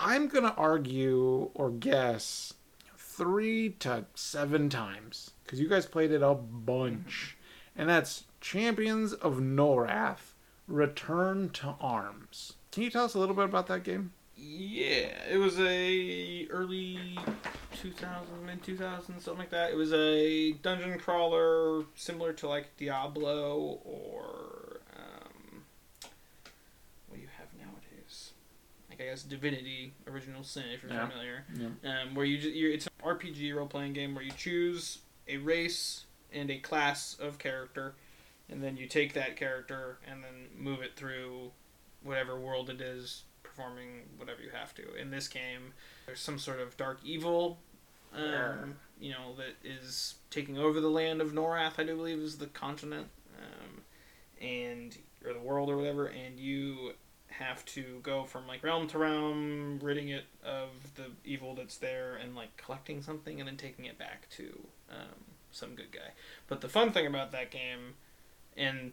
I'm 0.04 0.26
going 0.26 0.42
to 0.42 0.54
argue 0.54 1.50
or 1.54 1.70
guess 1.70 2.54
three 2.96 3.70
to 3.78 4.04
seven 4.14 4.68
times 4.68 5.30
because 5.44 5.60
you 5.60 5.68
guys 5.68 5.86
played 5.86 6.10
it 6.10 6.22
a 6.22 6.34
bunch, 6.34 7.36
and 7.76 7.88
that's 7.88 8.24
Champions 8.40 9.12
of 9.12 9.36
Norrath: 9.36 10.34
Return 10.66 11.50
to 11.50 11.76
Arms. 11.80 12.54
Can 12.72 12.82
you 12.82 12.90
tell 12.90 13.04
us 13.04 13.14
a 13.14 13.18
little 13.20 13.36
bit 13.36 13.44
about 13.44 13.68
that 13.68 13.84
game? 13.84 14.12
Yeah, 14.36 15.12
it 15.30 15.38
was 15.38 15.60
a 15.60 16.48
early 16.50 16.98
2000, 17.80 18.44
mid 18.44 18.60
2000, 18.64 19.20
something 19.20 19.38
like 19.38 19.50
that. 19.50 19.70
It 19.70 19.76
was 19.76 19.92
a 19.92 20.52
dungeon 20.54 20.98
crawler 20.98 21.84
similar 21.94 22.32
to 22.32 22.48
like 22.48 22.76
Diablo 22.76 23.78
or 23.84 24.80
um, 24.96 25.62
what 27.06 27.16
do 27.16 27.22
you 27.22 27.28
have 27.38 27.46
nowadays? 27.56 28.32
Like 28.90 28.91
I 29.02 29.06
guess 29.06 29.22
Divinity: 29.22 29.92
Original 30.06 30.42
Sin, 30.44 30.64
if 30.72 30.82
you're 30.82 30.92
Yeah. 30.92 31.08
familiar. 31.08 31.44
Yeah. 31.82 32.02
Um, 32.02 32.14
where 32.14 32.24
you 32.24 32.38
just, 32.38 32.54
you're, 32.54 32.72
it's 32.72 32.86
an 32.86 32.92
RPG 33.04 33.54
role 33.54 33.66
playing 33.66 33.92
game 33.94 34.14
where 34.14 34.24
you 34.24 34.32
choose 34.32 34.98
a 35.28 35.38
race 35.38 36.06
and 36.32 36.50
a 36.50 36.58
class 36.58 37.16
of 37.20 37.38
character, 37.38 37.94
and 38.48 38.62
then 38.62 38.76
you 38.76 38.86
take 38.86 39.12
that 39.14 39.36
character 39.36 39.98
and 40.06 40.22
then 40.22 40.48
move 40.56 40.80
it 40.82 40.96
through 40.96 41.50
whatever 42.02 42.38
world 42.38 42.70
it 42.70 42.80
is, 42.80 43.24
performing 43.42 44.02
whatever 44.16 44.42
you 44.42 44.50
have 44.50 44.74
to. 44.74 44.94
In 44.94 45.10
this 45.10 45.28
game, 45.28 45.72
there's 46.06 46.20
some 46.20 46.38
sort 46.38 46.60
of 46.60 46.76
dark 46.76 46.98
evil, 47.04 47.58
um, 48.14 48.76
you 49.00 49.10
know, 49.12 49.34
that 49.36 49.56
is 49.68 50.14
taking 50.30 50.58
over 50.58 50.80
the 50.80 50.90
land 50.90 51.20
of 51.20 51.32
Norrath. 51.32 51.78
I 51.78 51.84
do 51.84 51.96
believe 51.96 52.18
is 52.18 52.38
the 52.38 52.46
continent, 52.46 53.08
um, 53.38 53.82
and 54.40 54.96
or 55.24 55.32
the 55.32 55.40
world 55.40 55.70
or 55.70 55.76
whatever, 55.76 56.06
and 56.06 56.38
you 56.38 56.92
have 57.42 57.64
to 57.66 58.00
go 58.02 58.24
from 58.24 58.46
like 58.46 58.62
realm 58.62 58.86
to 58.88 58.98
realm, 58.98 59.78
ridding 59.82 60.08
it 60.08 60.24
of 60.44 60.68
the 60.94 61.06
evil 61.24 61.54
that's 61.54 61.76
there, 61.76 62.16
and 62.16 62.34
like 62.34 62.56
collecting 62.56 63.02
something 63.02 63.40
and 63.40 63.48
then 63.48 63.56
taking 63.56 63.84
it 63.84 63.98
back 63.98 64.28
to 64.30 64.66
um, 64.90 65.24
some 65.50 65.74
good 65.74 65.92
guy. 65.92 66.12
But 66.48 66.60
the 66.60 66.68
fun 66.68 66.92
thing 66.92 67.06
about 67.06 67.32
that 67.32 67.50
game, 67.50 67.94
and 68.56 68.92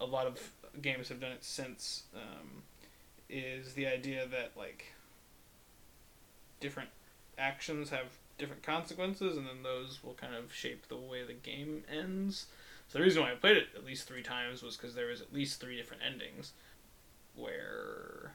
a 0.00 0.06
lot 0.06 0.26
of 0.26 0.52
games 0.80 1.08
have 1.08 1.20
done 1.20 1.32
it 1.32 1.44
since, 1.44 2.04
um, 2.14 2.62
is 3.28 3.74
the 3.74 3.86
idea 3.86 4.26
that 4.26 4.52
like 4.56 4.92
different 6.60 6.90
actions 7.38 7.90
have 7.90 8.06
different 8.38 8.62
consequences, 8.62 9.36
and 9.36 9.46
then 9.46 9.62
those 9.62 10.02
will 10.02 10.14
kind 10.14 10.34
of 10.34 10.52
shape 10.52 10.88
the 10.88 10.96
way 10.96 11.24
the 11.24 11.32
game 11.32 11.82
ends. 11.90 12.46
So 12.88 12.98
the 12.98 13.04
reason 13.04 13.22
why 13.22 13.32
I 13.32 13.34
played 13.34 13.56
it 13.58 13.68
at 13.76 13.84
least 13.84 14.08
three 14.08 14.22
times 14.22 14.62
was 14.62 14.76
because 14.76 14.94
there 14.94 15.08
was 15.08 15.20
at 15.20 15.32
least 15.32 15.60
three 15.60 15.76
different 15.76 16.02
endings 16.06 16.52
where 17.38 18.32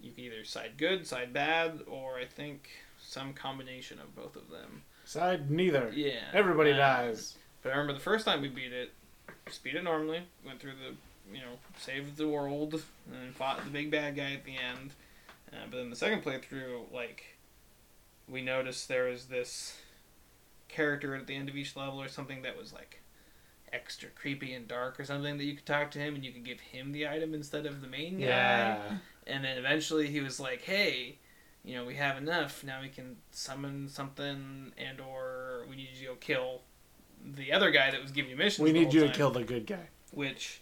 you 0.00 0.12
can 0.12 0.24
either 0.24 0.44
side 0.44 0.72
good, 0.76 1.06
side 1.06 1.32
bad, 1.32 1.80
or 1.86 2.18
I 2.18 2.24
think 2.26 2.68
some 2.98 3.32
combination 3.32 3.98
of 3.98 4.14
both 4.14 4.36
of 4.36 4.50
them. 4.50 4.82
Side 5.04 5.50
neither. 5.50 5.92
Yeah. 5.94 6.20
Everybody 6.32 6.72
uh, 6.72 6.76
dies. 6.76 7.36
But 7.62 7.70
I 7.70 7.76
remember 7.76 7.94
the 7.94 8.04
first 8.04 8.24
time 8.24 8.42
we 8.42 8.48
beat 8.48 8.72
it, 8.72 8.92
just 9.46 9.62
beat 9.62 9.74
it 9.74 9.84
normally, 9.84 10.22
went 10.44 10.60
through 10.60 10.72
the, 10.72 11.34
you 11.34 11.40
know, 11.40 11.52
saved 11.78 12.16
the 12.16 12.28
world, 12.28 12.82
and 13.12 13.34
fought 13.34 13.64
the 13.64 13.70
big 13.70 13.90
bad 13.90 14.16
guy 14.16 14.32
at 14.32 14.44
the 14.44 14.52
end. 14.52 14.90
Uh, 15.52 15.66
but 15.70 15.76
then 15.76 15.90
the 15.90 15.96
second 15.96 16.22
playthrough, 16.22 16.92
like, 16.92 17.36
we 18.28 18.42
noticed 18.42 18.88
there 18.88 19.04
was 19.04 19.26
this 19.26 19.78
character 20.68 21.14
at 21.14 21.26
the 21.26 21.36
end 21.36 21.48
of 21.48 21.56
each 21.56 21.76
level 21.76 22.02
or 22.02 22.08
something 22.08 22.42
that 22.42 22.58
was 22.58 22.72
like 22.72 23.00
extra 23.74 24.08
creepy 24.10 24.54
and 24.54 24.68
dark 24.68 25.00
or 25.00 25.04
something 25.04 25.36
that 25.38 25.44
you 25.44 25.54
could 25.54 25.66
talk 25.66 25.90
to 25.90 25.98
him 25.98 26.14
and 26.14 26.24
you 26.24 26.32
could 26.32 26.44
give 26.44 26.60
him 26.60 26.92
the 26.92 27.08
item 27.08 27.34
instead 27.34 27.66
of 27.66 27.80
the 27.80 27.88
main 27.88 28.18
guy. 28.18 28.26
Yeah. 28.26 28.98
And 29.26 29.44
then 29.44 29.58
eventually 29.58 30.08
he 30.08 30.20
was 30.20 30.38
like, 30.38 30.62
"Hey, 30.62 31.18
you 31.64 31.74
know, 31.74 31.84
we 31.84 31.94
have 31.94 32.18
enough. 32.18 32.62
Now 32.62 32.82
we 32.82 32.88
can 32.88 33.16
summon 33.30 33.88
something, 33.88 34.72
and 34.76 35.00
or 35.00 35.64
we 35.68 35.76
need 35.76 35.88
you 35.94 36.00
to 36.00 36.12
go 36.12 36.14
kill 36.20 36.60
the 37.24 37.52
other 37.52 37.70
guy 37.70 37.90
that 37.90 38.02
was 38.02 38.12
giving 38.12 38.30
you 38.30 38.36
missions. 38.36 38.62
We 38.62 38.72
need 38.72 38.92
you 38.92 39.00
to 39.00 39.12
kill 39.12 39.30
the 39.30 39.44
good 39.44 39.66
guy. 39.66 39.88
Which, 40.12 40.60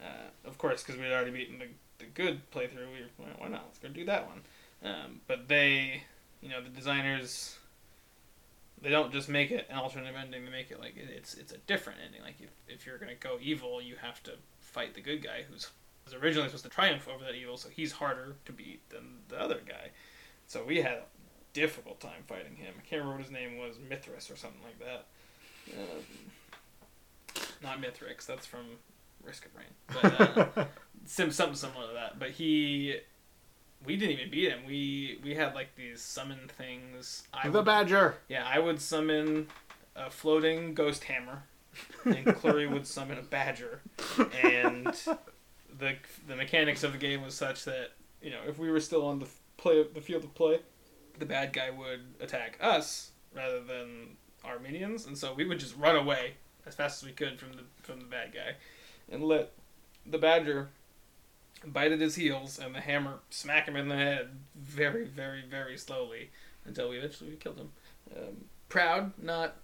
uh, 0.00 0.48
of 0.48 0.58
course, 0.58 0.82
because 0.82 0.98
we 0.98 1.04
had 1.04 1.12
already 1.12 1.32
beaten 1.32 1.58
the, 1.58 1.68
the 1.98 2.06
good 2.06 2.50
playthrough, 2.50 2.90
we 2.92 3.24
were 3.24 3.28
like, 3.28 3.40
why 3.40 3.48
not? 3.48 3.64
Let's 3.66 3.78
go 3.78 3.88
do 3.88 4.04
that 4.06 4.26
one. 4.26 4.40
Um, 4.82 5.20
but 5.28 5.48
they, 5.48 6.02
you 6.40 6.48
know, 6.48 6.62
the 6.62 6.70
designers, 6.70 7.58
they 8.82 8.90
don't 8.90 9.12
just 9.12 9.28
make 9.28 9.50
it 9.50 9.66
an 9.70 9.78
alternative 9.78 10.14
ending. 10.16 10.44
They 10.44 10.50
make 10.50 10.70
it 10.70 10.80
like 10.80 10.94
it's 10.96 11.34
it's 11.34 11.52
a 11.52 11.58
different 11.58 12.00
ending. 12.04 12.22
Like 12.22 12.36
if, 12.40 12.50
if 12.68 12.86
you're 12.86 12.98
gonna 12.98 13.14
go 13.14 13.38
evil, 13.40 13.80
you 13.80 13.96
have 14.02 14.22
to 14.24 14.32
fight 14.60 14.94
the 14.94 15.00
good 15.00 15.22
guy 15.22 15.44
who's 15.48 15.70
was 16.04 16.14
originally 16.14 16.48
supposed 16.48 16.64
to 16.64 16.70
triumph 16.70 17.08
over 17.08 17.24
that 17.24 17.34
evil, 17.34 17.56
so 17.56 17.68
he's 17.68 17.92
harder 17.92 18.34
to 18.44 18.52
beat 18.52 18.88
than 18.90 19.20
the 19.28 19.40
other 19.40 19.60
guy. 19.66 19.90
So 20.46 20.64
we 20.64 20.78
had 20.78 20.92
a 20.92 21.02
difficult 21.52 22.00
time 22.00 22.22
fighting 22.26 22.56
him. 22.56 22.74
I 22.76 22.80
can't 22.82 23.02
remember 23.02 23.18
what 23.18 23.22
his 23.22 23.30
name 23.30 23.58
was, 23.58 23.76
Mithras 23.88 24.30
or 24.30 24.36
something 24.36 24.60
like 24.64 24.78
that. 24.80 25.06
Um, 25.78 26.04
not 27.62 27.80
Mithrix. 27.80 28.26
That's 28.26 28.46
from 28.46 28.66
Risk 29.22 29.46
of 29.46 29.52
Rain. 29.54 29.66
But 29.86 30.58
uh, 30.58 30.64
sim 31.04 31.30
something 31.30 31.56
similar 31.56 31.88
to 31.88 31.94
that. 31.94 32.18
But 32.18 32.30
he, 32.30 32.96
we 33.84 33.96
didn't 33.96 34.18
even 34.18 34.30
beat 34.30 34.50
him. 34.50 34.60
We 34.66 35.20
we 35.22 35.34
had 35.34 35.54
like 35.54 35.74
these 35.76 36.00
summon 36.00 36.48
things. 36.48 37.24
I 37.32 37.48
the 37.48 37.58
would, 37.58 37.64
badger. 37.64 38.16
yeah, 38.28 38.46
I 38.46 38.58
would 38.58 38.80
summon 38.80 39.48
a 39.96 40.10
floating 40.10 40.74
ghost 40.74 41.04
hammer, 41.04 41.44
and 42.04 42.34
Clary 42.36 42.66
would 42.66 42.86
summon 42.86 43.18
a 43.18 43.22
badger, 43.22 43.80
and 44.42 44.86
the 45.78 45.96
the 46.26 46.36
mechanics 46.36 46.82
of 46.82 46.92
the 46.92 46.98
game 46.98 47.22
was 47.22 47.34
such 47.34 47.64
that 47.64 47.90
you 48.20 48.30
know 48.30 48.40
if 48.46 48.58
we 48.58 48.70
were 48.70 48.80
still 48.80 49.06
on 49.06 49.18
the 49.18 49.28
play 49.56 49.82
the 49.82 50.00
field 50.00 50.24
of 50.24 50.34
play, 50.34 50.60
the 51.18 51.26
bad 51.26 51.52
guy 51.52 51.70
would 51.70 52.00
attack 52.20 52.58
us 52.60 53.10
rather 53.34 53.60
than 53.60 54.16
our 54.44 54.58
minions, 54.58 55.06
and 55.06 55.16
so 55.16 55.32
we 55.34 55.44
would 55.44 55.58
just 55.58 55.76
run 55.76 55.96
away 55.96 56.34
as 56.66 56.74
fast 56.74 57.02
as 57.02 57.06
we 57.06 57.12
could 57.12 57.38
from 57.38 57.52
the 57.52 57.62
from 57.82 57.98
the 57.98 58.06
bad 58.06 58.32
guy, 58.32 58.54
and 59.10 59.22
let 59.22 59.52
the 60.06 60.18
badger 60.18 60.68
bite 61.66 61.92
at 61.92 62.00
his 62.00 62.14
heels 62.16 62.58
and 62.58 62.74
the 62.74 62.80
hammer 62.80 63.20
smack 63.30 63.66
him 63.68 63.76
in 63.76 63.88
the 63.88 63.96
head 63.96 64.28
very 64.56 65.04
very 65.04 65.42
very 65.48 65.76
slowly 65.78 66.30
until 66.64 66.88
we 66.90 66.96
eventually 66.98 67.30
we 67.30 67.36
killed 67.36 67.58
him. 67.58 67.70
Um, 68.16 68.44
proud, 68.68 69.12
not 69.22 69.56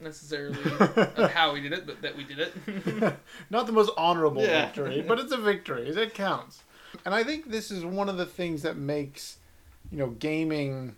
necessarily 0.00 0.58
of 1.16 1.30
how 1.32 1.52
we 1.52 1.60
did 1.60 1.72
it, 1.72 1.86
but 1.86 2.02
that 2.02 2.16
we 2.16 2.24
did 2.24 2.38
it. 2.38 3.16
Not 3.50 3.66
the 3.66 3.72
most 3.72 3.90
honorable 3.96 4.42
Yeah. 4.42 4.64
victory, 4.66 5.02
but 5.06 5.18
it's 5.18 5.32
a 5.32 5.36
victory. 5.36 5.88
It 5.88 6.14
counts. 6.14 6.62
And 7.04 7.14
I 7.14 7.22
think 7.24 7.50
this 7.50 7.70
is 7.70 7.84
one 7.84 8.08
of 8.08 8.16
the 8.16 8.26
things 8.26 8.62
that 8.62 8.76
makes, 8.76 9.38
you 9.90 9.98
know, 9.98 10.08
gaming 10.08 10.96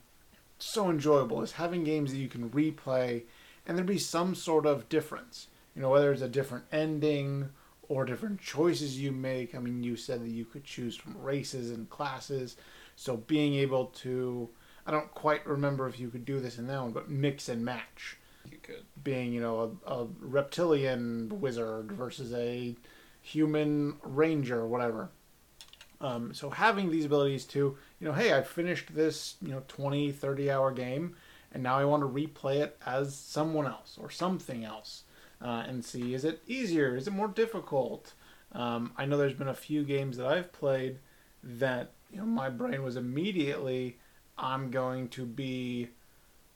so 0.58 0.88
enjoyable 0.90 1.42
is 1.42 1.52
having 1.52 1.84
games 1.84 2.12
that 2.12 2.18
you 2.18 2.28
can 2.28 2.50
replay 2.50 3.22
and 3.66 3.76
there 3.76 3.84
be 3.84 3.98
some 3.98 4.34
sort 4.34 4.64
of 4.66 4.88
difference. 4.88 5.48
You 5.74 5.82
know, 5.82 5.90
whether 5.90 6.12
it's 6.12 6.22
a 6.22 6.28
different 6.28 6.64
ending 6.72 7.50
or 7.88 8.04
different 8.04 8.40
choices 8.40 8.98
you 9.00 9.12
make. 9.12 9.54
I 9.54 9.58
mean, 9.58 9.82
you 9.82 9.96
said 9.96 10.22
that 10.22 10.30
you 10.30 10.44
could 10.44 10.64
choose 10.64 10.96
from 10.96 11.20
races 11.20 11.70
and 11.70 11.88
classes. 11.90 12.56
So 12.96 13.16
being 13.16 13.54
able 13.54 13.86
to 14.02 14.48
I 14.86 14.90
don't 14.90 15.10
quite 15.14 15.46
remember 15.46 15.88
if 15.88 15.98
you 15.98 16.08
could 16.10 16.24
do 16.24 16.40
this 16.40 16.58
in 16.58 16.66
that 16.66 16.82
one, 16.82 16.92
but 16.92 17.08
mix 17.08 17.48
and 17.48 17.64
match 17.64 18.18
you 18.50 18.58
could. 18.62 18.84
being 19.02 19.32
you 19.32 19.40
know 19.40 19.78
a, 19.86 19.92
a 19.92 20.06
reptilian 20.20 21.40
wizard 21.40 21.92
versus 21.92 22.32
a 22.34 22.76
human 23.22 23.96
ranger 24.02 24.60
or 24.60 24.66
whatever 24.66 25.10
um, 26.00 26.34
so 26.34 26.50
having 26.50 26.90
these 26.90 27.06
abilities 27.06 27.44
to 27.46 27.76
you 28.00 28.06
know 28.06 28.12
hey 28.12 28.34
i 28.34 28.42
finished 28.42 28.94
this 28.94 29.36
you 29.40 29.48
know 29.48 29.62
20 29.68 30.12
30 30.12 30.50
hour 30.50 30.70
game 30.72 31.16
and 31.52 31.62
now 31.62 31.78
i 31.78 31.84
want 31.84 32.02
to 32.02 32.08
replay 32.08 32.56
it 32.56 32.76
as 32.84 33.16
someone 33.16 33.66
else 33.66 33.96
or 34.00 34.10
something 34.10 34.64
else 34.64 35.03
uh, 35.44 35.64
and 35.68 35.84
see 35.84 36.14
is 36.14 36.24
it 36.24 36.42
easier? 36.46 36.96
Is 36.96 37.06
it 37.06 37.12
more 37.12 37.28
difficult? 37.28 38.14
Um, 38.52 38.92
i 38.96 39.04
know 39.04 39.16
there's 39.16 39.34
been 39.34 39.48
a 39.48 39.54
few 39.54 39.82
games 39.82 40.16
that 40.16 40.28
i've 40.28 40.52
played 40.52 40.98
that 41.42 41.90
you 42.12 42.18
know 42.18 42.24
my 42.24 42.48
brain 42.48 42.84
was 42.84 42.96
immediately 42.96 43.98
i'm 44.38 44.70
going 44.70 45.08
to 45.08 45.26
be 45.26 45.88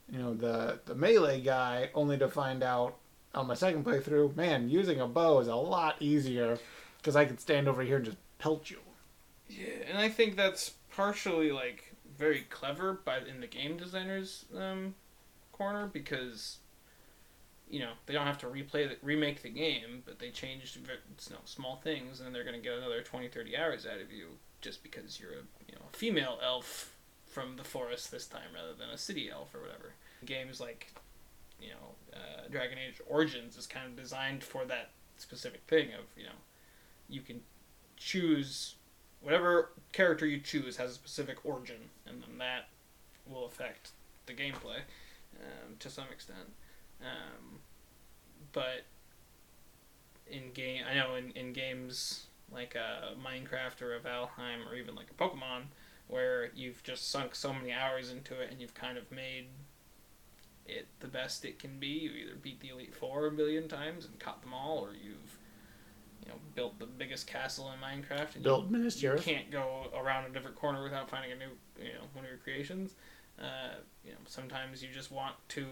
you 0.09 0.19
know 0.21 0.33
the 0.33 0.79
the 0.85 0.95
melee 0.95 1.41
guy 1.41 1.91
only 1.97 2.17
to 2.19 2.29
find 2.29 2.63
out 2.63 2.99
on 3.35 3.49
my 3.49 3.55
second 3.55 3.85
playthrough 3.85 4.37
man 4.37 4.69
using 4.69 5.01
a 5.01 5.09
bow 5.09 5.41
is 5.41 5.49
a 5.49 5.57
lot 5.57 5.97
easier 5.99 6.57
because 6.99 7.17
i 7.17 7.25
could 7.25 7.41
stand 7.41 7.67
over 7.67 7.83
here 7.83 7.97
and 7.97 8.05
just 8.05 8.19
pelt 8.39 8.71
you. 8.71 8.79
Yeah, 9.49 9.67
and 9.89 9.99
I 9.99 10.09
think 10.09 10.37
that's 10.37 10.71
partially 10.95 11.51
like 11.51 11.95
very 12.17 12.43
clever 12.51 13.01
by 13.05 13.19
in 13.19 13.41
the 13.41 13.47
game 13.47 13.77
designers 13.77 14.45
um, 14.57 14.95
corner 15.53 15.89
because 15.93 16.59
you 17.71 17.81
know 17.81 17.93
they 18.07 18.15
don't 18.15 18.27
have 18.27 18.39
to 18.39 18.47
replay 18.47 18.89
the, 18.89 18.97
remake 19.03 19.43
the 19.43 19.51
game, 19.51 20.03
but 20.05 20.19
they 20.19 20.31
changed 20.31 20.77
you 20.77 20.83
know, 21.31 21.41
small 21.45 21.77
things, 21.77 22.21
and 22.21 22.35
they're 22.35 22.45
going 22.45 22.57
to 22.57 22.63
get 22.63 22.77
another 22.77 23.03
20, 23.03 23.29
30 23.29 23.57
hours 23.57 23.87
out 23.87 24.01
of 24.01 24.13
you 24.13 24.27
just 24.61 24.83
because 24.83 25.21
you're 25.21 25.33
a 25.33 25.45
you 25.67 25.75
know 25.75 25.87
a 25.93 25.97
female 25.97 26.39
elf 26.43 26.95
from 27.27 27.57
the 27.57 27.65
forest 27.65 28.11
this 28.11 28.27
time 28.27 28.51
rather 28.55 28.75
than 28.75 28.89
a 28.91 28.99
city 28.99 29.31
elf 29.31 29.55
or 29.55 29.61
whatever. 29.61 29.93
Games 30.25 30.61
like 30.61 30.93
you 31.61 31.71
know 31.71 32.19
uh, 32.19 32.49
Dragon 32.51 32.79
Age 32.79 33.01
Origins 33.09 33.57
is 33.57 33.67
kind 33.67 33.87
of 33.87 33.97
designed 33.97 34.43
for 34.43 34.65
that 34.65 34.91
specific 35.17 35.63
thing 35.67 35.89
of 35.89 36.05
you 36.17 36.25
know 36.25 36.39
you 37.09 37.21
can 37.21 37.41
choose 37.97 38.77
whatever 39.21 39.71
character 39.93 40.27
you 40.27 40.39
choose 40.39 40.77
has 40.77 40.91
a 40.91 40.95
specific 40.95 41.45
origin, 41.45 41.91
and 42.07 42.23
then 42.23 42.39
that 42.39 42.69
will 43.27 43.47
affect 43.47 43.91
the 44.27 44.33
gameplay 44.33 44.81
um, 45.41 45.75
to 45.79 45.91
some 45.91 46.07
extent. 46.13 46.53
Um, 47.01 47.61
but 48.53 48.85
in 50.27 50.53
game, 50.53 50.83
I 50.91 50.95
know 50.95 51.15
in, 51.15 51.31
in 51.33 51.53
games 51.53 52.27
like 52.53 52.75
a 52.75 53.15
Minecraft 53.23 53.83
or 53.83 53.97
a 53.97 54.01
Valheim 54.01 54.67
or 54.69 54.75
even 54.75 54.95
like 54.95 55.09
a 55.11 55.23
Pokemon, 55.23 55.65
where 56.09 56.51
you've 56.55 56.83
just 56.83 57.11
sunk 57.11 57.35
so 57.35 57.53
many 57.53 57.73
hours 57.73 58.11
into 58.11 58.41
it 58.41 58.51
and 58.51 58.61
you've 58.61 58.75
kind 58.75 58.97
of 58.97 59.11
made 59.13 59.47
it 60.67 60.87
the 61.01 61.09
best 61.09 61.45
it 61.45 61.59
can 61.59 61.79
be. 61.79 61.89
You 61.89 62.11
either 62.11 62.37
beat 62.41 62.61
the 62.61 62.69
Elite 62.69 62.95
Four 62.95 63.27
a 63.27 63.31
billion 63.31 63.69
times 63.69 64.05
and 64.07 64.19
caught 64.19 64.43
them 64.43 64.53
all, 64.55 64.79
or 64.79 64.93
you've 64.93 65.39
you 66.23 66.29
know 66.29 66.39
built 66.55 66.79
the 66.79 66.87
biggest 66.87 67.27
castle 67.27 67.73
in 67.73 67.81
Minecraft 67.81 68.35
and 68.35 68.45
built 68.45 68.67
you, 68.67 68.73
Minas 68.73 69.03
you 69.03 69.15
can't 69.19 69.51
go 69.51 69.87
around 69.97 70.27
a 70.27 70.31
different 70.31 70.57
corner 70.57 70.83
without 70.83 71.09
finding 71.09 71.33
a 71.33 71.37
new 71.37 71.51
you 71.79 71.93
know 71.93 72.05
one 72.13 72.25
of 72.25 72.31
your 72.31 72.39
creations. 72.39 72.95
Uh, 73.41 73.77
you 74.05 74.11
know 74.11 74.19
sometimes 74.27 74.83
you 74.83 74.89
just 74.93 75.11
want 75.11 75.35
to 75.49 75.67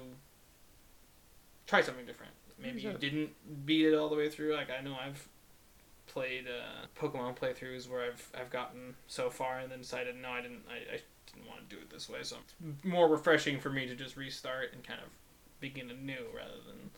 try 1.66 1.80
something 1.82 2.06
different. 2.06 2.32
maybe 2.60 2.80
you 2.80 2.92
didn't 2.92 3.30
beat 3.66 3.86
it 3.86 3.94
all 3.94 4.08
the 4.08 4.16
way 4.16 4.28
through. 4.28 4.54
Like 4.54 4.68
I 4.70 4.82
know 4.82 4.96
I've 5.00 5.28
played 6.06 6.46
uh, 6.46 6.86
Pokemon 6.98 7.36
playthroughs 7.36 7.88
where 7.88 8.02
I've 8.02 8.30
I've 8.38 8.50
gotten 8.50 8.94
so 9.06 9.30
far 9.30 9.58
and 9.58 9.70
then 9.70 9.80
decided 9.80 10.16
no, 10.16 10.30
I 10.30 10.40
didn't. 10.40 10.62
I, 10.68 10.94
I 10.94 11.00
didn't 11.32 11.48
want 11.48 11.68
to 11.68 11.76
do 11.76 11.80
it 11.80 11.90
this 11.90 12.08
way. 12.08 12.20
So 12.22 12.36
it's 12.68 12.84
more 12.84 13.08
refreshing 13.08 13.58
for 13.58 13.70
me 13.70 13.86
to 13.86 13.94
just 13.94 14.16
restart 14.16 14.72
and 14.72 14.82
kind 14.84 15.00
of 15.00 15.08
begin 15.60 15.90
anew 15.90 16.24
rather 16.34 16.60
than 16.66 16.90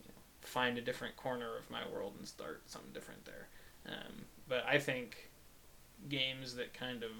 you 0.00 0.08
know, 0.08 0.14
find 0.42 0.78
a 0.78 0.80
different 0.80 1.16
corner 1.16 1.56
of 1.58 1.68
my 1.70 1.82
world 1.92 2.14
and 2.18 2.26
start 2.26 2.62
something 2.66 2.92
different 2.92 3.24
there. 3.24 3.48
Um, 3.86 4.24
but 4.48 4.64
I 4.66 4.78
think 4.78 5.30
games 6.08 6.54
that 6.56 6.72
kind 6.74 7.02
of 7.02 7.10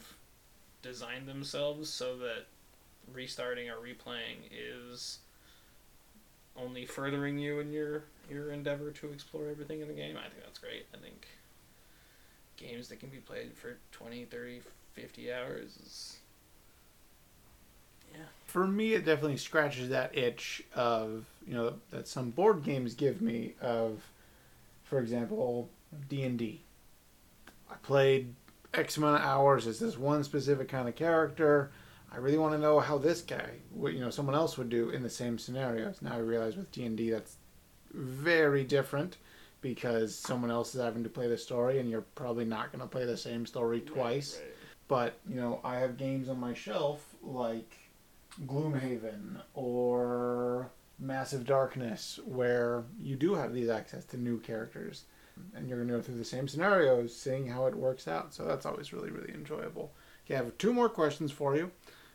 design 0.83 1.27
themselves 1.27 1.91
so 1.91 2.17
that 2.19 2.47
restarting 3.13 3.69
or 3.69 3.77
replaying 3.77 4.49
is 4.53 5.19
only 6.63 6.87
furthering 6.87 7.39
you 7.39 7.61
in 7.61 7.73
your 7.73 8.05
your 8.31 8.53
endeavor 8.53 8.91
to 8.91 9.13
explore 9.13 9.49
everything 9.49 9.81
in 9.81 9.89
the 9.89 9.95
game. 9.95 10.17
I 10.17 10.29
think 10.29 10.45
that's 10.45 10.59
great. 10.59 10.87
I 10.95 10.99
think 10.99 11.27
games 12.57 12.89
that 12.89 13.01
can 13.01 13.09
be 13.09 13.19
played 13.19 13.53
for 13.55 13.77
20, 13.93 14.27
30, 14.27 14.61
50 14.95 15.33
hours 15.33 15.79
is 15.85 16.17
yeah. 18.13 18.25
For 18.47 18.67
me, 18.67 18.95
it 18.95 19.05
definitely 19.05 19.37
scratches 19.37 19.89
that 19.91 20.17
itch 20.17 20.63
of 20.75 21.25
you 21.47 21.55
know 21.55 21.75
that 21.91 22.09
some 22.09 22.31
board 22.31 22.63
games 22.65 22.95
give 22.95 23.21
me 23.21 23.55
of, 23.61 24.03
for 24.85 24.99
example, 24.99 25.69
D 26.09 26.23
and 26.23 26.39
D. 26.39 26.61
I 27.71 27.75
played 27.83 28.35
X 28.75 28.97
amount 28.97 29.23
of 29.23 29.29
hours 29.29 29.67
as 29.67 29.79
this 29.79 29.97
one 29.97 30.25
specific 30.25 30.69
kind 30.69 30.89
of 30.89 30.97
character. 30.97 31.71
I 32.13 32.17
really 32.17 32.39
want 32.39 32.55
to 32.55 32.59
know 32.59 32.81
how 32.81 32.99
this 32.99 33.23
guy, 33.23 33.51
what 33.73 33.93
you 33.93 34.01
know, 34.01 34.11
someone 34.11 34.35
else 34.35 34.59
would 34.59 34.69
do 34.69 34.91
in 34.91 35.03
the 35.03 35.11
same 35.11 35.39
scenarios. 35.39 36.03
Now 36.03 36.15
I 36.15 36.19
realize 36.19 36.57
with 36.57 36.73
D 36.73 36.85
and 36.85 36.97
D 36.97 37.11
that's 37.11 37.37
very 37.93 38.65
different 38.65 39.17
because 39.61 40.15
someone 40.15 40.51
else 40.51 40.75
is 40.75 40.81
having 40.81 41.03
to 41.05 41.09
play 41.09 41.29
the 41.29 41.37
story, 41.39 41.79
and 41.79 41.89
you're 41.89 42.05
probably 42.15 42.45
not 42.45 42.73
going 42.73 42.81
to 42.81 42.89
play 42.89 43.05
the 43.05 43.17
same 43.17 43.47
story 43.47 43.81
twice. 43.81 44.39
Right, 44.39 44.47
right. 44.47 44.57
But 44.89 45.19
you 45.29 45.37
know, 45.41 45.61
I 45.63 45.77
have 45.77 45.97
games 45.97 46.29
on 46.29 46.41
my 46.41 46.55
shelf 46.55 47.15
like 47.23 47.77
Gloomhaven 48.47 49.41
or 49.55 50.71
Massive 50.99 51.45
Darkness 51.47 52.19
where 52.25 52.85
you 53.01 53.17
do 53.17 53.35
have 53.35 53.55
these 53.55 53.69
access 53.69 54.05
to 54.07 54.17
new 54.17 54.39
characters, 54.41 55.05
and 55.55 55.69
you're 55.69 55.79
gonna 55.79 55.97
go 55.97 56.03
through 56.03 56.17
the 56.17 56.25
same 56.25 56.49
scenarios, 56.49 57.15
seeing 57.15 57.47
how 57.47 57.67
it 57.67 57.75
works 57.75 58.09
out. 58.09 58.35
So 58.35 58.45
that's 58.45 58.67
always 58.67 58.93
really, 58.93 59.11
really 59.11 59.33
enjoyable. 59.33 59.93
Okay, 60.25 60.35
I 60.35 60.39
have 60.39 60.59
two 60.59 60.73
more 60.73 60.89
questions 60.89 61.31
for 61.31 61.55
you. 61.57 61.71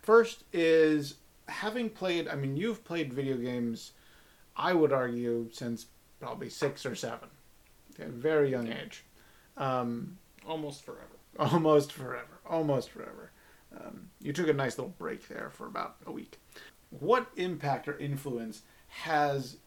First 0.05 0.43
is 0.53 1.15
having 1.47 1.89
played. 1.89 2.27
I 2.27 2.35
mean, 2.35 2.55
you've 2.55 2.83
played 2.83 3.11
video 3.11 3.37
games. 3.37 3.93
I 4.55 4.71
would 4.71 4.93
argue 4.93 5.49
since 5.51 5.87
probably 6.19 6.49
six 6.49 6.85
or 6.85 6.93
seven, 6.93 7.29
at 7.99 8.07
a 8.07 8.11
very 8.11 8.51
young 8.51 8.67
age. 8.71 9.03
Um, 9.57 10.17
Almost 10.47 10.85
forever. 10.85 11.17
almost 11.39 11.91
forever 11.91 12.39
almost 12.45 12.91
forever 12.91 13.31
um, 13.75 14.09
you 14.21 14.31
took 14.31 14.47
a 14.47 14.53
nice 14.53 14.77
little 14.77 14.93
break 14.99 15.27
there 15.27 15.49
for 15.49 15.65
about 15.65 15.95
a 16.05 16.11
week 16.11 16.37
what 16.91 17.27
impact 17.35 17.87
or 17.87 17.97
influence 17.97 18.61
has 18.87 19.57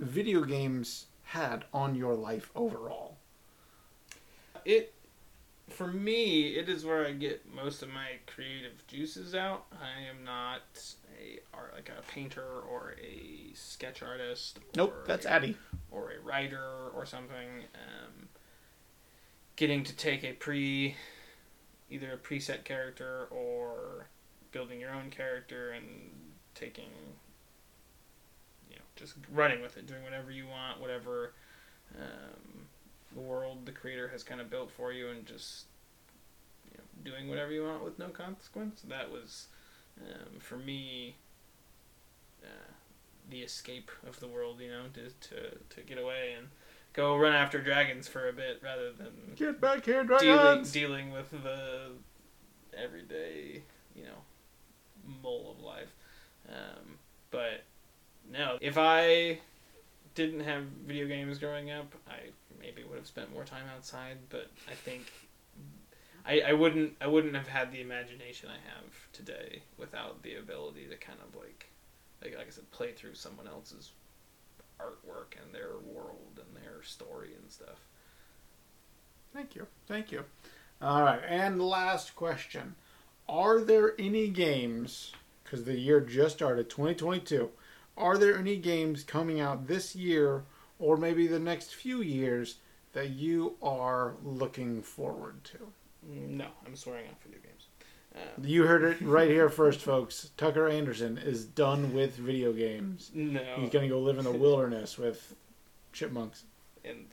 video 0.00 0.42
games 0.42 1.06
had 1.22 1.64
on 1.72 1.94
your 1.94 2.14
life 2.14 2.50
overall 2.56 3.16
It 4.64 4.92
for 5.68 5.86
me, 5.88 6.48
it 6.56 6.68
is 6.68 6.84
where 6.84 7.06
I 7.06 7.12
get 7.12 7.42
most 7.52 7.82
of 7.82 7.88
my 7.88 8.18
creative 8.26 8.86
juices 8.86 9.34
out. 9.34 9.66
I 9.72 10.08
am 10.08 10.24
not 10.24 10.94
a 11.20 11.40
art 11.52 11.72
like 11.74 11.90
a 11.90 12.02
painter 12.02 12.44
or 12.70 12.94
a 13.02 13.52
sketch 13.54 14.02
artist. 14.02 14.60
nope 14.76 15.04
that's 15.06 15.26
a- 15.26 15.30
addy 15.30 15.56
or 15.90 16.12
a 16.12 16.20
writer 16.20 16.90
or 16.94 17.04
something. 17.04 17.64
Um, 17.74 18.28
getting 19.56 19.82
to 19.84 19.96
take 19.96 20.22
a 20.22 20.32
pre, 20.32 20.94
either 21.90 22.12
a 22.12 22.16
preset 22.16 22.64
character 22.64 23.26
or 23.30 24.06
building 24.52 24.78
your 24.80 24.94
own 24.94 25.10
character 25.10 25.70
and 25.70 25.84
taking, 26.54 26.90
you 28.70 28.76
know, 28.76 28.82
just 28.94 29.14
running 29.32 29.60
with 29.62 29.76
it, 29.76 29.86
doing 29.86 30.02
whatever 30.04 30.30
you 30.30 30.46
want, 30.46 30.80
whatever 30.80 31.32
um, 31.98 32.66
the 33.14 33.20
world 33.20 33.66
the 33.66 33.72
creator 33.72 34.08
has 34.08 34.22
kind 34.22 34.40
of 34.40 34.50
built 34.50 34.70
for 34.70 34.92
you, 34.92 35.08
and 35.08 35.26
just 35.26 35.66
you 36.70 36.78
know, 36.78 37.10
doing 37.10 37.28
whatever 37.28 37.52
you 37.52 37.64
want 37.64 37.84
with 37.84 37.98
no 37.98 38.08
consequence. 38.08 38.82
That 38.88 39.10
was, 39.10 39.48
um, 40.00 40.40
for 40.40 40.56
me, 40.56 41.16
uh, 42.42 42.72
the 43.30 43.40
escape 43.40 43.90
of 44.06 44.20
the 44.20 44.28
world, 44.28 44.60
you 44.60 44.68
know, 44.68 44.84
to, 44.94 45.28
to, 45.28 45.50
to 45.70 45.80
get 45.82 45.98
away 45.98 46.34
and 46.36 46.48
go 46.92 47.16
run 47.16 47.34
after 47.34 47.60
dragons 47.60 48.08
for 48.08 48.28
a 48.28 48.32
bit 48.32 48.60
rather 48.62 48.92
than 48.92 49.34
get 49.34 49.60
back 49.60 49.84
here 49.84 50.04
dealing, 50.04 50.18
dragons 50.18 50.72
dealing 50.72 51.12
with 51.12 51.30
the 51.30 51.90
everyday, 52.76 53.62
you 53.94 54.04
know, 54.04 54.22
mole 55.22 55.54
of 55.56 55.64
life. 55.64 55.92
Um, 56.48 56.98
but 57.30 57.64
no, 58.30 58.58
if 58.60 58.78
I 58.78 59.40
didn't 60.14 60.40
have 60.40 60.62
video 60.86 61.06
games 61.06 61.38
growing 61.38 61.70
up, 61.70 61.94
I 62.08 62.30
maybe 62.66 62.86
would 62.86 62.98
have 62.98 63.06
spent 63.06 63.32
more 63.32 63.44
time 63.44 63.64
outside. 63.74 64.18
But 64.28 64.50
I 64.68 64.74
think 64.74 65.12
I, 66.24 66.40
I 66.48 66.52
wouldn't 66.52 66.94
I 67.00 67.06
wouldn't 67.06 67.34
have 67.34 67.48
had 67.48 67.72
the 67.72 67.80
imagination 67.80 68.50
I 68.50 68.74
have 68.74 68.92
today 69.12 69.62
without 69.78 70.22
the 70.22 70.36
ability 70.36 70.86
to 70.90 70.96
kind 70.96 71.18
of 71.26 71.38
like 71.38 71.68
like, 72.22 72.36
like 72.36 72.48
I 72.48 72.50
said, 72.50 72.70
play 72.70 72.92
through 72.92 73.14
someone 73.14 73.46
else's 73.46 73.92
artwork 74.80 75.40
and 75.42 75.54
their 75.54 75.72
world 75.84 76.38
and 76.38 76.64
their 76.64 76.82
story 76.82 77.30
and 77.40 77.50
stuff. 77.50 77.78
Thank 79.32 79.54
you. 79.54 79.66
Thank 79.86 80.12
you. 80.12 80.24
All 80.80 81.02
right. 81.02 81.20
And 81.26 81.60
last 81.60 82.16
question. 82.16 82.74
Are 83.28 83.60
there 83.60 83.94
any 83.98 84.28
games, 84.28 85.12
because 85.42 85.64
the 85.64 85.78
year 85.78 86.00
just 86.00 86.36
started, 86.36 86.70
2022, 86.70 87.50
are 87.96 88.16
there 88.18 88.38
any 88.38 88.56
games 88.56 89.02
coming 89.02 89.40
out 89.40 89.66
this 89.66 89.96
year 89.96 90.44
or 90.78 90.96
maybe 90.96 91.26
the 91.26 91.38
next 91.38 91.74
few 91.74 92.02
years 92.02 92.56
that 92.92 93.10
you 93.10 93.56
are 93.62 94.14
looking 94.24 94.82
forward 94.82 95.42
to? 95.44 95.58
Mm, 96.08 96.28
No, 96.30 96.46
I'm 96.66 96.76
swearing 96.76 97.06
off 97.08 97.22
video 97.24 97.40
games. 97.40 97.66
Um, 98.14 98.44
You 98.44 98.64
heard 98.64 98.84
it 98.84 99.00
right 99.06 99.28
here 99.28 99.48
first, 99.48 99.80
folks. 99.80 100.30
Tucker 100.36 100.68
Anderson 100.68 101.18
is 101.18 101.44
done 101.44 101.92
with 101.94 102.16
video 102.16 102.52
games. 102.52 103.10
no, 103.14 103.40
He's 103.56 103.70
going 103.70 103.88
to 103.88 103.94
go 103.94 104.00
live 104.00 104.18
in 104.18 104.24
the 104.24 104.32
wilderness 104.46 104.96
with 104.98 105.34
chipmunks. 105.92 106.44
and 106.84 107.06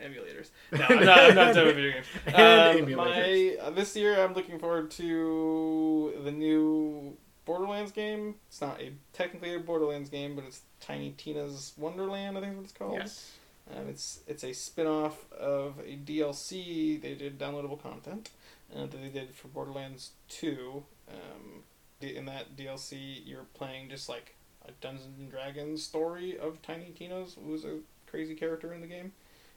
emulators. 0.00 0.50
No, 0.72 0.84
I'm 0.88 1.04
not, 1.04 1.18
I'm 1.18 1.34
not 1.34 1.54
done 1.54 1.66
with 1.66 1.76
video 1.76 1.92
games. 1.92 2.06
And 2.26 2.84
Um, 2.84 2.96
my 2.96 3.56
uh, 3.60 3.70
this 3.70 3.94
year, 3.94 4.20
I'm 4.24 4.34
looking 4.34 4.58
forward 4.58 4.90
to 4.92 6.14
the 6.24 6.32
new 6.32 7.16
Borderlands 7.44 7.92
game. 7.92 8.36
It's 8.48 8.60
not 8.60 8.80
a 8.80 8.92
technically 9.12 9.54
a 9.54 9.58
Borderlands 9.58 10.08
game, 10.10 10.34
but 10.34 10.44
it's 10.44 10.62
Tiny 10.80 11.14
Tina's 11.16 11.72
Wonderland. 11.76 12.36
I 12.38 12.40
think 12.40 12.52
is 12.52 12.56
what 12.56 12.64
it's 12.64 12.72
called. 12.72 12.94
Yes. 12.94 13.32
Um, 13.74 13.88
it's 13.88 14.20
it's 14.26 14.44
a 14.44 14.52
spin-off 14.52 15.30
of 15.32 15.78
a 15.78 15.96
DLC 15.96 17.00
they 17.00 17.14
did 17.14 17.38
downloadable 17.38 17.80
content 17.82 18.30
uh, 18.74 18.80
that 18.82 19.00
they 19.02 19.08
did 19.08 19.34
for 19.34 19.48
Borderlands 19.48 20.10
2. 20.28 20.82
Um, 21.08 21.62
in 22.00 22.26
that 22.26 22.56
DLC, 22.56 23.22
you're 23.24 23.46
playing 23.54 23.88
just 23.88 24.08
like 24.08 24.34
a 24.68 24.72
Dungeons 24.82 25.18
and 25.18 25.30
Dragons 25.30 25.82
story 25.82 26.38
of 26.38 26.60
Tiny 26.60 26.92
Tina's, 26.96 27.36
who 27.42 27.52
was 27.52 27.64
a 27.64 27.78
crazy 28.06 28.34
character 28.34 28.72
in 28.74 28.80
the 28.82 28.86
game. 28.86 29.12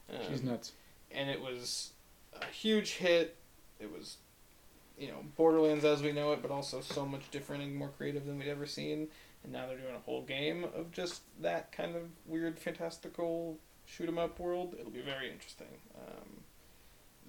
Um, 0.09 0.17
She's 0.29 0.43
nuts. 0.43 0.71
and 1.11 1.29
it 1.29 1.41
was 1.41 1.91
a 2.41 2.45
huge 2.45 2.91
hit. 2.93 3.35
It 3.81 3.91
was, 3.91 4.17
you 4.97 5.07
know, 5.07 5.23
Borderlands 5.35 5.85
as 5.85 6.01
we 6.01 6.11
know 6.11 6.31
it, 6.31 6.41
but 6.41 6.51
also 6.51 6.81
so 6.81 7.05
much 7.05 7.29
different 7.31 7.63
and 7.63 7.75
more 7.75 7.89
creative 7.89 8.25
than 8.25 8.39
we'd 8.39 8.47
ever 8.47 8.65
seen. 8.65 9.07
And 9.43 9.53
now 9.53 9.67
they're 9.67 9.77
doing 9.77 9.95
a 9.95 9.99
whole 9.99 10.23
game 10.23 10.65
of 10.75 10.91
just 10.91 11.21
that 11.41 11.71
kind 11.71 11.95
of 11.95 12.03
weird, 12.25 12.57
fantastical 12.59 13.59
shoot 13.85 14.07
'em 14.07 14.17
up 14.17 14.39
world. 14.39 14.75
It'll 14.79 14.91
be 14.91 15.01
very 15.01 15.31
interesting. 15.31 15.81
Um, 15.95 16.43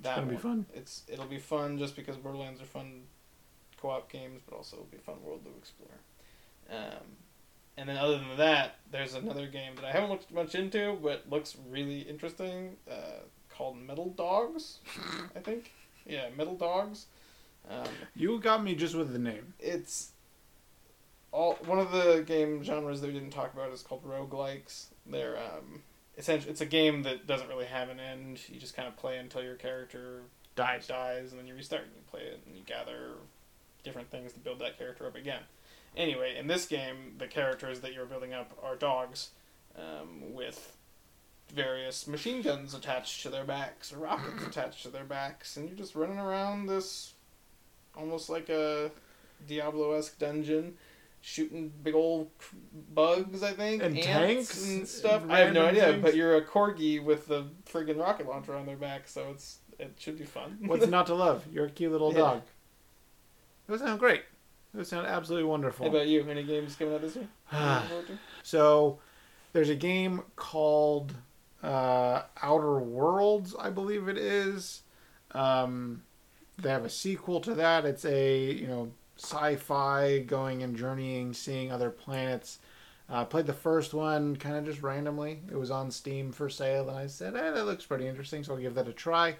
that 0.02 0.18
It's 0.18 0.30
be 0.30 0.36
fun. 0.36 0.66
It's 0.74 1.02
it'll 1.08 1.26
be 1.26 1.38
fun 1.38 1.78
just 1.78 1.96
because 1.96 2.16
Borderlands 2.16 2.60
are 2.60 2.66
fun 2.66 3.06
co-op 3.80 4.10
games, 4.10 4.40
but 4.48 4.56
also 4.56 4.76
it'll 4.76 4.86
be 4.86 4.96
a 4.96 5.00
fun 5.00 5.22
world 5.22 5.44
to 5.44 5.50
explore. 5.58 5.98
Um, 6.70 7.16
and 7.76 7.88
then 7.88 7.96
other 7.96 8.18
than 8.18 8.36
that, 8.36 8.76
there's 8.90 9.14
another 9.14 9.46
game 9.46 9.76
that 9.76 9.84
I 9.84 9.92
haven't 9.92 10.10
looked 10.10 10.32
much 10.32 10.54
into, 10.54 10.98
but 11.02 11.28
looks 11.30 11.56
really 11.70 12.00
interesting, 12.00 12.76
uh, 12.90 13.20
called 13.48 13.76
Metal 13.78 14.10
Dogs. 14.10 14.78
I 15.36 15.38
think, 15.38 15.72
yeah, 16.04 16.28
Metal 16.36 16.56
Dogs. 16.56 17.06
Um, 17.70 17.86
You 18.14 18.38
got 18.40 18.62
me 18.62 18.74
just 18.74 18.94
with 18.94 19.12
the 19.12 19.18
name. 19.18 19.54
it's 19.58 20.12
all 21.30 21.54
one 21.66 21.78
of 21.78 21.92
the 21.92 22.24
game 22.26 22.62
genres 22.64 23.00
that 23.02 23.06
we 23.08 23.12
didn't 23.12 23.30
talk 23.30 23.52
about 23.52 23.70
is 23.70 23.82
called 23.82 24.02
roguelikes. 24.04 24.86
They're 25.06 25.36
um, 25.36 25.82
essentially 26.16 26.50
it's 26.50 26.62
a 26.62 26.66
game 26.66 27.02
that 27.02 27.26
doesn't 27.26 27.48
really 27.48 27.66
have 27.66 27.90
an 27.90 28.00
end. 28.00 28.40
You 28.48 28.58
just 28.58 28.74
kind 28.74 28.88
of 28.88 28.96
play 28.96 29.18
until 29.18 29.42
your 29.42 29.56
character 29.56 30.22
Dies. 30.56 30.86
dies, 30.86 31.30
and 31.30 31.38
then 31.38 31.46
you 31.46 31.54
restart 31.54 31.82
and 31.84 31.92
you 31.94 32.02
play 32.10 32.22
it, 32.22 32.40
and 32.46 32.56
you 32.56 32.62
gather 32.64 33.12
different 33.84 34.10
things 34.10 34.32
to 34.32 34.40
build 34.40 34.58
that 34.60 34.76
character 34.78 35.06
up 35.06 35.14
again. 35.16 35.42
Anyway, 35.96 36.36
in 36.38 36.46
this 36.46 36.66
game, 36.66 37.14
the 37.18 37.26
characters 37.26 37.80
that 37.80 37.92
you're 37.92 38.06
building 38.06 38.32
up 38.32 38.56
are 38.62 38.74
dogs, 38.74 39.30
um, 39.76 40.34
with 40.34 40.76
various 41.54 42.06
machine 42.08 42.42
guns 42.42 42.74
attached 42.74 43.22
to 43.22 43.28
their 43.30 43.44
backs 43.44 43.92
or 43.92 43.98
rockets 43.98 44.42
attached 44.46 44.82
to 44.82 44.88
their 44.88 45.04
backs, 45.04 45.56
and 45.56 45.68
you're 45.68 45.78
just 45.78 45.94
running 45.94 46.18
around 46.18 46.66
this 46.66 47.12
almost 47.96 48.28
like 48.30 48.48
a 48.48 48.90
Diablo 49.46 49.92
esque 49.92 50.18
dungeon. 50.18 50.74
Shooting 51.20 51.72
big 51.82 51.96
old 51.96 52.30
bugs, 52.94 53.42
I 53.42 53.52
think, 53.52 53.82
And 53.82 54.00
tanks 54.00 54.62
and 54.64 54.78
and 54.78 54.88
stuff. 54.88 55.24
I 55.28 55.40
have 55.40 55.52
no 55.52 55.66
idea, 55.66 55.86
things. 55.90 56.02
but 56.02 56.14
you're 56.14 56.36
a 56.36 56.42
corgi 56.44 57.02
with 57.02 57.28
a 57.30 57.46
friggin' 57.68 57.98
rocket 57.98 58.28
launcher 58.28 58.54
on 58.54 58.66
their 58.66 58.76
back, 58.76 59.08
so 59.08 59.26
it's 59.32 59.58
it 59.80 59.94
should 59.98 60.16
be 60.16 60.24
fun. 60.24 60.58
What's 60.66 60.86
not 60.88 61.06
to 61.08 61.14
love? 61.16 61.44
You're 61.52 61.66
a 61.66 61.70
cute 61.70 61.90
little 61.90 62.12
Yeah. 62.12 62.18
dog. 62.18 62.42
It 63.66 63.72
would 63.72 63.80
sound 63.80 63.98
great. 63.98 64.20
It 64.72 64.76
would 64.76 64.86
sound 64.86 65.08
absolutely 65.08 65.44
How 65.46 65.50
wonderful. 65.50 65.86
about 65.88 66.06
you? 66.06 66.22
Any 66.28 66.44
games 66.44 66.76
coming 66.76 66.94
out 66.94 67.00
this 67.00 67.16
year? 67.16 67.26
Looking 67.52 67.88
forward 67.88 68.06
to? 68.06 68.18
So, 68.44 69.00
there's 69.52 69.70
a 69.70 69.74
game 69.74 70.22
called 70.36 71.14
uh, 71.64 72.22
Outer 72.42 72.78
Worlds, 72.78 73.56
I 73.58 73.70
believe 73.70 74.06
it 74.08 74.18
is. 74.18 74.82
Um, 75.32 76.02
they 76.58 76.70
have 76.70 76.84
a 76.84 76.90
sequel 76.90 77.40
to 77.40 77.54
that. 77.54 77.84
It's 77.84 78.04
a 78.04 78.52
you 78.52 78.66
know 78.66 78.90
sci-fi 79.16 80.20
going 80.20 80.62
and 80.62 80.76
journeying, 80.76 81.32
seeing 81.34 81.70
other 81.72 81.90
planets. 81.90 82.58
Uh, 83.10 83.22
I 83.22 83.24
played 83.24 83.46
the 83.46 83.52
first 83.54 83.94
one 83.94 84.36
kind 84.36 84.56
of 84.56 84.64
just 84.64 84.82
randomly. 84.82 85.40
It 85.50 85.56
was 85.56 85.70
on 85.70 85.90
Steam 85.90 86.30
for 86.32 86.48
sale, 86.48 86.88
and 86.88 86.98
I 86.98 87.06
said, 87.06 87.34
"Hey, 87.34 87.50
that 87.50 87.64
looks 87.64 87.86
pretty 87.86 88.06
interesting," 88.06 88.44
so 88.44 88.54
I'll 88.54 88.60
give 88.60 88.74
that 88.74 88.88
a 88.88 88.92
try. 88.92 89.36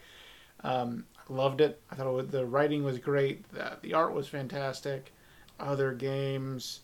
Um, 0.65 1.05
I 1.29 1.33
loved 1.33 1.61
it. 1.61 1.81
I 1.91 1.95
thought 1.95 2.07
it 2.09 2.13
was, 2.13 2.27
the 2.29 2.47
writing 2.47 2.83
was 2.83 2.99
great. 2.99 3.49
The, 3.53 3.77
the 3.83 3.95
art 3.95 4.13
was 4.13 4.27
fantastic. 4.27 5.13
Other 5.61 5.93
games, 5.93 6.81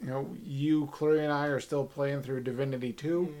you 0.00 0.08
know, 0.08 0.28
you, 0.44 0.86
Clary, 0.92 1.24
and 1.24 1.32
I 1.32 1.46
are 1.46 1.60
still 1.60 1.84
playing 1.84 2.22
through 2.22 2.42
Divinity 2.42 2.92
2. 2.92 3.34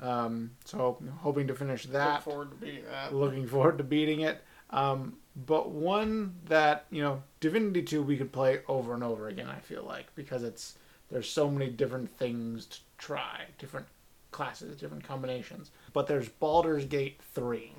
Mhm. 0.00 0.06
Um, 0.06 0.50
so 0.64 0.98
hoping 1.20 1.48
to 1.48 1.54
finish 1.54 1.84
Look 1.86 1.94
that. 1.94 2.22
forward 2.22 2.50
to 2.50 2.56
beating 2.56 2.84
that. 2.84 3.12
Looking 3.14 3.46
forward 3.48 3.78
to 3.78 3.84
beating 3.84 4.20
it. 4.20 4.44
Um, 4.70 5.16
but 5.46 5.70
one 5.70 6.34
that 6.46 6.86
you 6.90 7.02
know, 7.02 7.22
Divinity 7.40 7.82
Two, 7.82 8.02
we 8.02 8.16
could 8.16 8.32
play 8.32 8.60
over 8.68 8.94
and 8.94 9.04
over 9.04 9.28
again. 9.28 9.48
I 9.48 9.60
feel 9.60 9.84
like 9.84 10.14
because 10.14 10.42
it's 10.42 10.76
there's 11.10 11.28
so 11.28 11.50
many 11.50 11.70
different 11.70 12.16
things 12.18 12.66
to 12.66 12.78
try, 12.98 13.46
different 13.58 13.86
classes, 14.30 14.76
different 14.76 15.04
combinations. 15.04 15.70
But 15.92 16.06
there's 16.06 16.28
Baldur's 16.28 16.84
Gate 16.84 17.20
3 17.34 17.72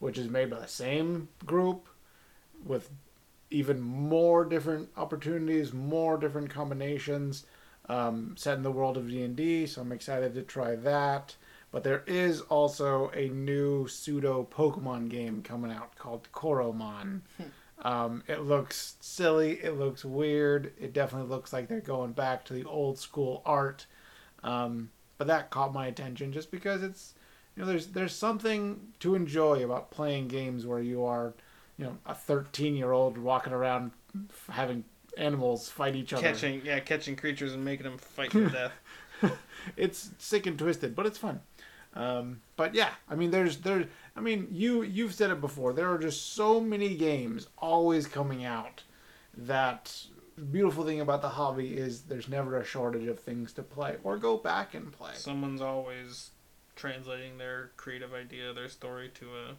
which 0.00 0.18
is 0.18 0.28
made 0.28 0.50
by 0.50 0.58
the 0.58 0.66
same 0.66 1.28
group 1.46 1.86
with 2.64 2.90
even 3.50 3.80
more 3.80 4.44
different 4.44 4.88
opportunities, 4.96 5.72
more 5.72 6.16
different 6.16 6.50
combinations, 6.50 7.46
um, 7.88 8.34
set 8.36 8.56
in 8.56 8.62
the 8.62 8.72
world 8.72 8.96
of 8.96 9.08
D&D, 9.08 9.66
so 9.66 9.82
I'm 9.82 9.92
excited 9.92 10.34
to 10.34 10.42
try 10.42 10.74
that. 10.76 11.36
But 11.72 11.84
there 11.84 12.02
is 12.06 12.40
also 12.42 13.10
a 13.14 13.28
new 13.28 13.86
pseudo 13.86 14.46
Pokemon 14.50 15.08
game 15.08 15.42
coming 15.42 15.70
out 15.70 15.94
called 15.96 16.28
Coromon. 16.32 17.20
um, 17.82 18.22
it 18.26 18.40
looks 18.42 18.96
silly, 19.00 19.52
it 19.62 19.78
looks 19.78 20.04
weird, 20.04 20.72
it 20.80 20.92
definitely 20.92 21.28
looks 21.28 21.52
like 21.52 21.68
they're 21.68 21.80
going 21.80 22.12
back 22.12 22.44
to 22.46 22.54
the 22.54 22.64
old 22.64 22.98
school 22.98 23.40
art. 23.46 23.86
Um, 24.42 24.90
but 25.16 25.26
that 25.28 25.50
caught 25.50 25.72
my 25.72 25.86
attention 25.86 26.32
just 26.32 26.50
because 26.50 26.82
it's 26.82 27.14
you 27.54 27.62
know 27.62 27.68
there's 27.68 27.88
there's 27.88 28.14
something 28.14 28.80
to 29.00 29.14
enjoy 29.14 29.62
about 29.64 29.90
playing 29.90 30.28
games 30.28 30.66
where 30.66 30.80
you 30.80 31.04
are 31.04 31.34
you 31.76 31.84
know 31.84 31.98
a 32.06 32.14
13 32.14 32.74
year 32.74 32.92
old 32.92 33.18
walking 33.18 33.52
around 33.52 33.90
f- 34.30 34.48
having 34.54 34.82
animals 35.18 35.68
fight 35.68 35.94
each 35.94 36.12
other 36.14 36.22
Catching, 36.22 36.62
yeah, 36.64 36.80
catching 36.80 37.16
creatures 37.16 37.52
and 37.52 37.62
making 37.64 37.84
them 37.84 37.98
fight 37.98 38.30
to 38.30 38.48
death. 38.50 38.72
it's 39.76 40.10
sick 40.16 40.46
and 40.46 40.58
twisted 40.58 40.96
but 40.96 41.04
it's 41.04 41.18
fun 41.18 41.40
um, 41.94 42.40
but 42.56 42.74
yeah 42.74 42.90
i 43.08 43.14
mean 43.14 43.30
there's 43.30 43.58
there 43.58 43.86
i 44.16 44.20
mean 44.20 44.46
you 44.50 44.82
you've 44.82 45.14
said 45.14 45.30
it 45.30 45.40
before 45.40 45.72
there 45.72 45.90
are 45.90 45.98
just 45.98 46.34
so 46.34 46.60
many 46.60 46.94
games 46.96 47.48
always 47.58 48.06
coming 48.06 48.44
out 48.44 48.82
that 49.36 50.04
beautiful 50.50 50.84
thing 50.84 51.00
about 51.00 51.20
the 51.20 51.28
hobby 51.28 51.76
is 51.76 52.02
there's 52.02 52.28
never 52.28 52.56
a 52.58 52.64
shortage 52.64 53.06
of 53.08 53.18
things 53.18 53.52
to 53.52 53.62
play 53.62 53.96
or 54.04 54.16
go 54.16 54.36
back 54.36 54.74
and 54.74 54.92
play 54.92 55.12
Someone's 55.14 55.60
always 55.60 56.30
translating 56.76 57.36
their 57.36 57.72
creative 57.76 58.14
idea, 58.14 58.54
their 58.54 58.70
story 58.70 59.10
to 59.14 59.26
a 59.36 59.54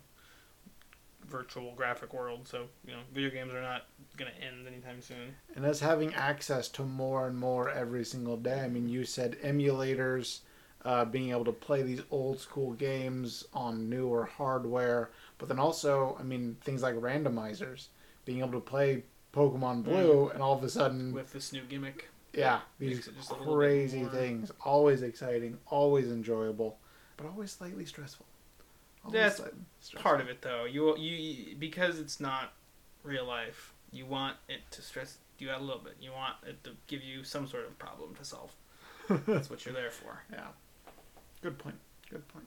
virtual 1.27 1.73
graphic 1.75 2.13
world. 2.13 2.47
So 2.47 2.65
you 2.85 2.93
know, 2.93 3.01
video 3.13 3.29
games 3.29 3.53
are 3.53 3.61
not 3.61 3.85
gonna 4.17 4.31
end 4.41 4.67
anytime 4.67 5.01
soon. 5.01 5.35
and 5.55 5.65
us 5.65 5.79
having 5.79 6.13
access 6.15 6.67
to 6.69 6.83
more 6.83 7.27
and 7.27 7.37
more 7.37 7.69
every 7.69 8.03
single 8.05 8.37
day. 8.37 8.61
I 8.61 8.67
mean, 8.67 8.89
you 8.89 9.05
said 9.05 9.37
emulators, 9.43 10.39
uh, 10.85 11.05
being 11.05 11.29
able 11.31 11.45
to 11.45 11.51
play 11.51 11.81
these 11.83 12.01
old 12.11 12.39
school 12.39 12.73
games 12.73 13.45
on 13.53 13.89
newer 13.89 14.25
hardware, 14.25 15.11
but 15.37 15.47
then 15.47 15.59
also, 15.59 16.17
I 16.19 16.23
mean, 16.23 16.57
things 16.61 16.81
like 16.81 16.95
randomizers, 16.95 17.87
being 18.25 18.39
able 18.39 18.53
to 18.53 18.59
play 18.59 19.03
Pokemon 19.33 19.83
Blue, 19.83 20.29
and 20.29 20.41
all 20.41 20.57
of 20.57 20.63
a 20.63 20.69
sudden, 20.69 21.13
With 21.13 21.31
this 21.33 21.53
new 21.53 21.61
gimmick, 21.61 22.09
yeah, 22.33 22.61
these 22.79 23.05
just 23.07 23.29
a 23.29 23.33
little 23.33 23.45
bit 23.45 23.53
crazy 23.53 24.05
things. 24.05 24.51
Always 24.65 25.03
exciting, 25.03 25.57
always 25.67 26.07
enjoyable, 26.07 26.77
but 27.17 27.27
always 27.27 27.51
slightly 27.51 27.85
stressful. 27.85 28.25
Always 29.05 29.21
That's 29.21 29.35
slightly 29.37 29.59
stressful. 29.79 30.01
part 30.03 30.21
of 30.21 30.29
it 30.29 30.41
though. 30.41 30.65
You 30.65 30.97
you 30.97 31.55
because 31.57 31.99
it's 31.99 32.19
not 32.19 32.53
real 33.03 33.25
life. 33.25 33.73
You 33.91 34.05
want 34.05 34.37
it 34.47 34.61
to 34.71 34.81
stress 34.81 35.17
you 35.37 35.49
out 35.49 35.59
a 35.59 35.63
little 35.63 35.81
bit. 35.81 35.97
You 35.99 36.11
want 36.11 36.35
it 36.47 36.63
to 36.63 36.71
give 36.87 37.03
you 37.03 37.23
some 37.23 37.47
sort 37.47 37.65
of 37.65 37.77
problem 37.79 38.15
to 38.15 38.23
solve. 38.25 38.51
That's 39.27 39.49
what 39.49 39.65
you're 39.65 39.73
there 39.73 39.91
for. 39.91 40.21
Yeah. 40.31 40.47
Good 41.41 41.57
point. 41.57 41.77
Good 42.09 42.27
point. 42.27 42.45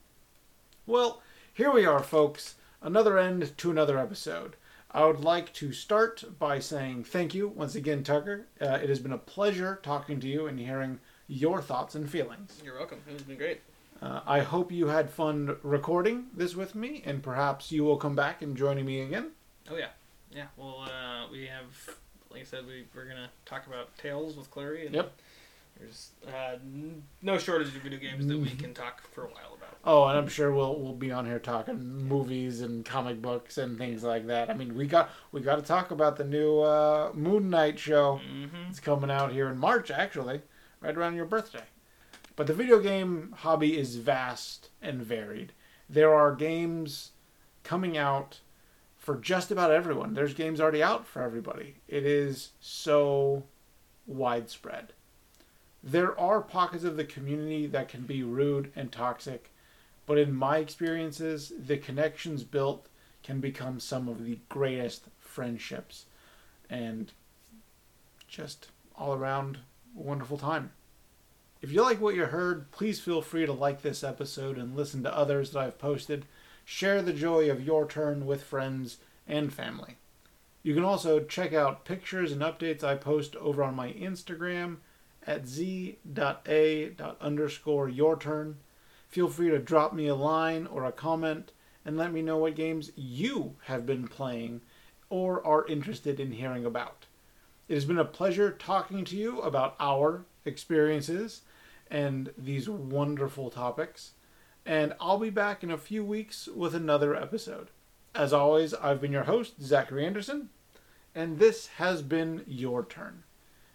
Well, 0.87 1.23
here 1.53 1.73
we 1.73 1.85
are, 1.87 2.03
folks. 2.03 2.55
Another 2.83 3.19
end 3.19 3.57
to 3.59 3.71
another 3.71 3.99
episode. 3.99 4.57
I 4.91 5.05
would 5.07 5.21
like 5.25 5.53
to 5.55 5.73
start 5.73 6.23
by 6.39 6.61
saying 6.61 7.05
thank 7.05 7.35
you 7.35 7.49
once 7.49 7.75
again, 7.75 8.05
Tucker. 8.05 8.47
Uh, 8.61 8.79
it 8.83 8.89
has 8.89 9.01
been 9.01 9.13
a 9.13 9.19
pleasure 9.19 9.81
talking 9.83 10.21
to 10.21 10.29
you 10.29 10.47
and 10.47 10.59
hearing 10.59 11.01
your 11.27 11.61
thoughts 11.61 11.95
and 11.97 12.09
feelings. 12.09 12.61
You're 12.65 12.77
welcome. 12.79 13.01
It's 13.09 13.23
been 13.23 13.37
great. 13.37 13.61
Uh, 14.01 14.21
I 14.27 14.41
hope 14.41 14.71
you 14.71 14.87
had 14.89 15.11
fun 15.11 15.57
recording 15.63 16.27
this 16.37 16.55
with 16.55 16.75
me, 16.75 17.03
and 17.05 17.23
perhaps 17.23 17.73
you 17.73 17.83
will 17.85 17.97
come 17.97 18.15
back 18.15 18.43
and 18.43 18.57
joining 18.57 18.85
me 18.85 19.01
again. 19.01 19.31
Oh 19.71 19.77
yeah, 19.77 19.89
yeah. 20.31 20.47
Well, 20.57 20.83
uh, 20.83 21.27
we 21.33 21.47
have, 21.47 21.97
like 22.31 22.43
I 22.43 22.45
said, 22.45 22.67
we 22.67 22.85
we're 22.95 23.09
gonna 23.09 23.31
talk 23.47 23.67
about 23.67 23.97
Tales 23.97 24.37
with 24.37 24.51
Clary. 24.51 24.87
And 24.87 24.95
Yep. 24.95 25.13
There's 25.85 26.13
uh, 26.27 26.57
no 27.21 27.37
shortage 27.37 27.69
of 27.69 27.83
video 27.83 27.99
games 27.99 28.27
that 28.27 28.39
we 28.39 28.49
can 28.51 28.73
talk 28.73 29.03
for 29.13 29.25
a 29.25 29.29
while 29.29 29.55
about. 29.55 29.77
Oh, 29.85 30.07
and 30.07 30.17
I'm 30.17 30.29
sure 30.29 30.51
we'll 30.53 30.81
we'll 30.81 30.95
be 30.95 31.13
on 31.13 31.27
here 31.27 31.39
talking 31.39 32.09
movies 32.09 32.63
and 32.63 32.85
comic 32.85 33.21
books 33.21 33.59
and 33.59 33.77
things 33.77 34.03
like 34.03 34.27
that. 34.29 34.49
I 34.49 34.55
mean, 34.55 34.75
we 34.75 34.87
got 34.87 35.11
we 35.31 35.43
got 35.43 35.57
to 35.57 35.63
talk 35.63 35.91
about 35.91 36.17
the 36.17 36.25
new 36.25 36.61
uh, 36.61 37.11
Moon 37.13 37.51
Knight 37.51 37.79
show. 37.79 38.21
Mm-hmm. 38.27 38.71
It's 38.71 38.81
coming 38.81 39.11
out 39.11 39.33
here 39.33 39.49
in 39.51 39.59
March, 39.59 39.91
actually, 39.91 40.41
right 40.81 40.97
around 40.97 41.17
your 41.17 41.27
birthday. 41.27 41.65
But 42.35 42.47
the 42.47 42.55
video 42.55 42.81
game 42.81 43.35
hobby 43.39 43.79
is 43.79 43.97
vast 43.97 44.71
and 44.81 45.03
varied. 45.03 45.53
There 45.89 46.15
are 46.15 46.35
games 46.35 47.13
coming 47.63 47.99
out 47.99 48.41
for 48.97 49.17
just 49.17 49.51
about 49.51 49.71
everyone. 49.71 50.15
There's 50.15 50.33
games 50.33 50.61
already 50.61 50.83
out 50.83 51.07
for 51.07 51.21
everybody. 51.21 51.77
It 51.89 52.07
is 52.07 52.53
so 52.59 53.45
widespread. 54.07 54.95
There 55.87 56.19
are 56.19 56.41
pockets 56.41 56.83
of 56.85 56.97
the 56.97 57.05
community 57.05 57.67
that 57.67 57.91
can 57.91 58.05
be 58.05 58.23
rude 58.23 58.73
and 58.75 58.91
toxic, 58.91 59.51
but 60.07 60.17
in 60.17 60.35
my 60.35 60.57
experiences, 60.57 61.53
the 61.59 61.77
connections 61.77 62.43
built 62.43 62.87
can 63.23 63.39
become 63.39 63.79
some 63.79 64.09
of 64.09 64.25
the 64.25 64.39
greatest 64.49 65.09
friendships 65.19 66.07
and 66.71 67.13
just 68.27 68.69
all 68.97 69.13
around 69.13 69.59
wonderful 69.95 70.39
time. 70.39 70.73
If 71.61 71.71
you 71.71 71.83
like 71.83 72.01
what 72.01 72.15
you 72.15 72.25
heard, 72.25 72.71
please 72.71 72.99
feel 72.99 73.21
free 73.21 73.45
to 73.45 73.53
like 73.53 73.83
this 73.83 74.03
episode 74.03 74.57
and 74.57 74.75
listen 74.75 75.03
to 75.03 75.15
others 75.15 75.51
that 75.51 75.59
I've 75.59 75.79
posted. 75.79 76.25
Share 76.65 77.03
the 77.03 77.13
joy 77.13 77.51
of 77.51 77.63
your 77.63 77.87
turn 77.87 78.25
with 78.25 78.43
friends 78.43 78.97
and 79.29 79.53
family. 79.53 79.99
You 80.63 80.75
can 80.75 80.85
also 80.85 81.21
check 81.21 81.53
out 81.53 81.85
pictures 81.85 82.33
and 82.33 82.41
updates 82.41 82.83
I 82.83 82.95
post 82.95 83.37
over 83.37 83.63
on 83.63 83.75
my 83.75 83.93
Instagram 83.93 84.79
at 85.27 85.47
z.a.underscore 85.47 85.99
your 87.89 88.19
turn. 88.19 88.57
Feel 89.09 89.29
free 89.29 89.51
to 89.51 89.59
drop 89.59 89.93
me 89.93 90.07
a 90.07 90.15
line 90.15 90.67
or 90.67 90.85
a 90.85 90.93
comment 90.93 91.53
and 91.85 91.97
let 91.97 92.13
me 92.13 92.23
know 92.23 92.39
what 92.39 92.57
games 92.57 92.91
you 92.97 93.57
have 93.65 93.87
been 93.87 94.09
playing 94.09 94.61
or 95.09 95.47
are 95.47 95.67
interested 95.67 96.19
in 96.19 96.33
hearing 96.33 96.65
about. 96.65 97.07
It 97.69 97.75
has 97.75 97.85
been 97.85 97.99
a 97.99 98.05
pleasure 98.05 98.51
talking 98.51 99.05
to 99.05 99.17
you 99.17 99.41
about 99.41 99.77
our 99.79 100.25
experiences 100.45 101.43
and 101.91 102.31
these 102.37 102.69
wonderful 102.69 103.51
topics. 103.51 104.13
And 104.67 104.95
I'll 105.01 105.19
be 105.19 105.31
back 105.31 105.63
in 105.63 105.71
a 105.71 105.79
few 105.79 106.05
weeks 106.05 106.49
with 106.49 106.75
another 106.75 107.15
episode. 107.15 107.69
As 108.15 108.33
always, 108.33 108.75
I've 108.75 109.01
been 109.01 109.13
your 109.13 109.25
host, 109.25 109.63
Zachary 109.63 110.07
Anderson, 110.07 110.51
and 111.15 111.39
this 111.39 111.67
has 111.79 112.03
been 112.03 112.45
your 112.47 112.85
turn. 112.85 113.25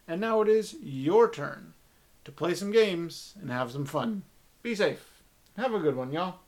And 0.09 0.19
now 0.19 0.41
it 0.41 0.47
is 0.47 0.75
your 0.81 1.29
turn 1.29 1.75
to 2.25 2.31
play 2.31 2.55
some 2.55 2.71
games 2.71 3.35
and 3.39 3.51
have 3.51 3.71
some 3.71 3.85
fun. 3.85 4.09
Hmm. 4.09 4.19
Be 4.63 4.73
safe. 4.73 5.21
Have 5.55 5.75
a 5.75 5.79
good 5.79 5.95
one, 5.95 6.11
y'all. 6.11 6.39